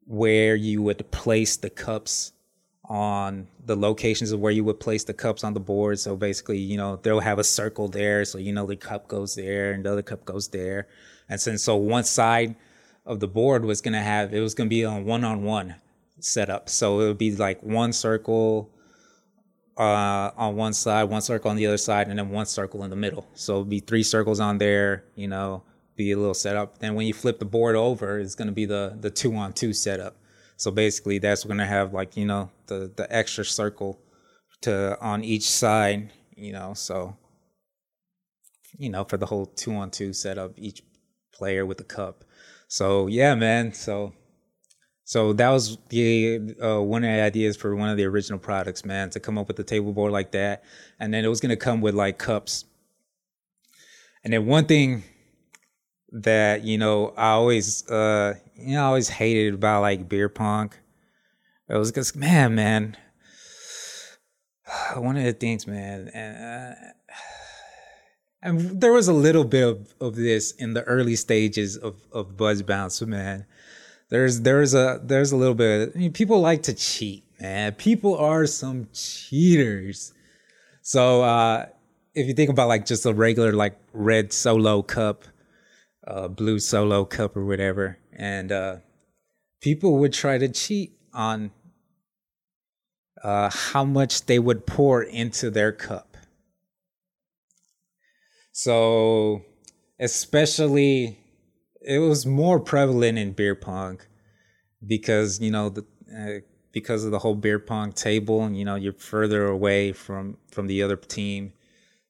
[0.06, 2.32] where you would place the cups
[2.86, 5.98] on the locations of where you would place the cups on the board.
[6.00, 9.36] So basically you know they'll have a circle there so you know the cup goes
[9.36, 10.88] there and the other cup goes there
[11.34, 12.56] and since so one side
[13.08, 15.76] of the board was gonna have it was gonna be on one on one
[16.20, 16.70] setup.
[16.70, 18.70] So it would be like one circle
[19.76, 22.92] uh, on one side, one circle on the other side, and then one circle in
[22.92, 23.28] the middle.
[23.34, 25.64] So it'd be three circles on there, you know,
[25.96, 26.78] be a little setup.
[26.78, 29.74] Then when you flip the board over, it's gonna be the the two on two
[29.74, 30.16] setup.
[30.58, 34.00] So basically that's gonna have like, you know, the the extra circle
[34.62, 37.18] to on each side, you know, so
[38.78, 40.84] you know, for the whole two on two setup, each
[41.34, 42.24] player with a cup.
[42.68, 43.74] So yeah, man.
[43.74, 44.14] So
[45.06, 48.86] so that was the uh, one of the ideas for one of the original products,
[48.86, 50.64] man, to come up with a table board like that,
[51.00, 52.66] and then it was gonna come with like cups.
[54.24, 55.04] And then one thing
[56.14, 60.72] that you know I always uh you know I always hated about like beer pong,
[61.68, 62.98] it was because man, man,
[64.96, 66.76] one of the things, man, and.
[68.44, 72.38] And there was a little bit of, of this in the early stages of, of
[72.38, 73.46] Buzz Bounce, man
[74.14, 75.92] there's there's a there's a little bit.
[75.96, 77.72] I mean, people like to cheat, man.
[77.74, 80.14] People are some cheaters.
[80.84, 81.66] So uh,
[82.14, 85.24] if you think about like just a regular like red solo cup,
[86.06, 88.76] uh, blue solo cup or whatever, and uh,
[89.62, 91.50] people would try to cheat on
[93.24, 96.13] uh, how much they would pour into their cup.
[98.54, 99.42] So
[100.00, 101.20] especially
[101.82, 104.00] it was more prevalent in beer pong
[104.86, 105.86] because you know the
[106.16, 106.40] uh,
[106.72, 110.68] because of the whole beer pong table and you know you're further away from from
[110.68, 111.54] the other team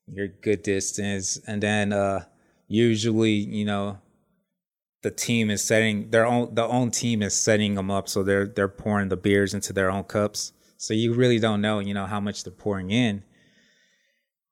[0.08, 1.40] you're good distance.
[1.48, 2.26] And then uh
[2.68, 4.00] usually you know
[5.02, 8.10] the team is setting their own the own team is setting them up.
[8.10, 10.52] So they're they're pouring the beers into their own cups.
[10.78, 13.24] So you really don't know you know how much they're pouring in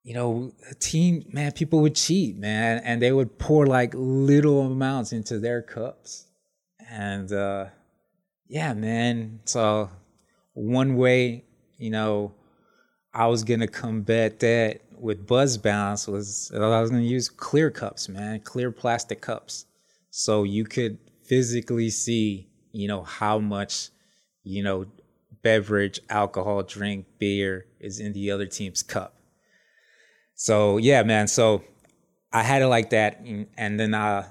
[0.04, 4.62] you know, a team, man, people would cheat, man, and they would pour like little
[4.62, 6.26] amounts into their cups.
[6.90, 7.66] And uh
[8.48, 9.40] yeah, man.
[9.44, 9.90] So
[10.54, 11.44] one way,
[11.78, 12.34] you know,
[13.14, 18.08] I was gonna combat that with Buzz Bounce was I was gonna use clear cups,
[18.08, 19.66] man, clear plastic cups.
[20.10, 23.90] So you could physically see, you know, how much,
[24.42, 24.86] you know,
[25.42, 29.21] beverage, alcohol, drink, beer is in the other team's cup
[30.34, 31.28] so yeah, man.
[31.28, 31.64] So
[32.32, 33.20] I had it like that,
[33.56, 34.28] and then uh,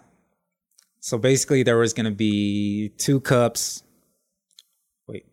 [0.99, 3.83] so basically there was gonna be two cups.
[5.07, 5.25] Wait.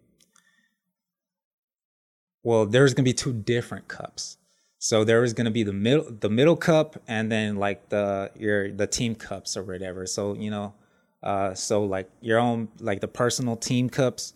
[2.43, 4.39] Well, there's gonna be two different cups.
[4.79, 8.71] So there was gonna be the middle the middle cup and then like the your
[8.71, 10.07] the team cups or whatever.
[10.07, 10.75] So you know,
[11.23, 14.35] uh, so like your own like the personal team cups,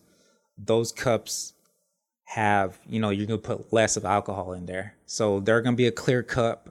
[0.59, 1.55] those cups
[2.35, 4.95] have you know you're gonna put less of alcohol in there.
[5.07, 6.71] So they're gonna be a clear cup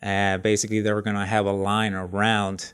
[0.00, 2.72] and basically they're gonna have a line around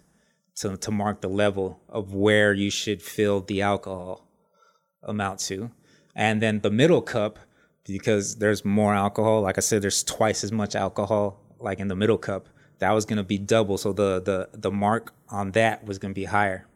[0.56, 4.26] to, to mark the level of where you should fill the alcohol
[5.02, 5.70] amount to.
[6.14, 7.38] And then the middle cup
[7.86, 11.96] because there's more alcohol like i said there's twice as much alcohol like in the
[11.96, 12.46] middle cup
[12.78, 13.78] that was going to be double.
[13.78, 16.66] So the the the mark on that was going to be higher.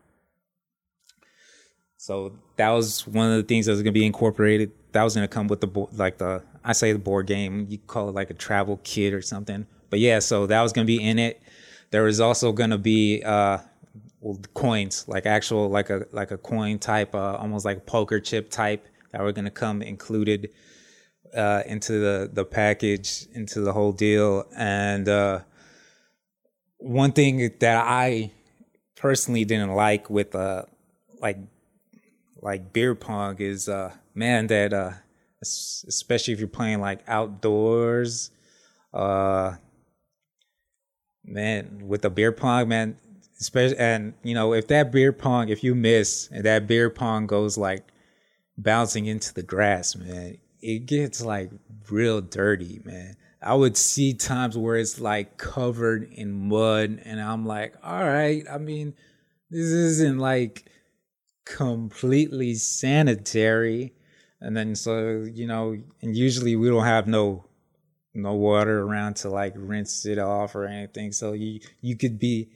[1.96, 4.72] So that was one of the things that was going to be incorporated.
[4.92, 7.66] That was to come with the like the I say the board game.
[7.68, 9.66] You call it like a travel kit or something.
[9.90, 11.42] But yeah, so that was to be in it.
[11.90, 13.58] There was also to be uh,
[14.54, 18.86] coins, like actual like a like a coin type, uh, almost like poker chip type
[19.10, 20.50] that were to come included
[21.36, 24.44] uh, into the the package, into the whole deal.
[24.56, 25.40] And uh,
[26.78, 28.32] one thing that I
[28.96, 30.64] personally didn't like with uh,
[31.20, 31.38] like
[32.40, 34.92] like beer pong is uh man that uh
[35.42, 38.30] especially if you're playing like outdoors
[38.94, 39.54] uh
[41.24, 42.96] man with the beer pong man
[43.40, 47.26] especially and you know if that beer pong if you miss and that beer pong
[47.26, 47.84] goes like
[48.56, 51.50] bouncing into the grass man it gets like
[51.90, 57.46] real dirty man i would see times where it's like covered in mud and i'm
[57.46, 58.94] like all right i mean
[59.50, 60.64] this isn't like
[61.44, 63.92] completely sanitary.
[64.42, 67.46] And then so, you know, and usually we don't have no
[68.14, 71.12] no water around to like rinse it off or anything.
[71.12, 72.50] So you you could be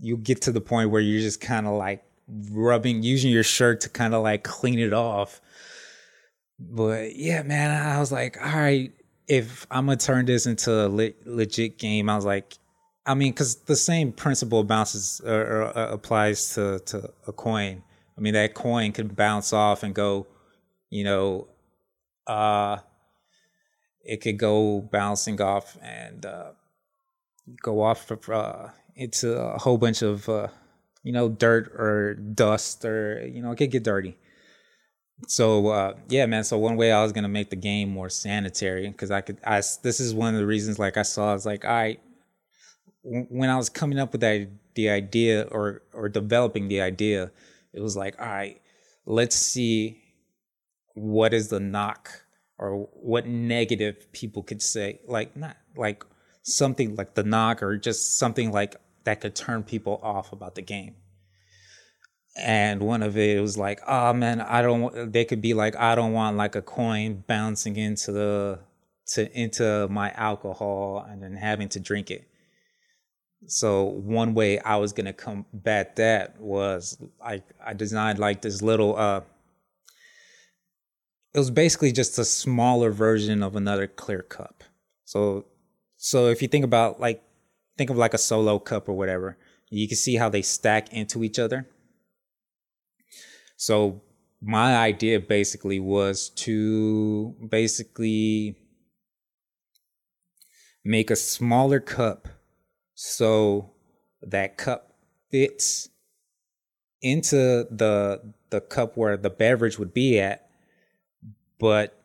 [0.00, 2.04] you get to the point where you're just kind of like
[2.50, 5.40] rubbing, using your shirt to kind of like clean it off.
[6.58, 8.92] But yeah, man, I was like, all right,
[9.26, 12.56] if I'm gonna turn this into a le- legit game, I was like,
[13.06, 17.82] I mean, because the same principle bounces or, or uh, applies to to a coin.
[18.16, 20.26] I mean, that coin can bounce off and go,
[20.90, 21.48] you know,
[22.26, 22.78] uh,
[24.04, 26.50] it could go bouncing off and uh,
[27.62, 30.48] go off uh, into a whole bunch of uh,
[31.02, 34.16] you know dirt or dust or you know it could get dirty.
[35.26, 36.44] So uh, yeah, man.
[36.44, 39.38] So one way I was gonna make the game more sanitary because I could.
[39.44, 40.78] I this is one of the reasons.
[40.78, 41.98] Like I saw, I was like, I
[43.02, 47.30] when I was coming up with that the idea or or developing the idea,
[47.72, 48.60] it was like, all right,
[49.06, 50.02] let's see
[50.98, 52.24] what is the knock
[52.58, 55.00] or what negative people could say.
[55.06, 56.04] Like not like
[56.42, 60.62] something like the knock or just something like that could turn people off about the
[60.62, 60.96] game.
[62.36, 65.12] And one of it was like, oh man, I don't.
[65.12, 68.60] They could be like, I don't want like a coin bouncing into the
[69.08, 72.28] to into my alcohol and then having to drink it.
[73.46, 78.96] So one way I was gonna combat that was I I designed like this little
[78.96, 79.22] uh
[81.34, 84.64] it was basically just a smaller version of another clear cup.
[85.04, 85.46] So
[85.96, 87.22] so if you think about like
[87.76, 89.38] think of like a solo cup or whatever,
[89.70, 91.68] you can see how they stack into each other.
[93.56, 94.02] So
[94.40, 98.56] my idea basically was to basically
[100.84, 102.28] make a smaller cup
[102.94, 103.72] so
[104.22, 104.94] that cup
[105.30, 105.88] fits
[107.02, 110.47] into the the cup where the beverage would be at
[111.58, 111.98] but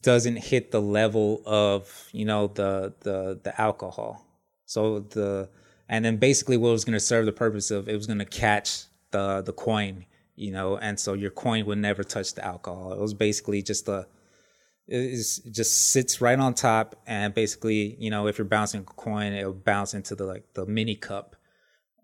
[0.00, 4.24] doesn't hit the level of you know the the the alcohol.
[4.64, 5.50] So the
[5.88, 8.24] and then basically what was going to serve the purpose of it was going to
[8.24, 12.92] catch the the coin you know and so your coin would never touch the alcohol.
[12.92, 14.06] It was basically just a
[14.86, 19.32] is just sits right on top and basically you know if you're bouncing a coin
[19.32, 21.36] it'll bounce into the like the mini cup.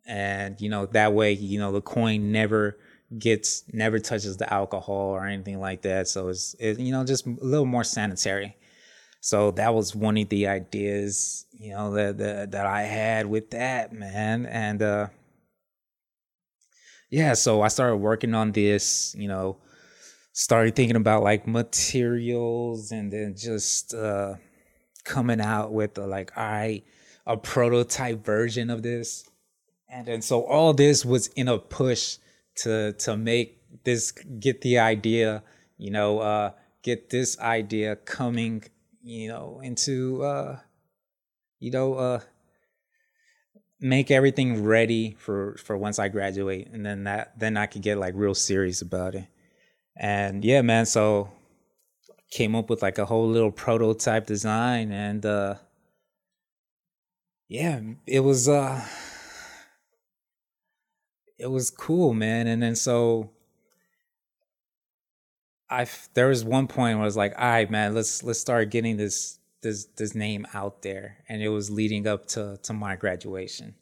[0.07, 2.79] And you know that way you know the coin never
[3.19, 6.09] gets never touches the alcohol or anything like that.
[6.09, 8.57] So it's it, you know just a little more sanitary.
[9.21, 13.51] So that was one of the ideas you know that that, that i had with
[13.51, 14.47] that man.
[14.47, 15.09] And uh
[17.11, 19.59] yeah so i started working on this you know
[20.33, 24.35] started thinking about like materials and then just uh
[25.05, 29.29] coming out with a, like a prototype version of this.
[29.89, 32.19] And then so all this was in a push
[32.57, 35.43] to to make this get the idea
[35.79, 36.51] you know uh
[36.83, 38.63] get this idea coming
[39.03, 40.59] you know into uh
[41.59, 42.21] you know uh
[43.81, 46.69] make everything ready for for once I graduate.
[46.73, 49.27] And then that then I could get like real serious about it.
[49.97, 51.31] And yeah, man, so
[52.31, 54.93] came up with like a whole little prototype design.
[54.93, 55.55] And uh
[57.49, 58.85] yeah, it was uh
[61.41, 62.47] it was cool, man.
[62.47, 63.31] And then so
[65.71, 68.71] I there was one point where I was like, all right, man, let's let's start
[68.71, 71.19] getting this this this name out there.
[71.29, 73.75] And it was leading up to to my graduation.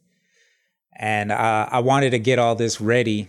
[0.94, 3.28] And uh, I wanted to get all this ready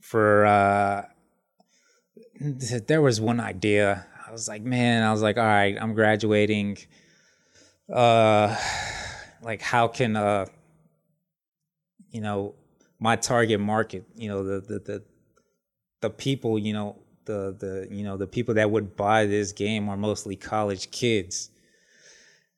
[0.00, 1.04] for uh
[2.88, 4.06] there was one idea.
[4.26, 6.78] I was like, man, I was like, all right, I'm graduating.
[7.92, 8.56] Uh
[9.42, 10.46] like how can uh
[12.10, 12.54] you know
[13.00, 15.02] my target market, you know, the the the
[16.02, 19.88] the people, you know, the the you know, the people that would buy this game
[19.88, 21.50] are mostly college kids.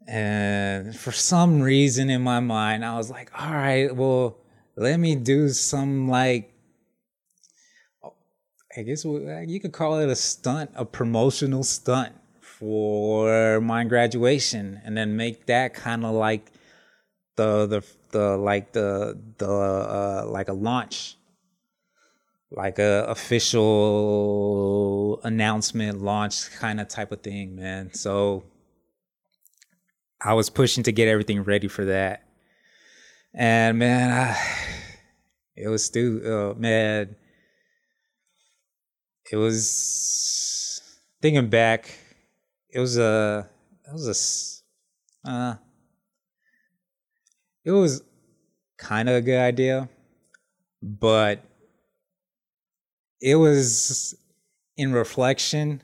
[0.09, 4.37] And for some reason in my mind, I was like, all right, well,
[4.77, 6.53] let me do some like
[8.77, 14.81] I guess uh, you could call it a stunt, a promotional stunt for my graduation,
[14.85, 16.51] and then make that kind of like
[17.37, 21.17] the the the like the the uh, like a launch,
[22.51, 23.71] like a official
[25.25, 27.93] announcement launch kind of type of thing, man.
[27.95, 28.45] So
[30.21, 32.23] I was pushing to get everything ready for that,
[33.35, 34.37] and man, I,
[35.57, 37.17] it was still uh, man
[39.33, 40.83] it was
[41.23, 41.99] thinking back.
[42.69, 43.49] It was a
[43.87, 44.63] it was
[45.25, 45.57] a uh,
[47.65, 48.03] it was
[48.79, 49.89] kind of a good idea,
[50.83, 51.45] but
[53.21, 54.15] it was
[54.77, 55.81] in reflection.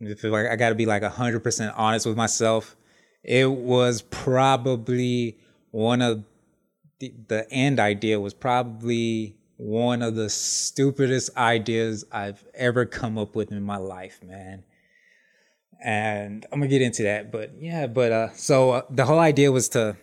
[0.00, 2.76] Like I got to be like hundred percent honest with myself,
[3.22, 5.38] it was probably
[5.70, 6.24] one of
[6.98, 13.36] the, the end idea was probably one of the stupidest ideas I've ever come up
[13.36, 14.64] with in my life, man.
[15.82, 19.50] And I'm gonna get into that, but yeah, but uh, so uh, the whole idea
[19.50, 19.96] was to,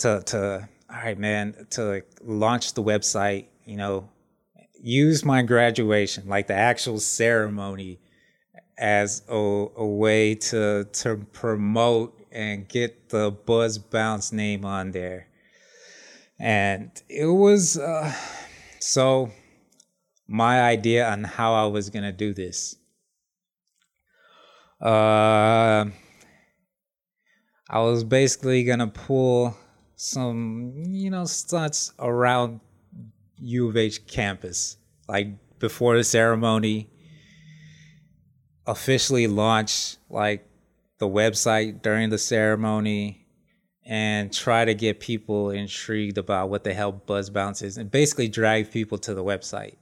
[0.00, 4.08] to, to, all right, man, to like launch the website, you know,
[4.80, 8.00] use my graduation, like the actual ceremony,
[8.78, 15.26] as a, a way to to promote and get the Buzz Bounce name on there.
[16.38, 18.12] And it was uh,
[18.78, 19.30] so
[20.28, 22.76] my idea on how I was gonna do this.
[24.80, 25.86] Uh,
[27.70, 29.56] I was basically gonna pull
[29.96, 32.60] some, you know, stunts around
[33.38, 34.76] U of H campus,
[35.08, 36.90] like before the ceremony,
[38.66, 40.48] officially launch like
[40.98, 43.26] the website during the ceremony,
[43.84, 48.28] and try to get people intrigued about what the hell Buzz Bounce is, and basically
[48.28, 49.76] drag people to the website.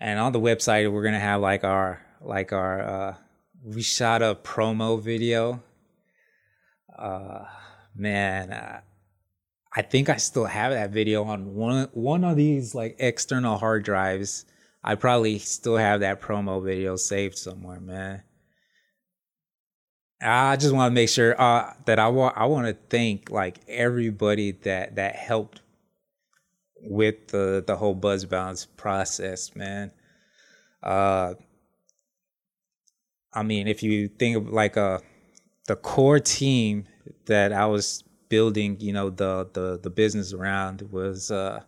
[0.00, 3.14] And on the website, we're gonna have like our like our uh,
[3.62, 5.62] we shot a promo video.
[6.96, 7.44] Uh,
[7.94, 8.80] man, uh,
[9.74, 13.84] I think I still have that video on one one of these like external hard
[13.84, 14.44] drives.
[14.82, 18.22] I probably still have that promo video saved somewhere, man.
[20.20, 23.60] I just want to make sure uh, that I want I want to thank like
[23.68, 25.60] everybody that that helped
[26.80, 29.92] with the the whole buzz bounce process, man.
[30.82, 31.34] Uh,
[33.32, 34.98] I mean, if you think of like uh
[35.66, 36.84] the core team
[37.26, 41.60] that I was building, you know, the the the business around was uh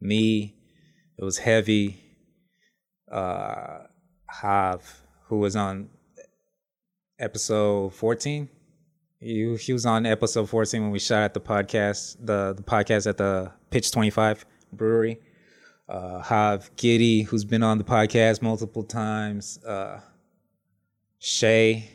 [0.00, 0.54] me,
[1.18, 2.00] it was heavy,
[3.10, 3.78] uh
[4.28, 5.88] Hav, who was on
[7.18, 8.48] episode 14.
[9.20, 13.06] He, he was on episode 14 when we shot at the podcast, the, the podcast
[13.08, 15.20] at the Pitch 25 brewery.
[15.88, 19.58] Uh, Hav Giddy, who's been on the podcast multiple times.
[19.64, 20.00] Uh,
[21.26, 21.90] Shay.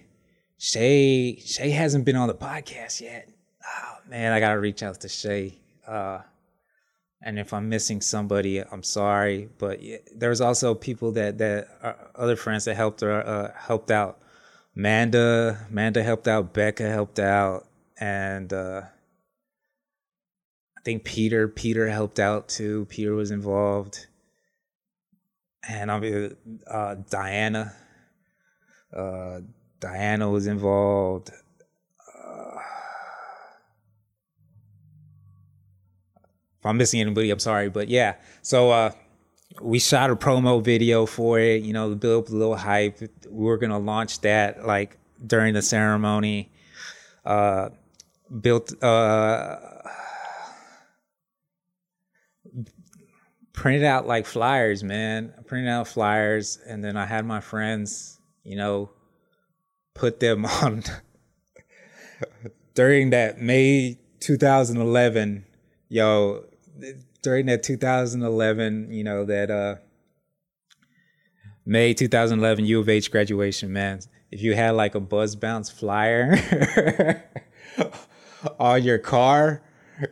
[0.57, 3.29] Shay Shay hasn't been on the podcast yet.
[3.65, 5.57] Oh man, I gotta reach out to Shay.
[5.87, 6.19] Uh,
[7.21, 9.47] and if I'm missing somebody, I'm sorry.
[9.57, 13.89] But yeah, there's also people that that are other friends that helped her uh, helped
[13.89, 14.19] out.
[14.75, 16.53] Manda, Manda helped out.
[16.53, 17.67] Becca helped out,
[18.01, 18.81] and uh,
[20.77, 22.85] I think Peter, Peter helped out too.
[22.89, 24.07] Peter was involved,
[25.69, 26.35] and I mean,
[26.67, 27.73] uh, Diana,
[28.95, 29.41] uh,
[29.79, 31.31] Diana was involved.
[31.31, 32.59] Uh,
[36.59, 38.15] if I'm missing anybody, I'm sorry, but yeah.
[38.41, 38.91] So uh,
[39.61, 42.99] we shot a promo video for it, you know, build up a little hype.
[43.27, 46.51] We're gonna launch that like during the ceremony.
[47.25, 47.69] Uh,
[48.39, 49.57] built uh,
[53.53, 55.33] printed out like flyers, man.
[55.45, 58.89] Printed out flyers, and then I had my friends, you know,
[59.93, 60.83] put them on
[62.73, 65.45] during that May 2011.
[65.89, 66.45] Yo,
[67.21, 69.75] during that 2011, you know, that uh
[71.65, 73.99] May 2011 U of H graduation, man.
[74.31, 77.23] If you had like a Buzz Bounce flyer
[78.59, 79.61] on your car,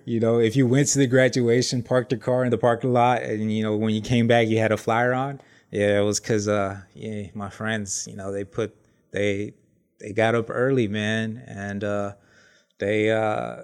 [0.05, 3.23] you know, if you went to the graduation, parked your car in the parking lot,
[3.23, 5.41] and you know, when you came back, you had a flyer on.
[5.71, 8.75] Yeah, it was because uh, yeah, my friends, you know, they put
[9.11, 9.53] they
[9.99, 12.13] they got up early, man, and uh,
[12.79, 13.57] they uh,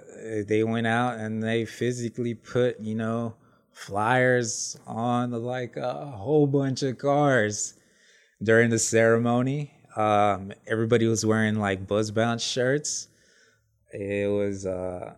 [0.46, 3.34] they went out and they physically put you know
[3.72, 7.74] flyers on like a whole bunch of cars
[8.42, 9.72] during the ceremony.
[9.96, 13.08] Um, everybody was wearing like Buzz Bounce shirts.
[13.92, 15.14] It was uh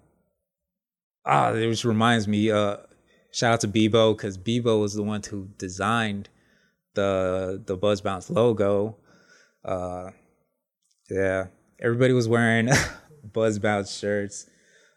[1.26, 2.50] ah, it just reminds me.
[2.50, 2.78] Uh,
[3.30, 6.30] shout out to Bebo because Bebo was the one who designed
[6.98, 8.96] the the Buzz Bounce logo.
[9.64, 10.10] Uh,
[11.08, 11.46] yeah,
[11.80, 12.68] everybody was wearing
[13.32, 14.50] Buzz Bounce shirts.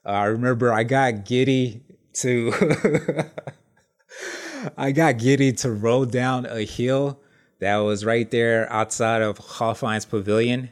[0.04, 1.84] Uh, I remember I got giddy
[2.14, 2.52] to
[4.78, 7.20] I got giddy to roll down a hill
[7.60, 10.72] that was right there outside of Hofheinz Pavilion.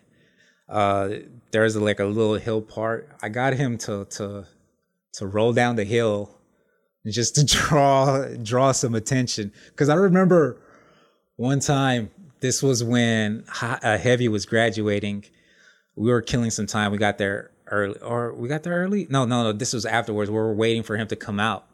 [0.68, 1.10] Uh,
[1.52, 3.08] there's like a little hill part.
[3.22, 4.48] I got him to to
[5.14, 6.40] to roll down the hill
[7.06, 10.60] just to draw draw some attention because I remember
[11.40, 12.12] one time
[12.42, 15.26] this was when uh, Heavy was graduating.
[15.96, 16.92] We were killing some time.
[16.92, 19.08] We got there early, or we got there early.
[19.10, 19.54] No, no, no.
[19.54, 20.30] This was afterwards.
[20.30, 21.66] We were waiting for him to come out,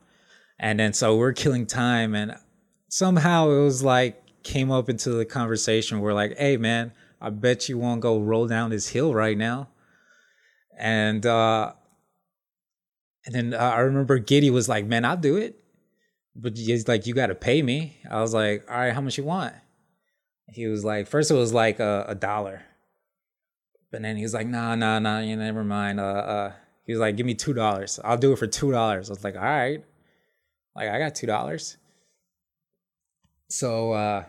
[0.59, 2.35] and then so we're killing time, and
[2.89, 5.99] somehow it was like came up into the conversation.
[5.99, 9.69] We're like, "Hey, man, I bet you won't go roll down this hill right now."
[10.77, 11.73] and uh,
[13.25, 15.59] and then uh, I remember Giddy was like, "Man, I'll do it,"
[16.35, 19.17] but he's like, "You got to pay me." I was like, "All right, how much
[19.17, 19.53] you want?"
[20.47, 22.63] He was like, first it was like a, a dollar,
[23.91, 26.53] but then he was like, "Nah, nah, nah, you never mind." Uh, uh,
[26.85, 27.99] he was like, "Give me two dollars.
[28.03, 29.83] I'll do it for two dollars." I was like, "All right."
[30.75, 31.77] Like I got two dollars.
[33.47, 34.25] So uh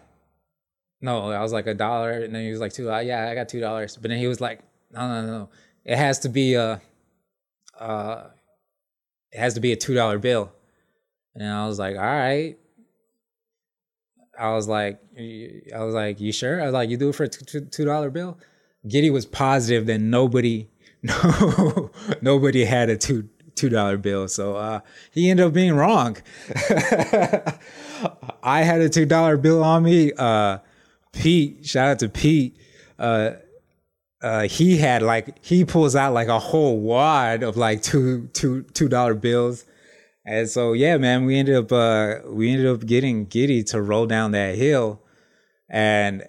[1.00, 2.90] no, I was like a dollar, and then he was like two.
[2.90, 3.96] Uh, yeah, I got two dollars.
[3.96, 4.60] But then he was like,
[4.90, 5.48] no, no, no,
[5.84, 6.80] it has to be a,
[7.78, 8.24] uh,
[9.30, 10.52] it has to be a two dollar bill.
[11.36, 12.56] And I was like, all right.
[14.38, 16.60] I was like, I was like, you sure?
[16.60, 18.38] I was like, you do it for a two dollar bill.
[18.86, 20.68] Giddy was positive that nobody,
[21.02, 21.90] no,
[22.20, 24.28] nobody had a two two dollar bill.
[24.28, 24.80] So uh,
[25.10, 26.16] he ended up being wrong.
[28.42, 30.12] I had a two dollar bill on me.
[30.16, 30.58] Uh,
[31.12, 32.56] Pete, shout out to Pete.
[32.98, 33.32] Uh,
[34.22, 38.62] uh, he had like he pulls out like a whole wad of like two two
[38.74, 39.64] two dollar bills.
[40.26, 44.06] And so yeah, man, we ended up uh, we ended up getting Giddy to roll
[44.06, 45.00] down that hill,
[45.68, 46.24] and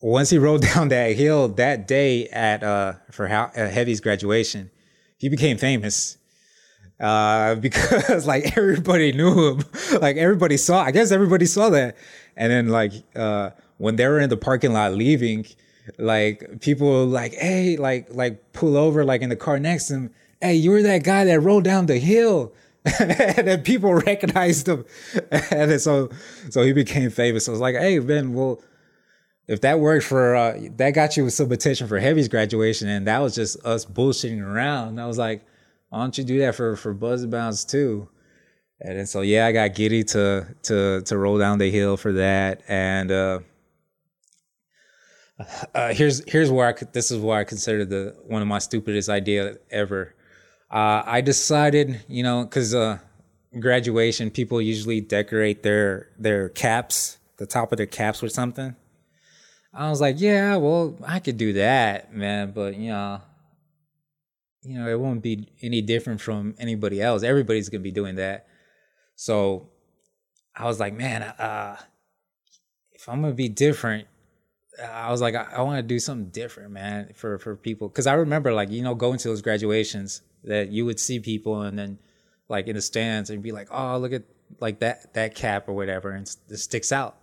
[0.00, 4.70] once he rolled down that hill that day at uh for how, uh, Heavy's graduation,
[5.18, 6.18] he became famous
[7.02, 9.64] uh, because like everybody knew him,
[10.00, 10.82] like everybody saw.
[10.82, 11.96] I guess everybody saw that,
[12.36, 15.44] and then like uh, when they were in the parking lot leaving,
[15.98, 20.10] like people like, hey, like like pull over like in the car next to him.
[20.40, 22.52] Hey, you were that guy that rolled down the hill.
[22.98, 24.84] and then people recognized him,
[25.30, 26.10] and so
[26.50, 27.44] so he became famous.
[27.44, 28.60] So I was like, hey man, well,
[29.46, 33.18] if that worked for uh, that got you some attention for Heavy's graduation, and that
[33.18, 34.88] was just us bullshitting around.
[34.88, 35.44] And I was like,
[35.90, 38.08] why don't you do that for for Buzz Bounce too?
[38.80, 42.12] And then, so yeah, I got Giddy to to to roll down the hill for
[42.14, 43.38] that, and uh,
[45.74, 49.08] uh, here's here's where I this is where I consider the one of my stupidest
[49.08, 50.14] idea ever.
[50.72, 52.98] Uh, I decided, you know, because uh,
[53.60, 58.74] graduation people usually decorate their their caps, the top of their caps with something.
[59.74, 63.20] I was like, yeah, well, I could do that, man, but you know,
[64.62, 67.22] you know, it won't be any different from anybody else.
[67.22, 68.46] Everybody's gonna be doing that.
[69.14, 69.68] So
[70.56, 71.76] I was like, man, uh,
[72.92, 74.08] if I'm gonna be different,
[74.82, 77.88] I was like, I, I want to do something different, man, for for people.
[77.88, 81.62] Because I remember, like, you know, going to those graduations that you would see people,
[81.62, 81.98] and then
[82.48, 84.24] like in the stands, and be like, oh, look at
[84.60, 87.16] like that that cap or whatever, and it sticks out.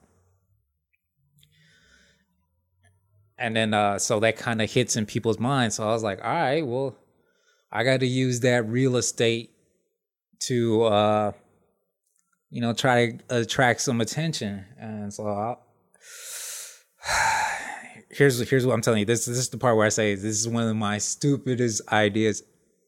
[3.39, 5.75] And then, uh, so that kind of hits in people's minds.
[5.75, 6.97] So I was like, all right, well,
[7.71, 9.51] I got to use that real estate
[10.41, 11.31] to, uh,
[12.49, 14.65] you know, try to attract some attention.
[14.77, 15.65] And so I'll,
[18.11, 19.05] here's here's what I'm telling you.
[19.05, 22.43] This, this is the part where I say this is one of my stupidest ideas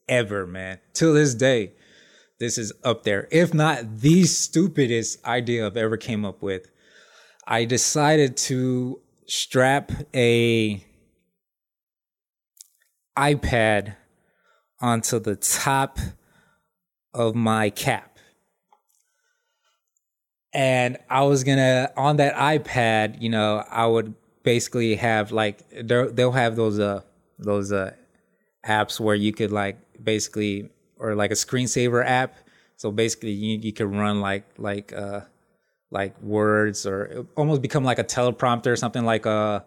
[0.08, 0.78] ever, man.
[0.92, 1.72] Till this day,
[2.38, 3.28] this is up there.
[3.30, 6.70] If not the stupidest idea I've ever came up with.
[7.46, 10.84] I decided to strap a
[13.16, 13.96] iPad
[14.80, 15.98] onto the top
[17.14, 18.18] of my cap.
[20.54, 26.32] And I was gonna on that iPad, you know, I would basically have like they'll
[26.32, 27.02] have those uh
[27.38, 27.94] those uh
[28.66, 32.36] apps where you could like basically or like a screensaver app.
[32.76, 35.20] So basically, you you could run like like uh
[35.92, 39.60] like words or almost become like a teleprompter or something like a uh,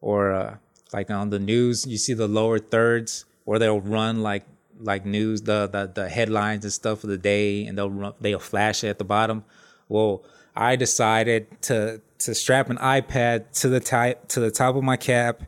[0.00, 0.56] or uh,
[0.92, 4.44] like on the news you see the lower thirds where they'll run like
[4.80, 8.38] like news the, the the headlines and stuff of the day and they'll run, they'll
[8.38, 9.44] flash it at the bottom
[9.88, 14.82] well i decided to to strap an ipad to the type to the top of
[14.82, 15.42] my cap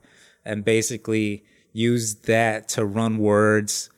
[0.44, 1.42] and basically
[1.72, 3.90] use that to run words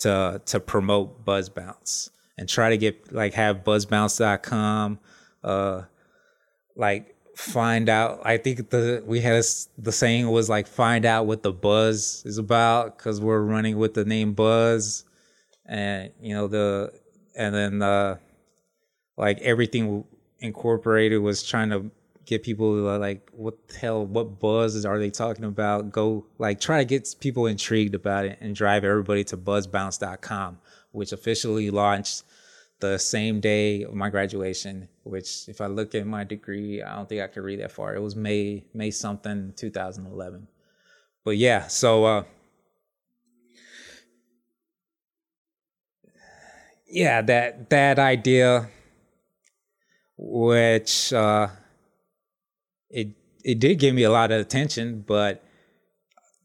[0.00, 4.98] to to promote buzz bounce and try to get like have buzzbounce.com
[5.42, 5.82] uh
[6.76, 8.20] like find out.
[8.24, 9.42] I think the we had a,
[9.78, 13.94] the saying was like find out what the buzz is about because we're running with
[13.94, 15.04] the name buzz
[15.66, 16.92] and you know the
[17.36, 18.16] and then uh
[19.18, 20.04] like everything
[20.40, 21.90] incorporated was trying to
[22.26, 26.78] get people like what the hell what buzz are they talking about go like try
[26.78, 30.58] to get people intrigued about it and drive everybody to buzzbounce.com
[30.92, 32.24] which officially launched
[32.80, 37.08] the same day of my graduation, which if I look at my degree, I don't
[37.08, 37.94] think I could read that far.
[37.94, 40.46] It was May May something 2011.
[41.24, 42.24] But yeah, so uh
[46.86, 48.68] yeah, that that idea
[50.18, 51.48] which uh
[52.90, 53.08] it
[53.44, 55.44] it did give me a lot of attention, but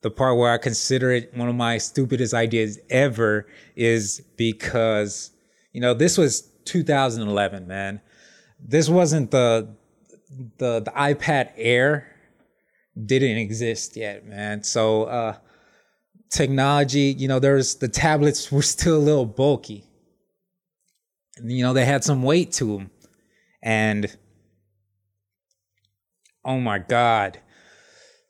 [0.02, 5.32] the part where I consider it one of my stupidest ideas ever is because,
[5.74, 8.02] you know, this was 2011, man.
[8.60, 9.76] This wasn't the
[10.58, 12.08] the the iPad Air
[13.06, 14.64] didn't exist yet, man.
[14.64, 15.38] So uh
[16.32, 19.86] technology, you know, there's the tablets were still a little bulky.
[21.44, 22.92] You know, they had some weight to them.
[23.64, 24.16] And
[26.44, 27.40] oh my god.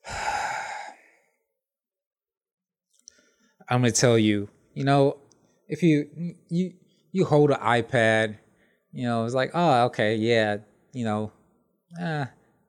[3.70, 5.18] I'm gonna tell you, you know,
[5.68, 6.74] if you you
[7.12, 8.38] you hold an iPad,
[8.92, 10.58] you know, it's like, oh, okay, yeah,
[10.94, 11.32] you know,
[12.00, 12.26] eh,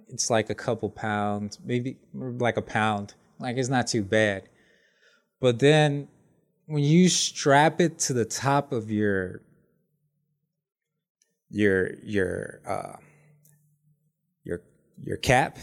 [0.08, 4.44] it's like a couple pounds, maybe like a pound, like it's not too bad.
[5.40, 6.08] But then
[6.66, 9.42] when you strap it to the top of your
[11.50, 12.96] your your uh,
[15.02, 15.58] your cap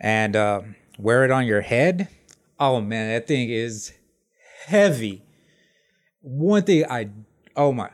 [0.00, 0.62] and uh,
[0.98, 2.08] wear it on your head,
[2.58, 3.92] oh man, that thing is
[4.66, 5.22] heavy.
[6.20, 7.10] One thing I,
[7.56, 7.90] oh my,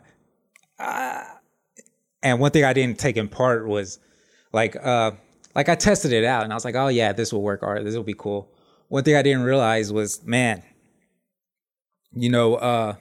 [0.79, 1.25] uh,
[2.23, 3.99] and one thing I didn't take in part was
[4.53, 5.13] like, uh,
[5.55, 7.63] like I tested it out and I was like, oh yeah, this will work.
[7.63, 8.53] All right, this will be cool.
[8.89, 10.63] One thing I didn't realize was, man,
[12.13, 12.95] you know, uh,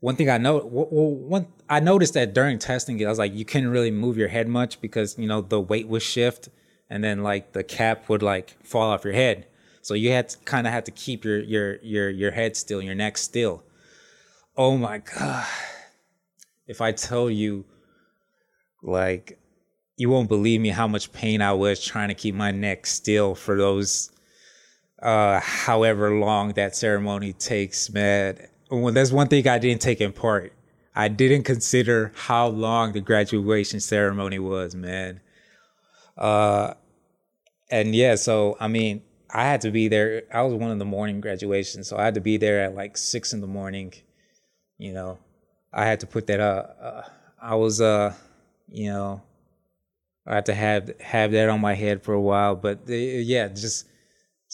[0.00, 3.44] one thing I know, one I noticed that during testing it, I was like, you
[3.44, 6.48] couldn't really move your head much because you know the weight would shift,
[6.88, 9.46] and then like the cap would like fall off your head.
[9.82, 12.82] So you had to kind of had to keep your your your your head still,
[12.82, 13.62] your neck still.
[14.56, 15.46] Oh my god!
[16.66, 17.64] If I tell you,
[18.82, 19.38] like,
[19.96, 23.34] you won't believe me how much pain I was trying to keep my neck still
[23.34, 24.10] for those,
[25.02, 28.48] uh, however long that ceremony takes, man.
[28.70, 30.52] Well, that's one thing I didn't take in part.
[30.96, 35.20] I didn't consider how long the graduation ceremony was, man.
[36.16, 36.72] Uh,
[37.70, 40.22] and yeah, so I mean, I had to be there.
[40.32, 42.96] I was one of the morning graduations, so I had to be there at like
[42.96, 43.92] six in the morning.
[44.78, 45.18] You know,
[45.70, 46.78] I had to put that up.
[46.80, 47.02] Uh,
[47.42, 48.14] I was, uh,
[48.68, 49.22] you know,
[50.26, 52.56] I had to have have that on my head for a while.
[52.56, 53.86] But uh, yeah, just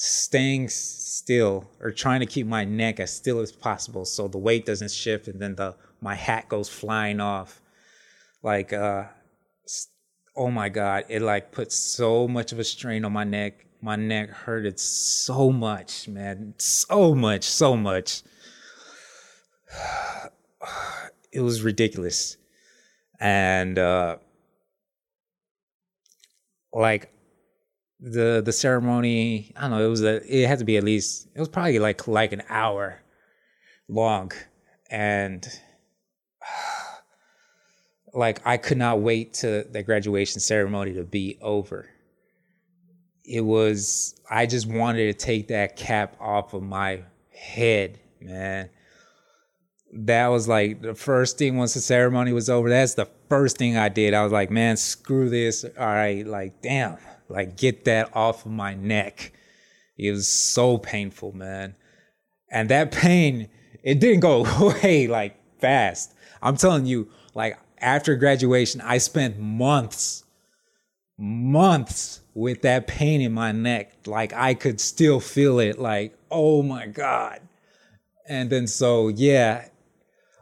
[0.04, 4.66] staying still or trying to keep my neck as still as possible so the weight
[4.66, 7.60] doesn't shift and then the my hat goes flying off.
[8.42, 9.04] Like, uh,
[10.34, 13.96] oh my god, it like put so much of a strain on my neck my
[13.96, 16.54] neck hurted so much, man.
[16.58, 18.22] So much, so much.
[21.34, 22.36] It was ridiculous.
[23.18, 24.18] And uh
[26.74, 27.11] like
[28.02, 31.28] the the ceremony, I don't know, it was a it had to be at least
[31.34, 33.00] it was probably like like an hour
[33.88, 34.32] long
[34.90, 35.46] and
[38.14, 41.88] like I could not wait to the graduation ceremony to be over
[43.24, 47.04] it was I just wanted to take that cap off of my
[47.34, 48.70] head, man.
[49.92, 52.68] That was like the first thing once the ceremony was over.
[52.68, 54.14] That's the first thing I did.
[54.14, 55.64] I was like, man, screw this.
[55.64, 56.96] All right, like, damn,
[57.32, 59.32] like, get that off of my neck.
[59.96, 61.74] It was so painful, man.
[62.50, 63.48] And that pain,
[63.82, 66.14] it didn't go away like fast.
[66.40, 70.24] I'm telling you, like, after graduation, I spent months,
[71.18, 73.92] months with that pain in my neck.
[74.06, 77.40] Like I could still feel it, like, oh my God.
[78.28, 79.68] And then so, yeah,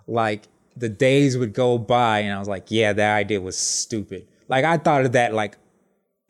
[0.06, 4.26] like the days would go by and I was like, yeah, that idea was stupid.
[4.48, 5.56] Like I thought of that like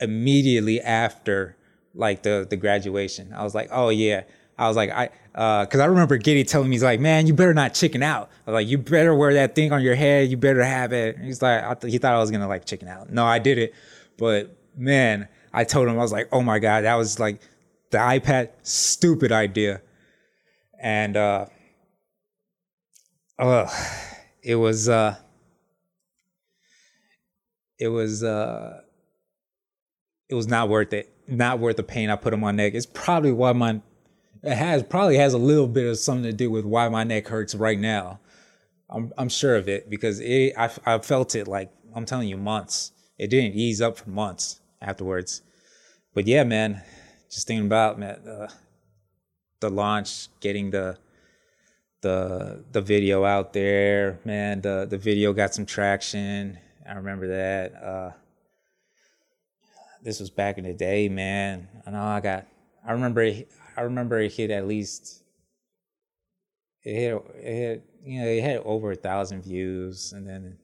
[0.01, 1.57] immediately after
[1.95, 3.33] like the the graduation.
[3.33, 4.23] I was like, oh yeah.
[4.59, 7.33] I was like, I uh, cause I remember Giddy telling me, he's like, man, you
[7.33, 8.31] better not chicken out.
[8.47, 10.29] I was like, you better wear that thing on your head.
[10.29, 11.17] You better have it.
[11.17, 13.11] And he's like, th- he thought I was gonna like chicken out.
[13.11, 13.75] No, I did it.
[14.19, 17.41] But man, I told him I was like, oh my god, that was like
[17.91, 19.83] the iPad stupid idea,
[20.81, 21.47] and uh,
[23.39, 23.69] uh
[24.43, 25.17] it was uh,
[27.79, 28.81] it was uh,
[30.31, 31.13] it was not worth it.
[31.27, 32.75] Not worth the pain I put on my neck.
[32.75, 33.81] It's probably why my
[34.43, 37.29] it has probably has a little bit of something to do with why my neck
[37.29, 38.21] hurts right now.
[38.89, 42.37] I'm I'm sure of it because it I I felt it like I'm telling you
[42.37, 42.93] months.
[43.19, 45.43] It didn't ease up for months afterwards.
[46.15, 46.83] But yeah, man,
[47.31, 48.49] just thinking about man, uh,
[49.61, 50.99] the launch, getting the
[52.01, 54.63] the the video out there, man.
[54.63, 56.59] The the video got some traction.
[56.89, 57.75] I remember that.
[57.75, 58.11] Uh,
[60.03, 61.69] this was back in the day, man.
[61.87, 62.47] I know I got.
[62.87, 63.31] I remember.
[63.77, 65.23] I remember it hit at least.
[66.83, 67.23] It hit.
[67.37, 67.85] It hit.
[68.05, 70.57] You know, it had over a thousand views, and then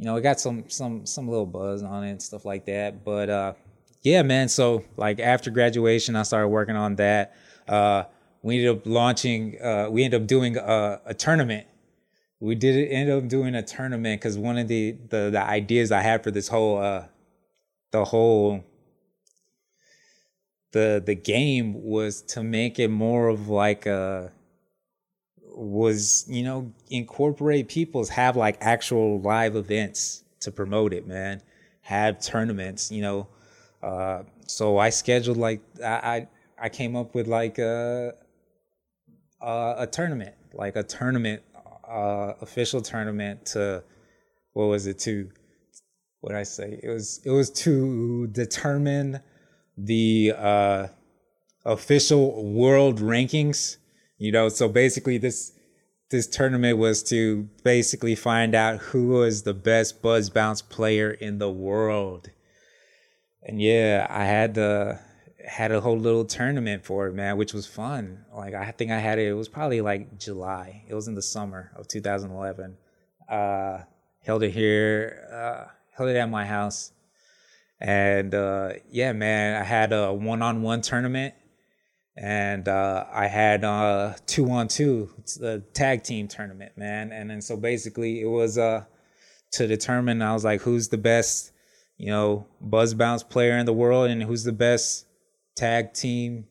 [0.00, 3.04] you know, it got some some some little buzz on it and stuff like that.
[3.04, 3.52] But uh,
[4.02, 4.48] yeah, man.
[4.48, 7.36] So like after graduation, I started working on that.
[7.68, 8.04] Uh,
[8.42, 9.60] we ended up launching.
[9.60, 11.66] Uh, we ended up doing a, a tournament.
[12.40, 16.00] We did end up doing a tournament because one of the, the the ideas I
[16.00, 17.04] had for this whole uh,
[17.92, 18.64] the whole
[20.72, 24.32] the the game was to make it more of like a
[25.54, 31.42] was you know incorporate people's have like actual live events to promote it man.
[31.82, 33.28] Have tournaments you know.
[33.82, 36.26] Uh so i scheduled like i
[36.58, 38.12] i, came up with like a,
[39.40, 41.42] a a tournament like a tournament
[41.88, 43.82] uh official tournament to
[44.52, 45.30] what was it to
[46.20, 46.78] what i say?
[46.82, 49.20] It was it was to determine
[49.76, 50.86] the uh
[51.64, 53.76] official world rankings
[54.20, 54.48] you know?
[54.50, 55.52] So basically this
[56.10, 61.38] this tournament was to basically find out who was the best buzz bounce player in
[61.38, 62.30] the world.
[63.42, 65.00] And yeah i had the
[65.48, 68.24] had a whole little tournament for it man which was fun.
[68.32, 70.84] Like i think i had it it was probably like july.
[70.86, 72.76] It was in the summer of 2011
[73.28, 73.78] uh
[74.22, 76.92] held it here uh held it at my house
[77.80, 81.34] and uh yeah man i had a one-on-one tournament
[82.16, 85.10] and uh, I had a two on two,
[85.72, 87.12] tag team tournament, man.
[87.12, 88.84] And then so basically it was uh,
[89.52, 91.52] to determine I was like, who's the best,
[91.96, 95.06] you know, buzz bounce player in the world, and who's the best
[95.56, 96.46] tag team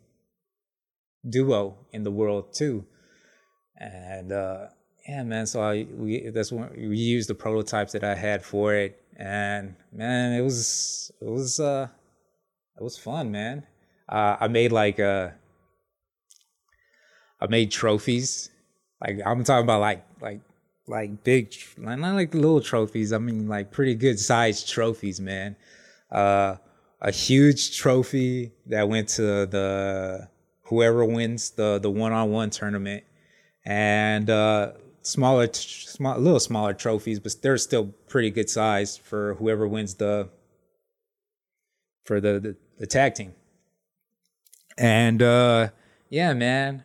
[1.29, 2.85] duo in the world too.
[3.77, 4.67] And uh,
[5.07, 5.45] yeah, man.
[5.45, 9.75] So I we that's when we used the prototypes that I had for it, and
[9.91, 11.87] man, it was it was uh
[12.77, 13.67] it was fun, man.
[14.07, 15.29] Uh, I made like uh,
[17.41, 18.49] I made trophies.
[19.01, 20.39] Like I'm talking about like like
[20.87, 23.11] like big like not like little trophies.
[23.11, 25.55] I mean like pretty good sized trophies, man.
[26.09, 26.55] Uh
[27.01, 30.27] a huge trophy that went to the
[30.63, 33.03] whoever wins the the one-on-one tournament
[33.65, 34.71] and uh
[35.01, 40.29] smaller small little smaller trophies but they're still pretty good size for whoever wins the
[42.03, 43.33] for the the, the tag team
[44.77, 45.69] and uh
[46.09, 46.83] yeah man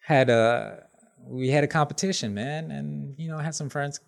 [0.00, 0.84] had a
[1.26, 4.00] we had a competition, man, and you know, I had some friends.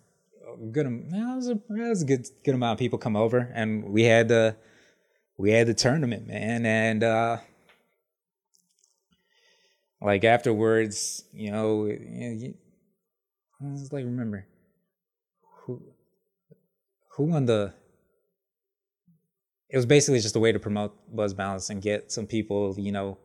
[0.71, 4.03] Good, it was a was a good good amount of people come over, and we
[4.03, 4.55] had the
[5.37, 7.37] we had the tournament, man, and uh
[10.01, 12.53] like afterwards, you know, you,
[13.61, 14.45] you, I was like, remember
[15.61, 15.81] who
[17.11, 17.73] who won the.
[19.69, 22.91] It was basically just a way to promote Buzz Bounce and get some people, you
[22.91, 23.17] know,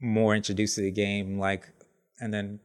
[0.00, 1.68] more introduced to the game, like
[2.20, 2.60] and then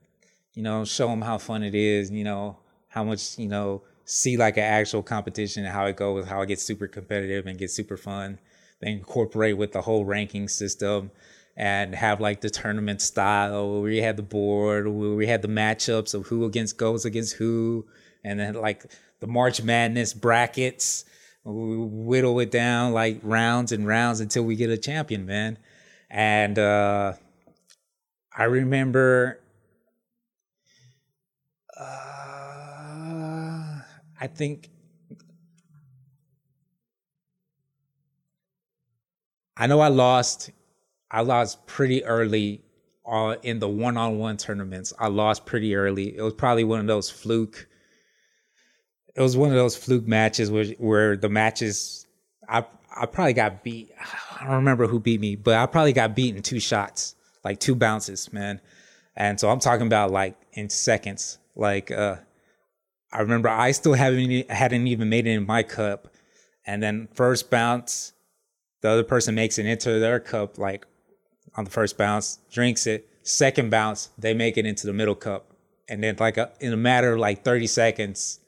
[0.54, 2.58] you know show them how fun it is you know
[2.90, 6.48] how much you know see like an actual competition and how it goes how it
[6.48, 8.40] gets super competitive and gets super fun
[8.82, 11.12] then incorporate with the whole ranking system
[11.60, 15.50] and have like the tournament style where we had the board where we had the
[15.50, 17.86] matchups of who against goes against who
[18.24, 18.86] and then like
[19.20, 21.04] the march madness brackets.
[21.44, 25.58] We whittle it down like rounds and rounds until we get a champion man.
[26.10, 27.14] And uh
[28.36, 29.42] I remember
[31.78, 31.84] uh,
[34.22, 34.70] I think
[39.58, 40.52] I know I lost
[41.12, 42.62] I lost pretty early
[43.06, 44.94] uh, in the one-on-one tournaments.
[45.00, 46.16] I lost pretty early.
[46.16, 47.68] It was probably one of those fluke
[49.16, 52.08] it was one of those fluke matches where where the matches
[52.48, 52.66] I
[52.96, 53.92] I probably got beat.
[54.40, 57.60] I don't remember who beat me, but I probably got beat in two shots like
[57.60, 58.62] two bounces, man.
[59.16, 61.38] And so I'm talking about like in seconds.
[61.56, 62.16] Like uh
[63.12, 66.14] I remember I still haven't hadn't even made it in my cup.
[66.66, 68.14] And then first bounce,
[68.82, 70.86] the other person makes it into their cup like
[71.60, 73.06] on the first bounce, drinks it.
[73.22, 75.52] Second bounce, they make it into the middle cup.
[75.90, 78.40] And then like a, in a matter of like 30 seconds,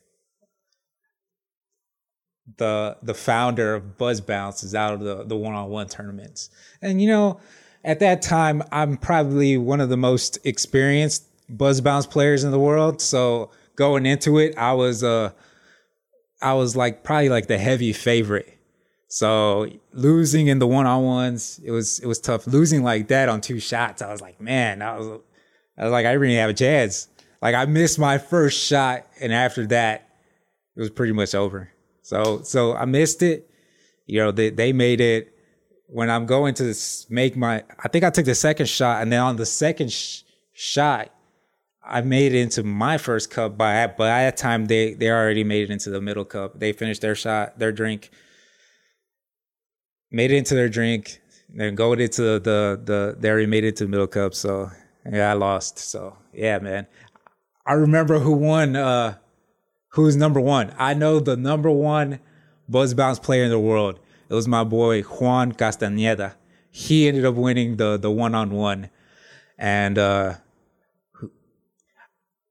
[2.58, 6.50] the the founder of Buzz Bounce is out of the the one on one tournaments.
[6.82, 7.40] And you know,
[7.84, 12.60] at that time, I'm probably one of the most experienced buzz bounce players in the
[12.60, 13.02] world.
[13.02, 15.32] So going into it, I was uh
[16.42, 18.58] I was like probably like the heavy favorite.
[19.12, 22.48] So losing in the one on ones, it was it was tough.
[22.48, 25.20] Losing like that on two shots, I was like, man, I was
[25.78, 27.10] I was like, I really have a chance.
[27.42, 30.08] Like I missed my first shot, and after that,
[30.78, 31.70] it was pretty much over.
[32.04, 33.52] So so I missed it.
[34.06, 35.36] You know, they they made it
[35.88, 36.74] when I'm going to
[37.10, 40.22] make my, I think I took the second shot, and then on the second sh-
[40.54, 41.14] shot,
[41.84, 43.58] I made it into my first cup.
[43.58, 46.60] By by that time, they they already made it into the middle cup.
[46.62, 48.10] They finished their shot, their drink,
[50.12, 53.76] made it into their drink, then go into the the, the they already made it
[53.78, 54.34] to the middle cup.
[54.34, 54.70] So
[55.10, 55.80] yeah, I lost.
[55.80, 56.88] So yeah, man.
[57.66, 58.76] I remember who won.
[58.76, 59.16] Uh,
[59.90, 60.74] who's number one?
[60.78, 62.20] I know the number one
[62.68, 64.00] buzz bounce player in the world.
[64.30, 66.36] It was my boy Juan Castañeda.
[66.70, 68.90] He ended up winning the the one on one,
[69.58, 70.36] and uh,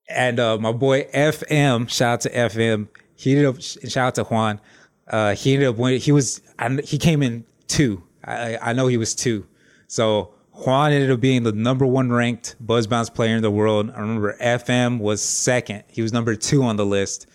[0.09, 1.89] and uh, my boy FM.
[1.89, 2.89] Shout out to FM.
[3.15, 4.61] He ended up shout out to Juan.
[5.09, 6.01] Uh, he ended up winning.
[6.01, 6.43] He was
[6.85, 8.03] he came in two.
[8.25, 9.47] I I know he was two.
[9.87, 13.91] So Juan ended up being the number one ranked buzz bounce player in the world.
[13.95, 15.85] I remember FM was second.
[15.89, 17.27] He was number two on the list.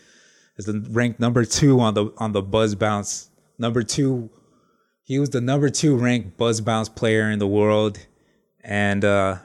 [0.57, 3.29] Is the ranked number two on the on the buzz bounce.
[3.57, 4.29] Number two,
[5.03, 7.97] he was the number two ranked buzz bounce player in the world.
[8.63, 9.37] And uh,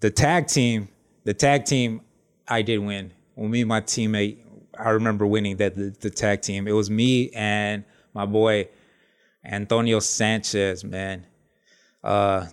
[0.00, 0.88] the tag team,
[1.24, 2.02] the tag team,
[2.48, 3.12] I did win.
[3.34, 4.38] When me and my teammate,
[4.78, 6.66] I remember winning that the, the tag team.
[6.66, 7.84] It was me and
[8.14, 8.68] my boy
[9.44, 11.26] Antonio Sanchez, man.
[12.02, 12.46] Uh,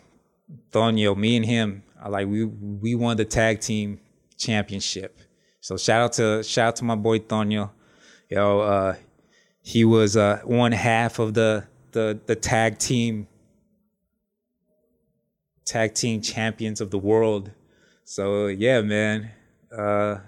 [0.72, 4.00] Tonio, me and him, I like we we won the tag team
[4.38, 5.20] championship.
[5.62, 7.72] So shout out to shout out to my boy Tonio.
[8.30, 8.96] Yo, uh,
[9.62, 13.28] he was uh, one half of the the the tag team
[15.66, 17.52] tag team champions of the world.
[18.06, 19.32] So yeah, man.
[19.76, 20.20] Uh,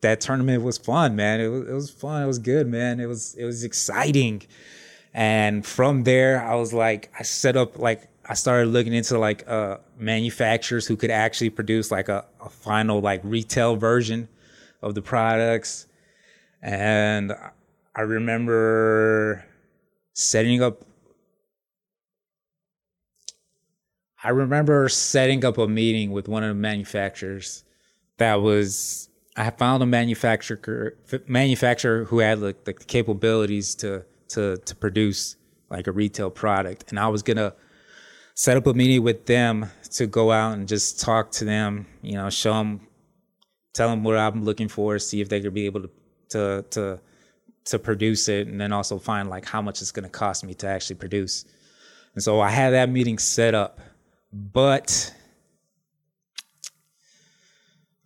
[0.00, 1.40] that tournament was fun, man.
[1.40, 2.22] It was it was fun.
[2.22, 3.00] It was good, man.
[3.00, 4.42] It was it was exciting.
[5.12, 9.48] And from there, I was like, I set up like I started looking into like
[9.48, 14.28] uh, manufacturers who could actually produce like a, a final like retail version
[14.82, 15.86] of the products.
[16.62, 17.32] And
[17.94, 19.44] I remember
[20.12, 20.84] setting up
[24.22, 27.64] I remember setting up a meeting with one of the manufacturers
[28.18, 30.94] that was I found a manufacturer
[31.26, 35.36] manufacturer who had like the capabilities to to to produce
[35.70, 37.54] like a retail product and I was to
[38.40, 42.14] set up a meeting with them to go out and just talk to them, you
[42.14, 42.80] know, show them,
[43.74, 45.90] tell them what I'm looking for, see if they could be able to,
[46.30, 47.00] to, to,
[47.66, 50.66] to produce it, and then also find like how much it's to cost me to
[50.66, 51.44] actually produce.
[52.14, 53.78] And so I had that meeting set up,
[54.32, 55.14] but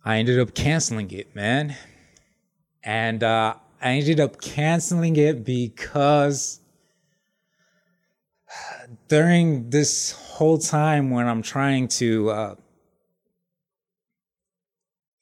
[0.03, 1.77] I ended up canceling it, man.
[2.83, 6.59] And uh, I ended up canceling it because
[9.07, 12.55] during this whole time when I'm trying to, uh,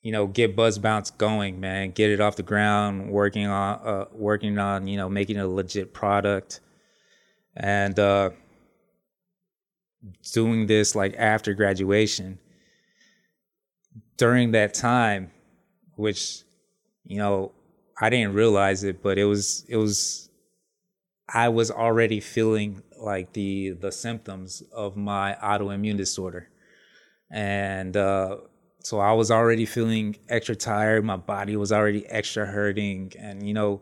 [0.01, 4.05] you know, get Buzz Bounce going, man, get it off the ground, working on, uh,
[4.11, 6.59] working on, you know, making a legit product,
[7.55, 8.31] and uh,
[10.33, 12.39] doing this like after graduation.
[14.17, 15.31] During that time,
[15.95, 16.43] which,
[17.03, 17.51] you know,
[18.03, 20.29] I didn't realize it, but it was it was
[21.29, 26.49] I was already feeling like the the symptoms of my autoimmune disorder,
[27.31, 28.39] and uh,
[28.79, 31.05] so I was already feeling extra tired.
[31.05, 33.81] My body was already extra hurting, and you know,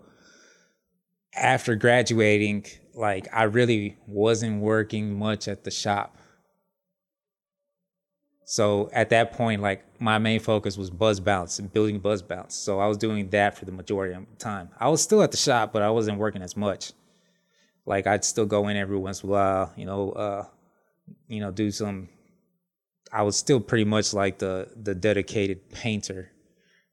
[1.34, 6.16] after graduating, like I really wasn't working much at the shop.
[8.52, 12.54] So at that point, like my main focus was buzz bounce and building buzz bounce.
[12.54, 14.68] So I was doing that for the majority of the time.
[14.78, 16.92] I was still at the shop, but I wasn't working as much
[17.86, 20.46] like I'd still go in every once in a while, you know, uh,
[21.30, 22.10] you know, do some.
[23.10, 26.34] I was still pretty much like the the dedicated painter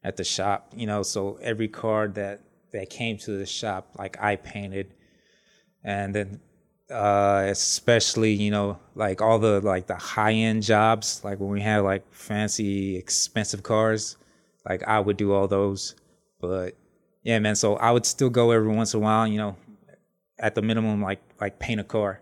[0.05, 1.02] at the shop, you know.
[1.02, 2.40] So every card that
[2.72, 4.94] that came to the shop, like I painted,
[5.82, 6.40] and then
[6.90, 11.60] uh, especially you know like all the like the high end jobs, like when we
[11.60, 14.16] had like fancy expensive cars,
[14.69, 15.94] like I would do all those.
[16.40, 16.77] But
[17.23, 17.56] yeah, man.
[17.56, 19.56] So I would still go every once in a while, you know,
[20.39, 22.20] at the minimum like like paint a car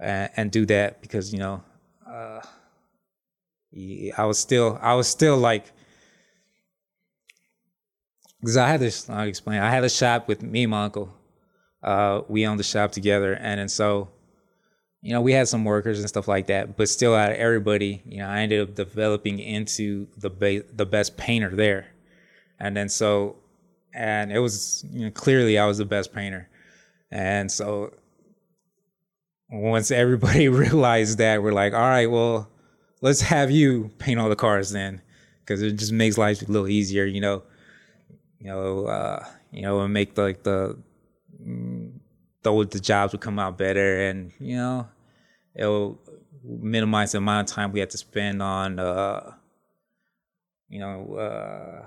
[0.00, 1.62] and, and do that because you know
[2.08, 2.40] uh,
[4.16, 5.72] I was still I was still like
[8.40, 11.15] because I had this I'll explain I had a shop with me and my uncle
[11.86, 13.32] uh, we owned the shop together.
[13.32, 14.08] And then so
[15.02, 18.02] you know we had some workers and stuff like that but still out of everybody
[18.06, 21.86] you know I ended up developing into the ba- the best painter there.
[22.58, 23.36] And then so
[23.94, 26.48] and it was you know clearly I was the best painter.
[27.10, 27.92] And so
[29.50, 32.48] once everybody realized that, we're like, all right, well,
[33.00, 35.00] let's have you paint all the cars then,
[35.40, 37.42] because it just makes life a little easier, you know.
[38.38, 40.76] You know, uh, you know, and make like the
[42.46, 44.88] the the jobs would come out better, and you know,
[45.54, 46.00] it'll
[46.44, 49.32] minimize the amount of time we have to spend on, uh,
[50.68, 51.86] you know, uh,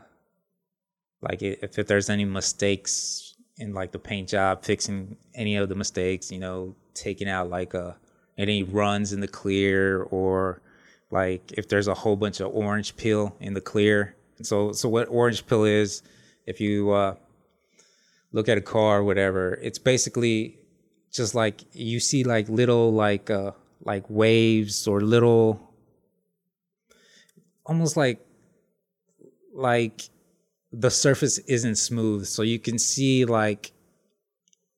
[1.21, 5.75] like if, if there's any mistakes in like the paint job, fixing any of the
[5.75, 7.93] mistakes, you know, taking out like uh
[8.37, 10.61] any runs in the clear or
[11.11, 14.15] like if there's a whole bunch of orange peel in the clear.
[14.41, 16.01] So so what orange peel is,
[16.45, 17.15] if you uh
[18.31, 20.59] look at a car whatever, it's basically
[21.11, 23.51] just like you see like little like uh
[23.83, 25.73] like waves or little
[27.65, 28.19] almost like
[29.53, 30.09] like
[30.71, 32.25] the surface isn't smooth.
[32.25, 33.71] So you can see like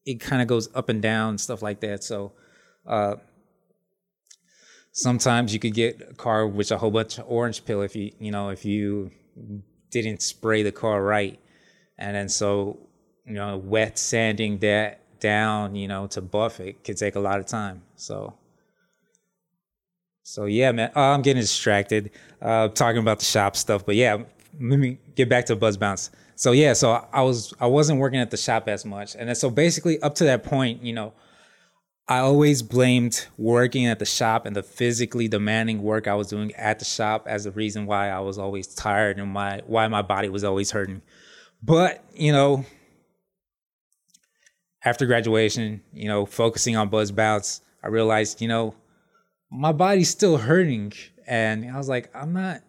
[0.05, 2.03] it kind of goes up and down stuff like that.
[2.03, 2.33] So
[2.87, 3.15] uh
[4.91, 8.11] sometimes you could get a car with a whole bunch of orange peel if you
[8.19, 9.11] you know if you
[9.89, 11.39] didn't spray the car right.
[11.97, 12.79] And then so
[13.31, 17.39] you know wet sanding that down you know to buff it could take a lot
[17.39, 17.81] of time.
[17.95, 18.33] So
[20.23, 24.17] so yeah man oh, i'm getting distracted uh talking about the shop stuff but yeah
[24.59, 26.11] let me get back to buzz bounce.
[26.35, 29.15] So yeah so i was i wasn't working at the shop as much.
[29.15, 31.13] And so basically up to that point you know
[32.07, 36.53] I always blamed working at the shop and the physically demanding work I was doing
[36.55, 40.01] at the shop as the reason why I was always tired and my why my
[40.01, 41.03] body was always hurting.
[41.63, 42.65] But, you know,
[44.83, 48.75] after graduation, you know, focusing on buzz bounce, I realized, you know,
[49.51, 50.93] my body's still hurting.
[51.27, 52.61] And I was like, I'm not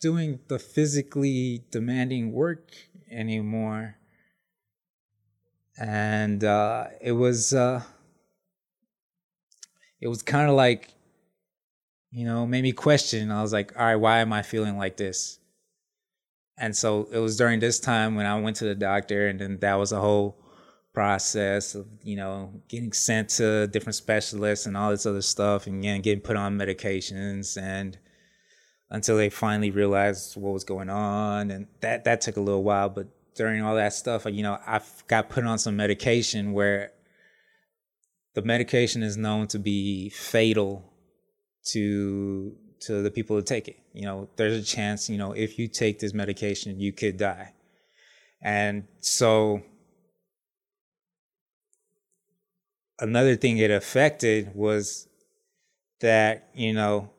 [0.00, 2.72] doing the physically demanding work
[3.10, 3.96] anymore.
[5.78, 7.82] And uh, it was uh,
[10.00, 10.94] it was kind of like,
[12.10, 13.30] you know, made me question.
[13.30, 15.38] I was like, all right, why am I feeling like this?
[16.56, 19.58] And so it was during this time when I went to the doctor, and then
[19.58, 20.43] that was a whole
[20.94, 25.80] process of, you know, getting sent to different specialists and all this other stuff, and
[25.80, 27.98] again, getting put on medications, and
[28.90, 32.88] until they finally realized what was going on, and that that took a little while.
[32.88, 36.92] But during all that stuff, you know, I got put on some medication where
[38.34, 40.92] the medication is known to be fatal
[41.72, 43.78] to to the people who take it.
[43.92, 47.54] You know, there's a chance, you know, if you take this medication, you could die.
[48.42, 49.62] And so
[52.98, 55.08] another thing it affected was
[56.00, 57.10] that, you know,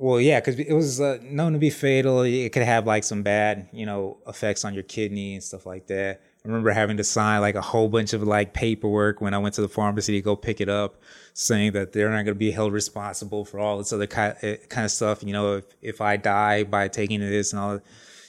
[0.00, 2.22] well, yeah, because it was uh, known to be fatal.
[2.22, 5.88] It could have like some bad, you know, effects on your kidney and stuff like
[5.88, 6.22] that.
[6.42, 9.56] I remember having to sign like a whole bunch of like paperwork when I went
[9.56, 11.02] to the pharmacy to go pick it up,
[11.34, 14.42] saying that they're not going to be held responsible for all this other kind of,
[14.42, 15.22] eh, kind of stuff.
[15.22, 17.80] You know, if if I die by taking this and all,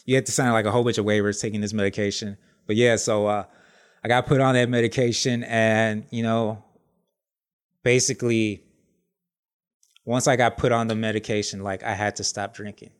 [0.06, 2.36] you have to sign like a whole bunch of waivers taking this medication.
[2.68, 3.46] But yeah, so uh,
[4.04, 6.64] I got put on that medication, and you know,
[7.84, 8.64] basically,
[10.06, 12.92] once I got put on the medication, like I had to stop drinking,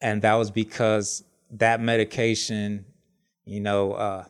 [0.00, 2.84] and that was because that medication
[3.48, 4.24] you know, uh,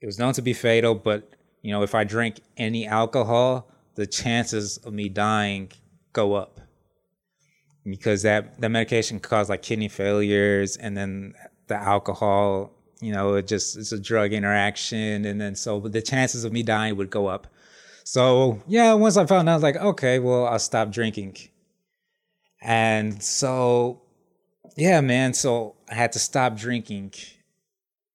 [0.00, 4.06] it was known to be fatal, but you know, if I drink any alcohol, the
[4.06, 5.72] chances of me dying
[6.12, 6.60] go up.
[7.84, 11.34] Because that that medication causes like kidney failures, and then
[11.66, 16.44] the alcohol, you know, it just it's a drug interaction, and then so the chances
[16.44, 17.46] of me dying would go up.
[18.04, 21.36] So yeah, once I found out, I was like, okay, well, I'll stop drinking,
[22.62, 24.02] and so
[24.78, 25.34] yeah, man.
[25.34, 27.12] So I had to stop drinking.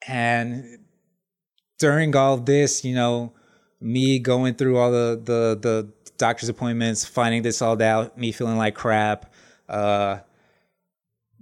[0.08, 0.80] And
[1.78, 3.34] during all this, you know,
[3.82, 8.58] me going through all the, the, the doctor's appointments, finding this all out, me feeling
[8.58, 9.34] like crap.
[9.68, 10.20] Uh,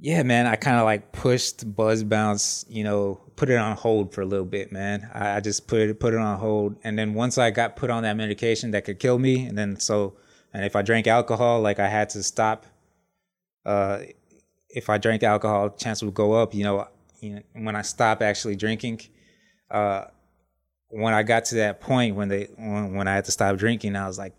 [0.03, 4.11] yeah, man, I kind of like pushed Buzz Bounce, you know, put it on hold
[4.11, 5.07] for a little bit, man.
[5.13, 6.75] I, I just put it, put it on hold.
[6.83, 9.79] And then once I got put on that medication that could kill me, and then
[9.79, 10.15] so,
[10.55, 12.65] and if I drank alcohol, like I had to stop,
[13.63, 13.99] uh,
[14.69, 16.55] if I drank alcohol, chance would go up.
[16.55, 16.87] You know,
[17.19, 19.01] you know when I stopped actually drinking,
[19.69, 20.05] uh,
[20.89, 23.95] when I got to that point when they when, when I had to stop drinking,
[23.95, 24.33] I was like,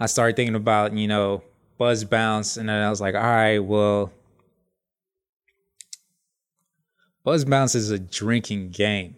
[0.00, 1.44] I started thinking about you know
[1.80, 4.12] buzz bounce, and then I was like, all right, well,
[7.24, 9.16] buzz bounce is a drinking game,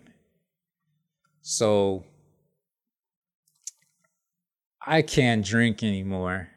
[1.43, 2.05] so
[4.81, 6.49] I can't drink anymore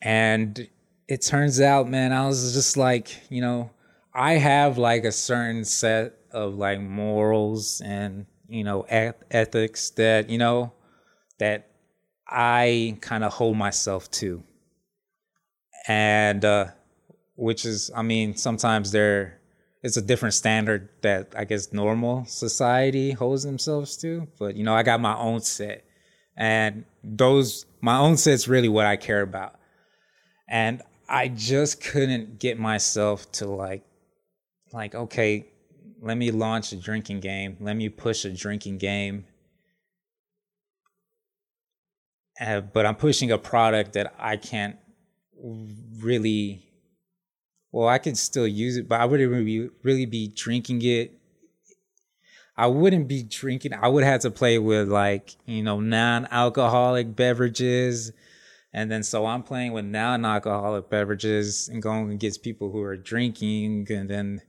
[0.00, 0.68] and
[1.08, 3.70] it turns out, man, I was just like, you know,
[4.14, 10.38] I have like a certain set of like morals and, you know, ethics that, you
[10.38, 10.72] know,
[11.38, 11.70] that
[12.28, 14.42] I kind of hold myself to.
[15.88, 16.66] And, uh,
[17.34, 19.40] which is, I mean, sometimes there,
[19.82, 24.28] it's a different standard that I guess normal society holds themselves to.
[24.38, 25.84] But, you know, I got my own set.
[26.36, 29.58] And those, my own set's really what I care about
[30.48, 33.82] and I just couldn't get myself to like
[34.72, 35.46] like, okay,
[36.02, 37.56] let me launch a drinking game.
[37.58, 39.24] Let me push a drinking game.
[42.38, 44.76] Uh, but I'm pushing a product that I can't
[45.42, 46.64] really.
[47.70, 51.12] Well, I can still use it, but I wouldn't really, really be drinking it.
[52.56, 53.72] I wouldn't be drinking.
[53.72, 58.10] I would have to play with like you know non-alcoholic beverages,
[58.72, 63.86] and then so I'm playing with non-alcoholic beverages and going against people who are drinking,
[63.90, 64.42] and then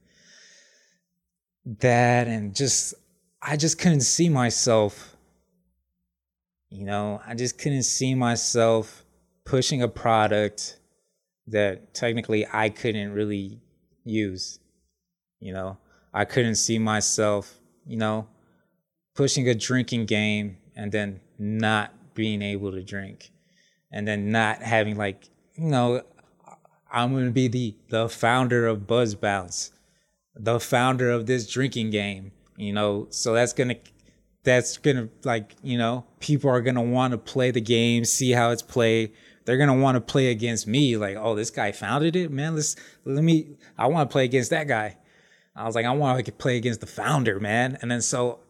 [1.64, 2.94] that and just
[3.40, 5.16] I just couldn't see myself.
[6.68, 9.04] You know, I just couldn't see myself
[9.44, 10.79] pushing a product
[11.46, 13.60] that technically I couldn't really
[14.04, 14.58] use.
[15.40, 15.78] You know,
[16.12, 18.28] I couldn't see myself, you know,
[19.14, 23.30] pushing a drinking game and then not being able to drink
[23.90, 26.02] and then not having like, you know,
[26.92, 29.72] I'm going to be the the founder of Buzz Bounce
[30.34, 33.76] the founder of this drinking game, you know, so that's gonna
[34.42, 38.50] that's gonna like you know people are gonna want to play the game, see how
[38.50, 39.12] it's played.
[39.44, 42.54] They're gonna want to play against me, like, oh, this guy founded it, man.
[42.54, 43.56] Let's let me.
[43.78, 44.96] I want to play against that guy.
[45.56, 47.78] I was like, I want to play against the founder, man.
[47.82, 48.40] And then so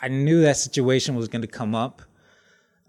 [0.00, 2.02] I knew that situation was gonna come up,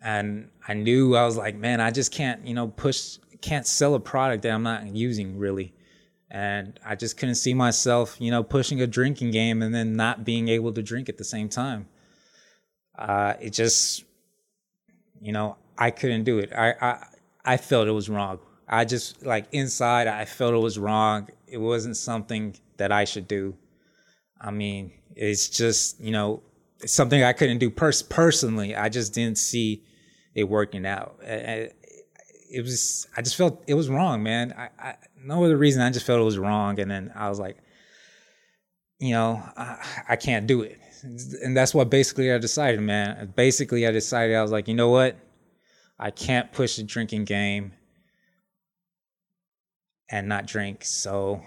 [0.02, 3.96] and I knew I was like, man, I just can't, you know, push, can't sell
[3.96, 5.74] a product that I'm not using really
[6.36, 10.26] and I just couldn't see myself, you know, pushing a drinking game and then not
[10.26, 11.88] being able to drink at the same time.
[12.98, 14.04] Uh, it just,
[15.22, 16.52] you know, I couldn't do it.
[16.54, 17.08] I, I,
[17.46, 18.40] I felt it was wrong.
[18.68, 21.30] I just like inside, I felt it was wrong.
[21.48, 23.56] It wasn't something that I should do.
[24.42, 26.42] I mean, it's just, you know,
[26.86, 28.76] something I couldn't do pers- personally.
[28.76, 29.84] I just didn't see
[30.34, 31.20] it working out.
[31.24, 34.54] It was, I just felt it was wrong, man.
[34.58, 35.82] I, I no other reason.
[35.82, 37.58] I just felt it was wrong, and then I was like,
[39.00, 39.78] you know, I,
[40.10, 40.80] I can't do it,
[41.44, 43.34] and that's what basically I decided, man.
[43.36, 45.18] Basically, I decided I was like, you know what,
[45.98, 47.74] I can't push the drinking game
[50.10, 50.84] and not drink.
[50.84, 51.42] So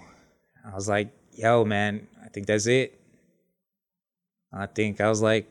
[0.65, 3.01] I was like, yo, man, I think that's it.
[4.53, 5.47] I think I was like,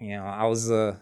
[0.00, 0.76] you know, I was a.
[0.76, 0.96] Uh,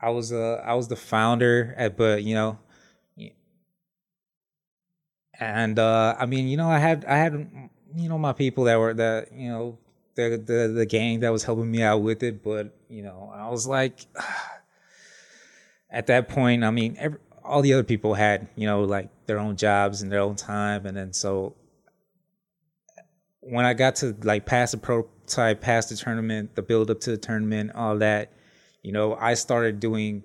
[0.00, 2.60] I was uh I was the founder at but you know
[5.38, 7.48] and uh, I mean, you know, I had I had
[7.94, 9.78] you know my people that were that you know
[10.18, 13.48] the the the gang that was helping me out with it, but you know, I
[13.48, 14.00] was like,
[15.90, 19.38] at that point, I mean, every, all the other people had you know like their
[19.38, 21.54] own jobs and their own time, and then so
[23.40, 27.12] when I got to like pass the prototype, pass the tournament, the build up to
[27.12, 28.32] the tournament, all that,
[28.82, 30.24] you know, I started doing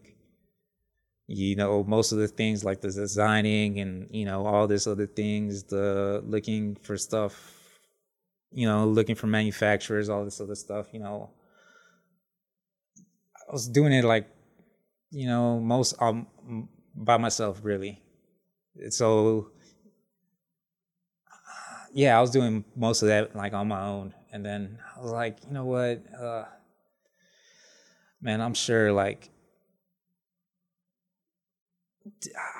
[1.28, 5.08] you know most of the things like the designing and you know all this other
[5.08, 7.63] things the looking for stuff
[8.54, 11.30] you know looking for manufacturers all this other stuff you know.
[13.50, 14.28] I was doing it like
[15.12, 16.28] you know most um
[16.96, 18.02] by myself really.
[18.90, 19.52] So
[21.96, 24.14] yeah i was doing most of that like on my own.
[24.32, 26.04] And then i was like you know what?
[26.20, 26.46] Uh
[28.22, 29.30] man i'm sure like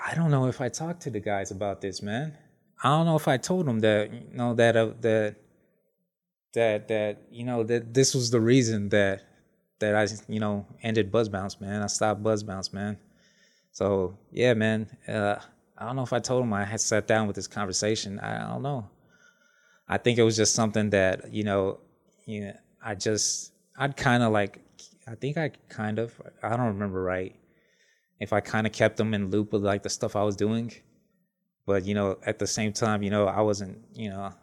[0.06, 2.38] I don't know if I talked to the guys about this, man.
[2.84, 5.36] I don't know if I told them that you know that uh, that
[6.54, 9.24] that that you know that this was the reason that
[9.80, 11.82] that I you know ended Buzz Bounce, man.
[11.82, 12.98] I stopped Buzz Bounce, man.
[13.72, 14.88] So yeah, man.
[15.08, 15.36] Uh,
[15.78, 18.20] I don't know if I told him I had sat down with this conversation.
[18.20, 18.90] I, I don't know.
[19.90, 21.80] I think it was just something that you know,
[22.26, 22.54] you know,
[22.84, 24.60] I just I'd kind of like
[25.08, 27.36] I think I kind of I don't remember right
[28.20, 30.72] if I kind of kept them in loop with like the stuff I was doing.
[31.66, 34.34] But you know, at the same time, you know, I wasn't, you know,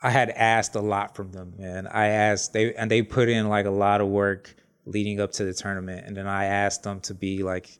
[0.00, 1.86] I had asked a lot from them, man.
[1.86, 4.54] I asked they and they put in like a lot of work
[4.84, 7.78] leading up to the tournament, and then I asked them to be like,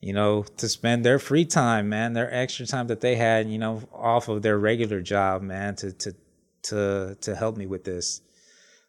[0.00, 3.58] you know, to spend their free time, man, their extra time that they had, you
[3.58, 6.14] know, off of their regular job, man, to to
[6.64, 8.20] to to help me with this.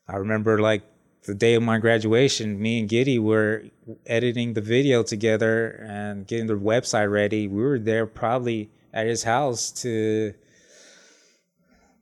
[0.07, 0.83] I remember like
[1.23, 3.65] the day of my graduation, me and Giddy were
[4.05, 7.47] editing the video together and getting the website ready.
[7.47, 10.33] We were there probably at his house to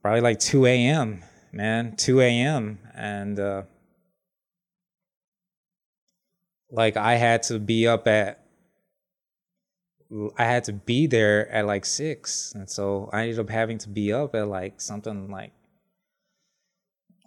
[0.06, 2.78] probably like 2 a.m., man, 2 a.m.
[2.94, 3.64] And uh,
[6.70, 8.46] like I had to be up at,
[10.38, 12.54] I had to be there at like six.
[12.54, 15.54] And so I ended up having to be up at like something like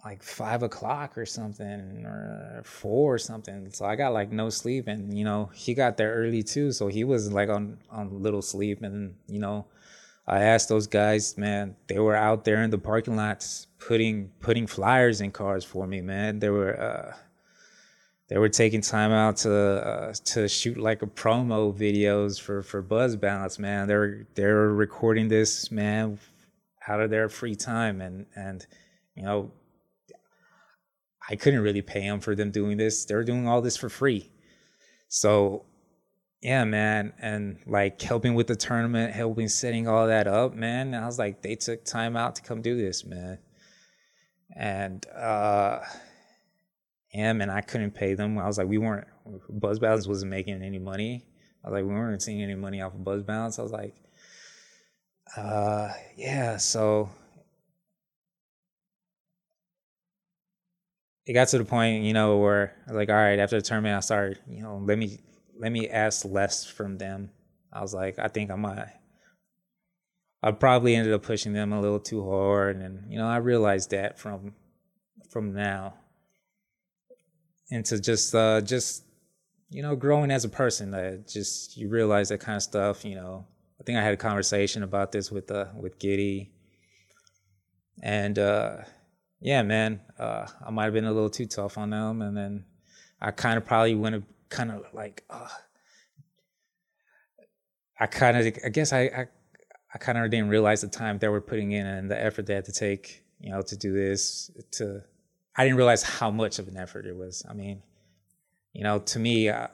[0.05, 3.69] like five o'clock or something or four or something.
[3.71, 6.71] So I got like no sleep and you know, he got there early too.
[6.71, 9.65] So he was like on, on little sleep and you know,
[10.29, 14.67] I asked those guys, man, they were out there in the parking lots putting putting
[14.67, 16.37] flyers in cars for me, man.
[16.37, 17.15] They were uh,
[18.29, 22.83] they were taking time out to uh, to shoot like a promo videos for for
[22.83, 23.87] Buzz Bounce, man.
[23.87, 26.19] They're they're recording this, man,
[26.87, 28.67] out of their free time, and and
[29.15, 29.51] you know,
[31.27, 33.03] I couldn't really pay them for them doing this.
[33.05, 34.29] They're doing all this for free,
[35.07, 35.65] so
[36.41, 40.93] yeah, man, and like helping with the tournament, helping setting all that up, man.
[40.93, 43.39] I was like, they took time out to come do this, man,
[44.55, 45.05] and.
[45.09, 45.79] uh
[47.09, 48.37] him and I couldn't pay them.
[48.37, 49.07] I was like, we weren't
[49.49, 51.25] Buzz Bounce wasn't making any money.
[51.63, 53.59] I was like, we weren't seeing any money off of Buzz Bounce.
[53.59, 53.95] I was like,
[55.35, 56.57] uh, yeah.
[56.57, 57.09] So
[61.25, 63.61] it got to the point, you know, where I was like, all right, after the
[63.61, 65.19] tournament, I started, you know, let me
[65.59, 67.29] let me ask less from them.
[67.71, 68.87] I was like, I think I might.
[70.41, 73.91] I probably ended up pushing them a little too hard, and you know, I realized
[73.91, 74.53] that from
[75.29, 75.93] from now
[77.69, 79.03] into just uh just
[79.69, 83.15] you know growing as a person uh, just you realize that kind of stuff you
[83.15, 83.45] know
[83.79, 86.51] i think i had a conversation about this with uh with giddy
[88.01, 88.77] and uh
[89.39, 92.65] yeah man uh i might have been a little too tough on them and then
[93.21, 95.47] i kind of probably went kind of like uh
[97.99, 99.27] i kind of i guess i i,
[99.93, 102.55] I kind of didn't realize the time they were putting in and the effort they
[102.55, 105.03] had to take you know to do this to
[105.59, 107.45] I didn't realize how much of an effort it was.
[107.49, 107.83] I mean,
[108.71, 109.67] you know, to me, I,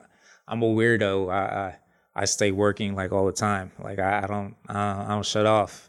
[0.48, 1.32] am a weirdo.
[1.32, 1.76] I, I,
[2.22, 3.70] I stay working like all the time.
[3.78, 5.88] Like I, I don't uh, I don't shut off.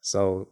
[0.00, 0.48] So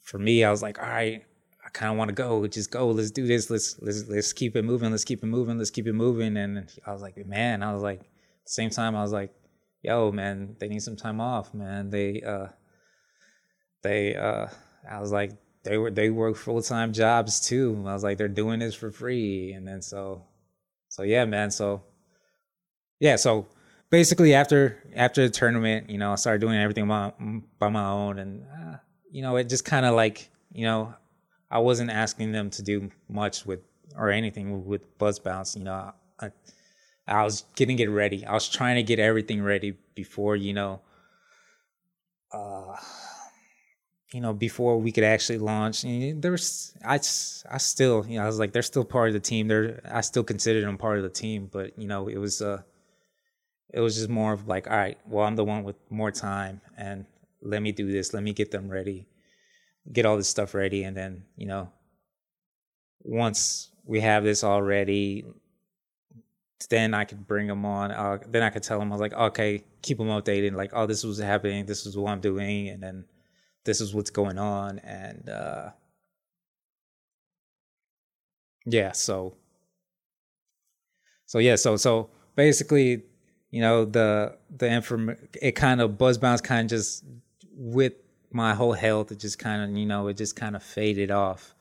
[0.00, 1.24] for me, I was like, all right,
[1.72, 2.46] kind of want to go.
[2.46, 2.88] Just go.
[2.88, 3.50] Let's do this.
[3.50, 4.90] Let's let's let's keep it moving.
[4.90, 5.58] Let's keep it moving.
[5.58, 6.36] Let's keep it moving.
[6.36, 8.02] And I was like, man, I was like,
[8.44, 9.32] same time, I was like,
[9.82, 11.90] yo, man, they need some time off, man.
[11.90, 12.48] They uh,
[13.82, 14.46] they uh,
[14.90, 15.32] I was like,
[15.64, 17.82] they were they work full time jobs too.
[17.86, 20.24] I was like, they're doing this for free, and then so,
[20.88, 21.50] so yeah, man.
[21.50, 21.82] So,
[23.00, 23.46] yeah, so
[23.90, 27.12] basically after after the tournament, you know, I started doing everything by,
[27.58, 28.76] by my own, and uh,
[29.10, 30.94] you know, it just kind of like you know,
[31.52, 33.60] I wasn't asking them to do much with
[33.94, 35.54] or anything with Buzz Bounce.
[35.54, 36.30] You know, I,
[37.06, 38.24] I was getting it ready.
[38.24, 40.80] I was trying to get everything ready before you know.
[42.32, 42.76] Uh,
[44.12, 48.26] you know, before we could actually launch, And there's I I still, you know, I
[48.26, 49.48] was like, they're still part of the team.
[49.48, 52.62] They're I still consider them part of the team, but you know, it was uh,
[53.72, 56.62] it was just more of like, all right, well, I'm the one with more time,
[56.78, 57.04] and
[57.42, 58.14] let me do this.
[58.14, 59.06] Let me get them ready,
[59.90, 61.70] get all this stuff ready, and then you know,
[63.00, 65.24] once we have this all ready,
[66.70, 67.90] then I could bring them on.
[67.90, 70.54] Uh, then I could tell them, I was like, okay, keep them updated.
[70.54, 71.66] Like, oh, this was happening.
[71.66, 73.04] This is what I'm doing, and then
[73.64, 75.70] this is what's going on and uh
[78.66, 79.34] yeah so
[81.26, 83.02] so yeah so so basically
[83.50, 87.04] you know the the inform it kind of buzz bounce kind of just
[87.54, 87.92] with
[88.34, 91.54] my whole health it just kind of you know it just kind of faded off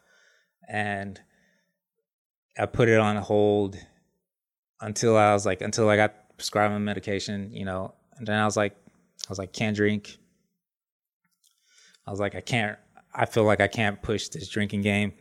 [0.69, 1.19] and
[2.57, 3.77] i put it on hold
[4.79, 8.45] until i was like until i got prescribed my medication you know and then i
[8.45, 8.75] was like
[9.27, 10.17] i was like can't drink
[12.05, 12.77] I was like, I can't,
[13.13, 15.13] I feel like I can't push this drinking game.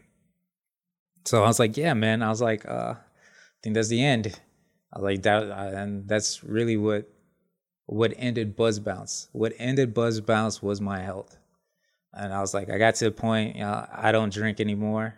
[1.25, 2.23] So I was like, yeah, man.
[2.23, 4.41] I was like, uh, I think that's the end.
[4.93, 7.09] I was like, that, uh, and that's really what,
[7.87, 9.29] what ended Buzz Bounce.
[9.33, 11.37] What ended Buzz Bounce was my health.
[12.13, 15.15] And I was like, I got to the point, you know, I don't drink anymore.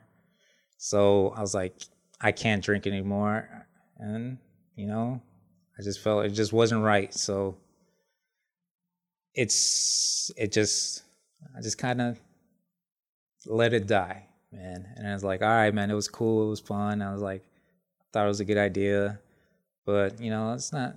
[0.77, 1.75] So I was like,
[2.21, 3.67] I can't drink anymore.
[3.99, 4.39] And,
[4.77, 5.23] you know,
[5.79, 7.13] I just felt it just wasn't right.
[7.15, 7.57] So
[9.35, 11.03] it's, it just,
[11.57, 12.21] I just kind of
[13.47, 14.87] let it die, man.
[14.97, 17.03] And I was like, all right, man, it was cool, it was fun.
[17.03, 19.19] I was like, I thought it was a good idea,
[19.87, 20.95] but you know, it's not.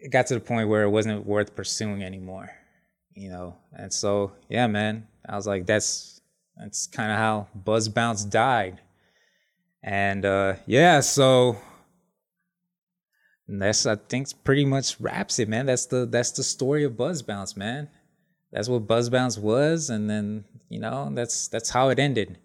[0.00, 2.50] It got to the point where it wasn't worth pursuing anymore,
[3.16, 3.56] you know.
[3.72, 6.20] And so, yeah, man, I was like, that's
[6.56, 8.80] that's kind of how Buzz Bounce died.
[9.82, 11.56] And uh, yeah, so
[13.48, 15.66] that's I think pretty much wraps it, man.
[15.66, 17.88] That's the that's the story of Buzz Bounce, man.
[18.52, 22.38] That's what Buzz Bounce was, and then you know that's that's how it ended.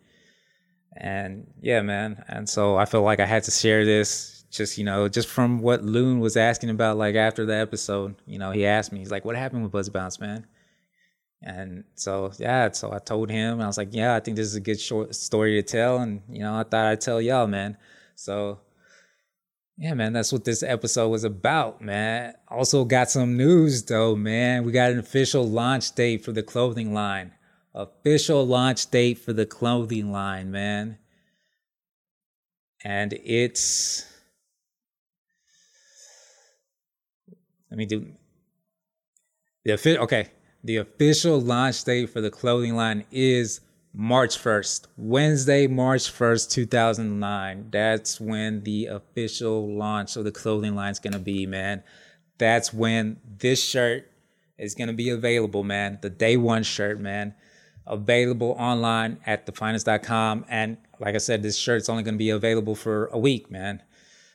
[0.97, 2.23] And yeah, man.
[2.27, 5.59] And so I feel like I had to share this, just you know, just from
[5.61, 8.15] what Loon was asking about, like after the episode.
[8.25, 10.45] You know, he asked me, he's like, "What happened with Buzz Bounce, man?"
[11.43, 14.55] And so yeah, so I told him, I was like, "Yeah, I think this is
[14.55, 17.77] a good short story to tell," and you know, I thought I'd tell y'all, man.
[18.15, 18.59] So
[19.77, 22.35] yeah, man, that's what this episode was about, man.
[22.47, 24.63] Also got some news though, man.
[24.63, 27.31] We got an official launch date for the clothing line.
[27.73, 30.99] Official launch date for the clothing line, man.
[32.83, 34.05] And it's
[37.71, 38.05] let me do
[39.65, 40.29] the okay.
[40.63, 43.61] The official launch date for the clothing line is
[43.93, 47.67] March 1st, Wednesday, March 1st, 2009.
[47.71, 51.83] That's when the official launch of the clothing line is going to be, man.
[52.37, 54.09] That's when this shirt
[54.57, 55.97] is going to be available, man.
[56.01, 57.33] The day one shirt, man.
[57.87, 60.45] Available online at thefinest.com.
[60.47, 63.81] And like I said, this shirt's only going to be available for a week, man.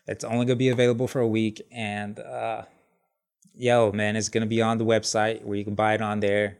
[0.08, 1.62] It's only going to be available for a week.
[1.70, 2.62] And, uh,
[3.56, 6.58] yo, man, it's to be on the website where you can buy it on there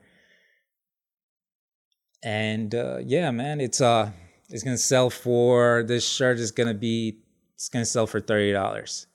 [2.26, 4.10] and uh, yeah, man, it's uh,
[4.48, 7.20] it's gonna sell for this shirt is gonna be
[7.54, 9.06] it's gonna sell for thirty dollars.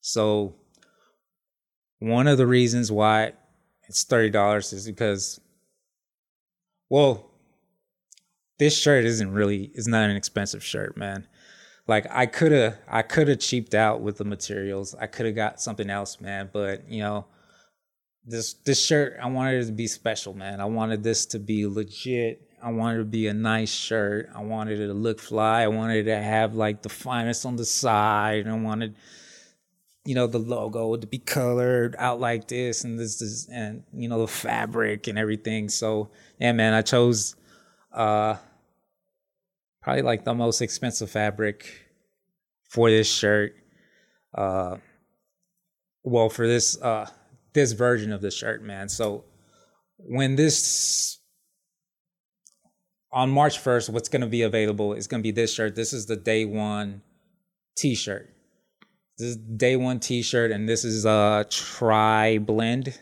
[0.00, 0.54] So
[1.98, 3.32] one of the reasons why
[3.88, 5.40] it's thirty dollars is because,
[6.88, 7.30] well,
[8.60, 11.26] this shirt isn't really it's not an expensive shirt, man.
[11.88, 14.94] Like I could have I could have cheaped out with the materials.
[14.94, 16.50] I could have got something else, man.
[16.52, 17.26] But you know,
[18.24, 20.60] this this shirt I wanted it to be special, man.
[20.60, 22.42] I wanted this to be legit.
[22.62, 24.30] I wanted it to be a nice shirt.
[24.34, 25.62] I wanted it to look fly.
[25.62, 28.48] I wanted it to have like the finest on the side.
[28.48, 28.96] I wanted
[30.04, 34.08] you know the logo to be colored out like this and this is and you
[34.08, 35.68] know the fabric and everything.
[35.68, 36.10] So
[36.40, 37.36] yeah, man, I chose
[37.92, 38.36] uh
[39.86, 41.86] probably like the most expensive fabric
[42.68, 43.54] for this shirt.
[44.34, 44.78] Uh
[46.02, 47.08] well for this uh
[47.52, 48.88] this version of the shirt, man.
[48.88, 49.22] So
[49.98, 51.20] when this
[53.12, 55.76] on March 1st, what's going to be available is going to be this shirt.
[55.76, 57.02] This is the day one
[57.76, 58.28] t shirt.
[59.16, 62.98] This is day one t shirt, and this is a tri blend.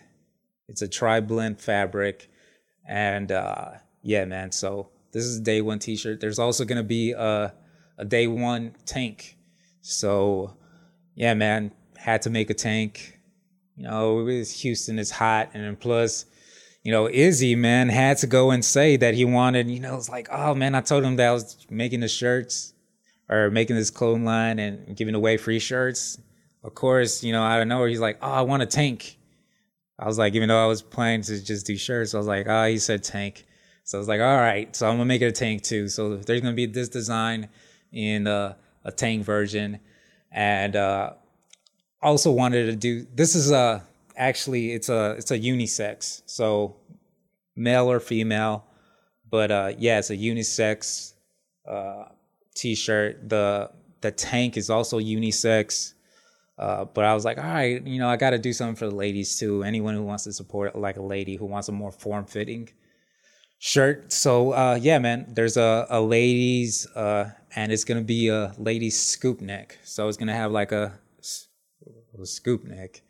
[0.69, 2.29] It's a tri blend fabric.
[2.87, 3.71] And uh,
[4.03, 4.53] yeah, man.
[4.53, 6.21] So this is day one t shirt.
[6.21, 7.55] There's also going to be a,
[7.97, 9.39] a day one tank.
[9.81, 10.59] So
[11.15, 11.73] yeah, man.
[11.97, 13.15] Had to make a tank
[13.77, 16.27] you know, it Houston is hot, and then plus,
[16.83, 19.69] you know, Izzy man had to go and say that he wanted.
[19.69, 22.73] You know, it's like, oh man, I told him that I was making the shirts
[23.29, 26.19] or making this clothing line and giving away free shirts.
[26.63, 29.19] Of course, you know, out of nowhere, he's like, oh, I want a tank.
[29.99, 32.47] I was like, even though I was planning to just do shirts, I was like,
[32.49, 33.45] oh, he said tank.
[33.85, 35.89] So I was like, all right, so I'm gonna make it a tank too.
[35.89, 37.49] So there's gonna be this design
[37.93, 38.55] in uh,
[38.85, 39.79] a tank version,
[40.33, 41.13] and uh,
[42.03, 43.83] also wanted to do this is a
[44.17, 46.23] actually it's a it's a unisex.
[46.27, 46.77] So
[47.57, 48.65] male or female
[49.31, 51.15] but uh yeah it's a unisex
[51.69, 52.05] uh
[52.55, 53.29] t-shirt.
[53.29, 53.71] The
[54.01, 55.95] the tank is also unisex.
[56.59, 58.95] Uh but i was like all right you know i gotta do something for the
[58.95, 59.65] ladies too.
[59.65, 62.69] Anyone who wants to support like a lady who wants a more form-fitting
[63.65, 68.53] shirt so uh yeah man there's a a ladies uh and it's gonna be a
[68.59, 70.93] ladies scoop neck so it's gonna have like a
[72.23, 73.03] a scoop neck.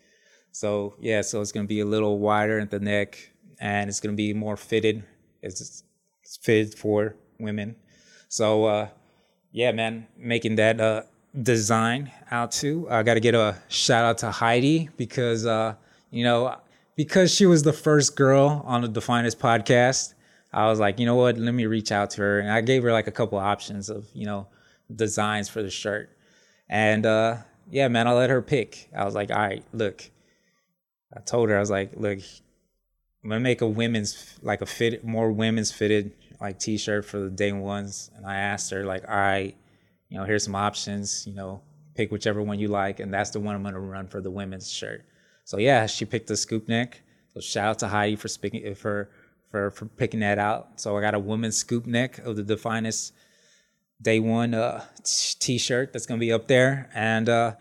[0.52, 4.16] So yeah, so it's gonna be a little wider at the neck, and it's gonna
[4.16, 5.04] be more fitted.
[5.42, 5.84] It's,
[6.22, 7.76] it's fitted for women.
[8.28, 8.88] So uh,
[9.52, 11.02] yeah, man, making that uh,
[11.42, 12.86] design out too.
[12.90, 15.74] I got to get a shout out to Heidi because uh,
[16.10, 16.56] you know
[16.96, 20.13] because she was the first girl on the Definest podcast.
[20.54, 21.36] I was like, you know what?
[21.36, 24.06] Let me reach out to her, and I gave her like a couple options of
[24.14, 24.46] you know
[24.94, 26.10] designs for the shirt,
[26.68, 27.38] and uh,
[27.70, 28.88] yeah, man, I let her pick.
[28.96, 30.10] I was like, all right, look.
[31.16, 32.18] I told her, I was like, look,
[33.22, 37.30] I'm gonna make a women's like a fit more women's fitted like t-shirt for the
[37.30, 38.10] day ones.
[38.16, 39.56] And I asked her, like, all right,
[40.08, 41.62] you know, here's some options, you know,
[41.94, 44.70] pick whichever one you like, and that's the one I'm gonna run for the women's
[44.70, 45.04] shirt.
[45.44, 47.00] So yeah, she picked the scoop neck.
[47.32, 49.10] So shout out to Heidi for speaking for
[49.54, 50.80] for for picking that out.
[50.80, 53.12] So I got a women's scoop neck of the Definest
[54.02, 57.52] day one uh, t-shirt that's gonna be up there, and uh,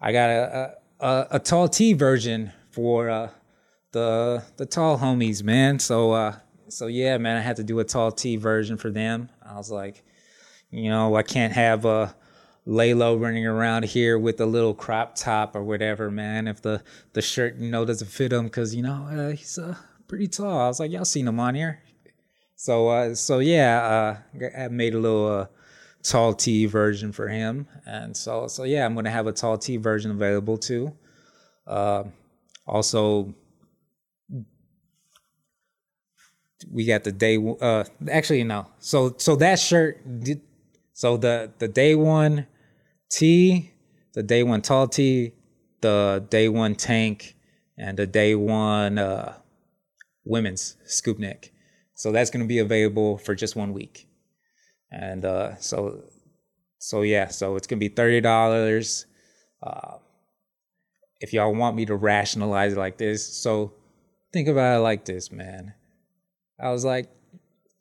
[0.00, 3.28] I got a, a, a tall T version for uh,
[3.92, 5.78] the the tall homies, man.
[5.78, 6.36] So uh,
[6.68, 9.28] so yeah, man, I had to do a tall T version for them.
[9.44, 10.02] I was like,
[10.70, 12.10] you know, I can't have a uh,
[12.66, 16.48] Laylo running around here with a little crop top or whatever, man.
[16.48, 16.82] If the
[17.12, 19.74] the shirt you know doesn't fit him, because you know uh, he's uh,
[20.08, 20.58] pretty tall.
[20.58, 21.82] I was like, y'all seen him on here.
[22.56, 25.46] So uh, so yeah, uh, I made a little uh,
[26.02, 27.68] tall T version for him.
[27.86, 30.96] And so, so yeah, I'm to have a tall T version available too.
[31.66, 32.04] Uh,
[32.66, 33.34] also,
[36.70, 37.36] we got the day.
[37.60, 38.66] Uh, actually, no.
[38.80, 40.00] So, so that shirt.
[40.94, 42.46] So the the day one
[43.10, 43.72] T,
[44.14, 45.32] the day one tall tee,
[45.80, 47.36] the day one tank,
[47.76, 49.34] and the day one uh,
[50.28, 51.50] women's scoop neck.
[51.94, 54.08] So that's going to be available for just one week.
[54.92, 56.04] And uh, so,
[56.78, 59.06] so yeah, so it's going to be thirty dollars.
[59.62, 59.96] Uh,
[61.20, 63.72] if y'all want me to rationalize it like this, so
[64.32, 65.74] think about it like this, man.
[66.60, 67.10] I was like,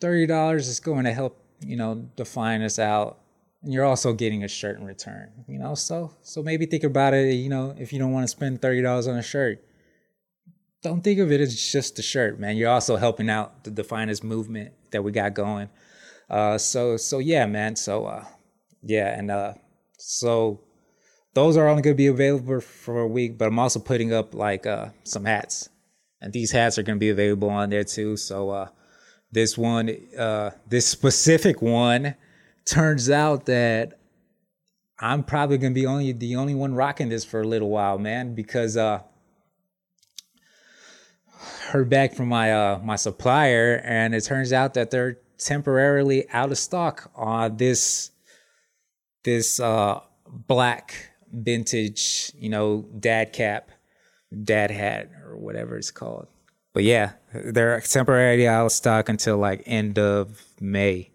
[0.02, 3.20] thirty dollars is going to help, you know, define us out,
[3.62, 5.76] and you're also getting a shirt in return, you know.
[5.76, 7.34] So, so maybe think about it.
[7.34, 9.64] You know, if you don't want to spend thirty dollars on a shirt,
[10.88, 12.58] don't think of it as just a shirt, man.
[12.58, 15.70] You're also helping out the Definest movement that we got going.
[16.30, 17.76] Uh, so, so yeah, man.
[17.76, 18.26] So, uh,
[18.82, 19.54] yeah, and uh,
[19.98, 20.62] so
[21.34, 24.34] those are only going to be available for a week, but I'm also putting up
[24.34, 25.70] like uh, some hats,
[26.22, 28.18] and these hats are going to be available on there too.
[28.18, 28.70] So, uh,
[29.32, 32.16] this one, uh, this specific one,
[32.66, 34.00] turns out that
[35.00, 37.98] I'm probably going to be only the only one rocking this for a little while,
[37.98, 39.02] man, because uh
[41.68, 46.52] heard back from my uh my supplier and it turns out that they're temporarily out
[46.52, 48.12] of stock on this
[49.24, 53.70] this uh black vintage, you know, dad cap,
[54.44, 56.28] dad hat or whatever it's called.
[56.74, 61.12] But yeah, they're temporarily out of stock until like end of May.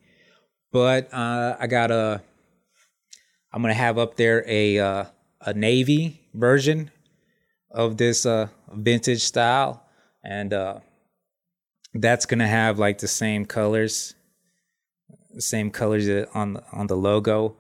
[0.71, 2.21] But uh I got a
[3.53, 5.05] I'm gonna have up there a uh,
[5.41, 6.91] a navy version
[7.71, 9.82] of this uh vintage style
[10.25, 10.81] and uh
[11.95, 14.15] that's gonna have like the same colors
[15.39, 17.57] same colors on the, on the logo.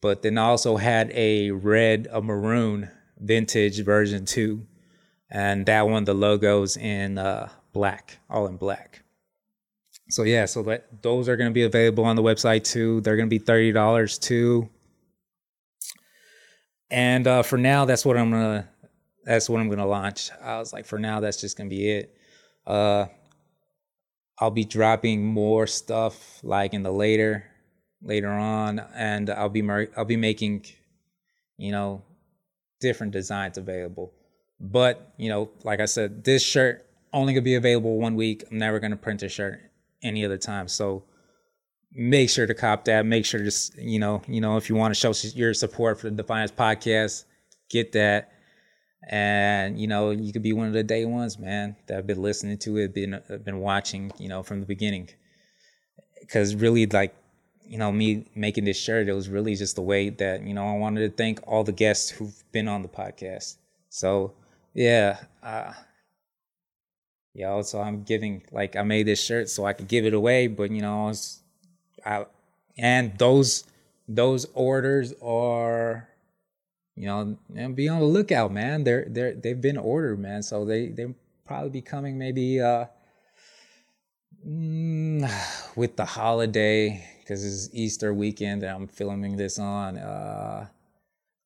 [0.00, 4.66] But then I also had a red a maroon vintage version too.
[5.30, 9.02] And that one the logos in uh black all in black.
[10.10, 13.00] So yeah so that those are to be available on the website too.
[13.00, 14.68] They're to be $30 too.
[16.90, 18.68] And uh for now that's what i'm gonna
[19.26, 20.30] that's what I'm gonna launch.
[20.40, 22.16] I was like, for now, that's just gonna be it.
[22.64, 23.06] Uh,
[24.38, 27.44] I'll be dropping more stuff like in the later,
[28.00, 30.66] later on, and I'll be I'll be making,
[31.58, 32.02] you know,
[32.80, 34.14] different designs available.
[34.60, 38.44] But you know, like I said, this shirt only gonna be available one week.
[38.50, 39.60] I'm never gonna print a shirt
[40.02, 40.68] any other time.
[40.68, 41.02] So
[41.90, 43.04] make sure to cop that.
[43.04, 46.10] Make sure to you know, you know, if you want to show your support for
[46.10, 47.24] the Definest podcast,
[47.70, 48.30] get that
[49.08, 52.20] and you know you could be one of the day ones man that have been
[52.20, 55.08] listening to it been uh, been watching you know from the beginning.
[56.20, 57.14] Because really like
[57.66, 60.66] you know me making this shirt it was really just the way that you know
[60.66, 63.56] i wanted to thank all the guests who've been on the podcast.
[63.90, 64.32] So
[64.74, 65.72] yeah uh
[67.36, 70.46] yeah so i'm giving like i made this shirt so i could give it away
[70.46, 71.40] but you know i was
[72.04, 72.26] i
[72.78, 73.64] and those
[74.08, 76.08] those orders are
[76.96, 78.84] you know, and be on the lookout, man.
[78.84, 80.42] They're they're they've been ordered, man.
[80.42, 81.14] So they they
[81.44, 82.86] probably be coming maybe uh
[84.46, 85.30] mm,
[85.76, 89.98] with the holiday because it's Easter weekend that I'm filming this on.
[89.98, 90.68] Uh,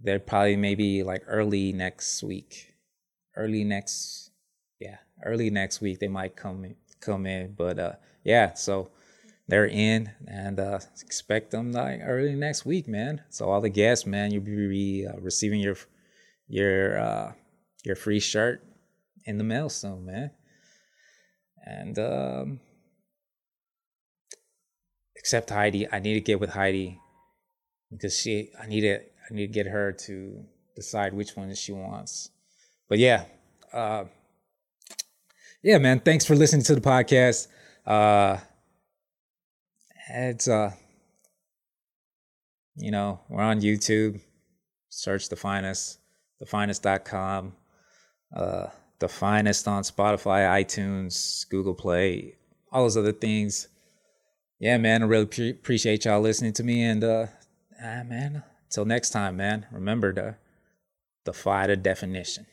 [0.00, 2.74] they're probably maybe like early next week,
[3.36, 4.30] early next,
[4.78, 7.54] yeah, early next week they might come come in.
[7.54, 7.92] But uh,
[8.24, 8.90] yeah, so
[9.50, 13.22] they're in and uh, expect them like early next week, man.
[13.30, 15.76] So all the guests, man, you'll be uh, receiving your
[16.48, 17.32] your uh,
[17.84, 18.62] your free shirt
[19.24, 20.30] in the mail soon, man.
[21.66, 22.60] And um,
[25.16, 26.98] except Heidi, I need to get with Heidi
[27.90, 30.44] because she, I need to, I need to get her to
[30.74, 32.30] decide which one she wants.
[32.88, 33.24] But yeah,
[33.72, 34.04] uh,
[35.62, 36.00] yeah, man.
[36.00, 37.48] Thanks for listening to the podcast.
[37.86, 38.38] Uh,
[40.12, 40.72] it's uh
[42.76, 44.20] you know we're on youtube.
[44.88, 45.98] Search the finest
[46.40, 47.54] the finest.com
[48.36, 48.66] uh
[48.98, 52.34] the finest on spotify itunes google play
[52.72, 53.68] all those other things.
[54.58, 57.26] Yeah man i really pre- appreciate y'all listening to me and uh
[57.82, 60.38] ah, man until next time man remember
[61.24, 62.46] defy the definition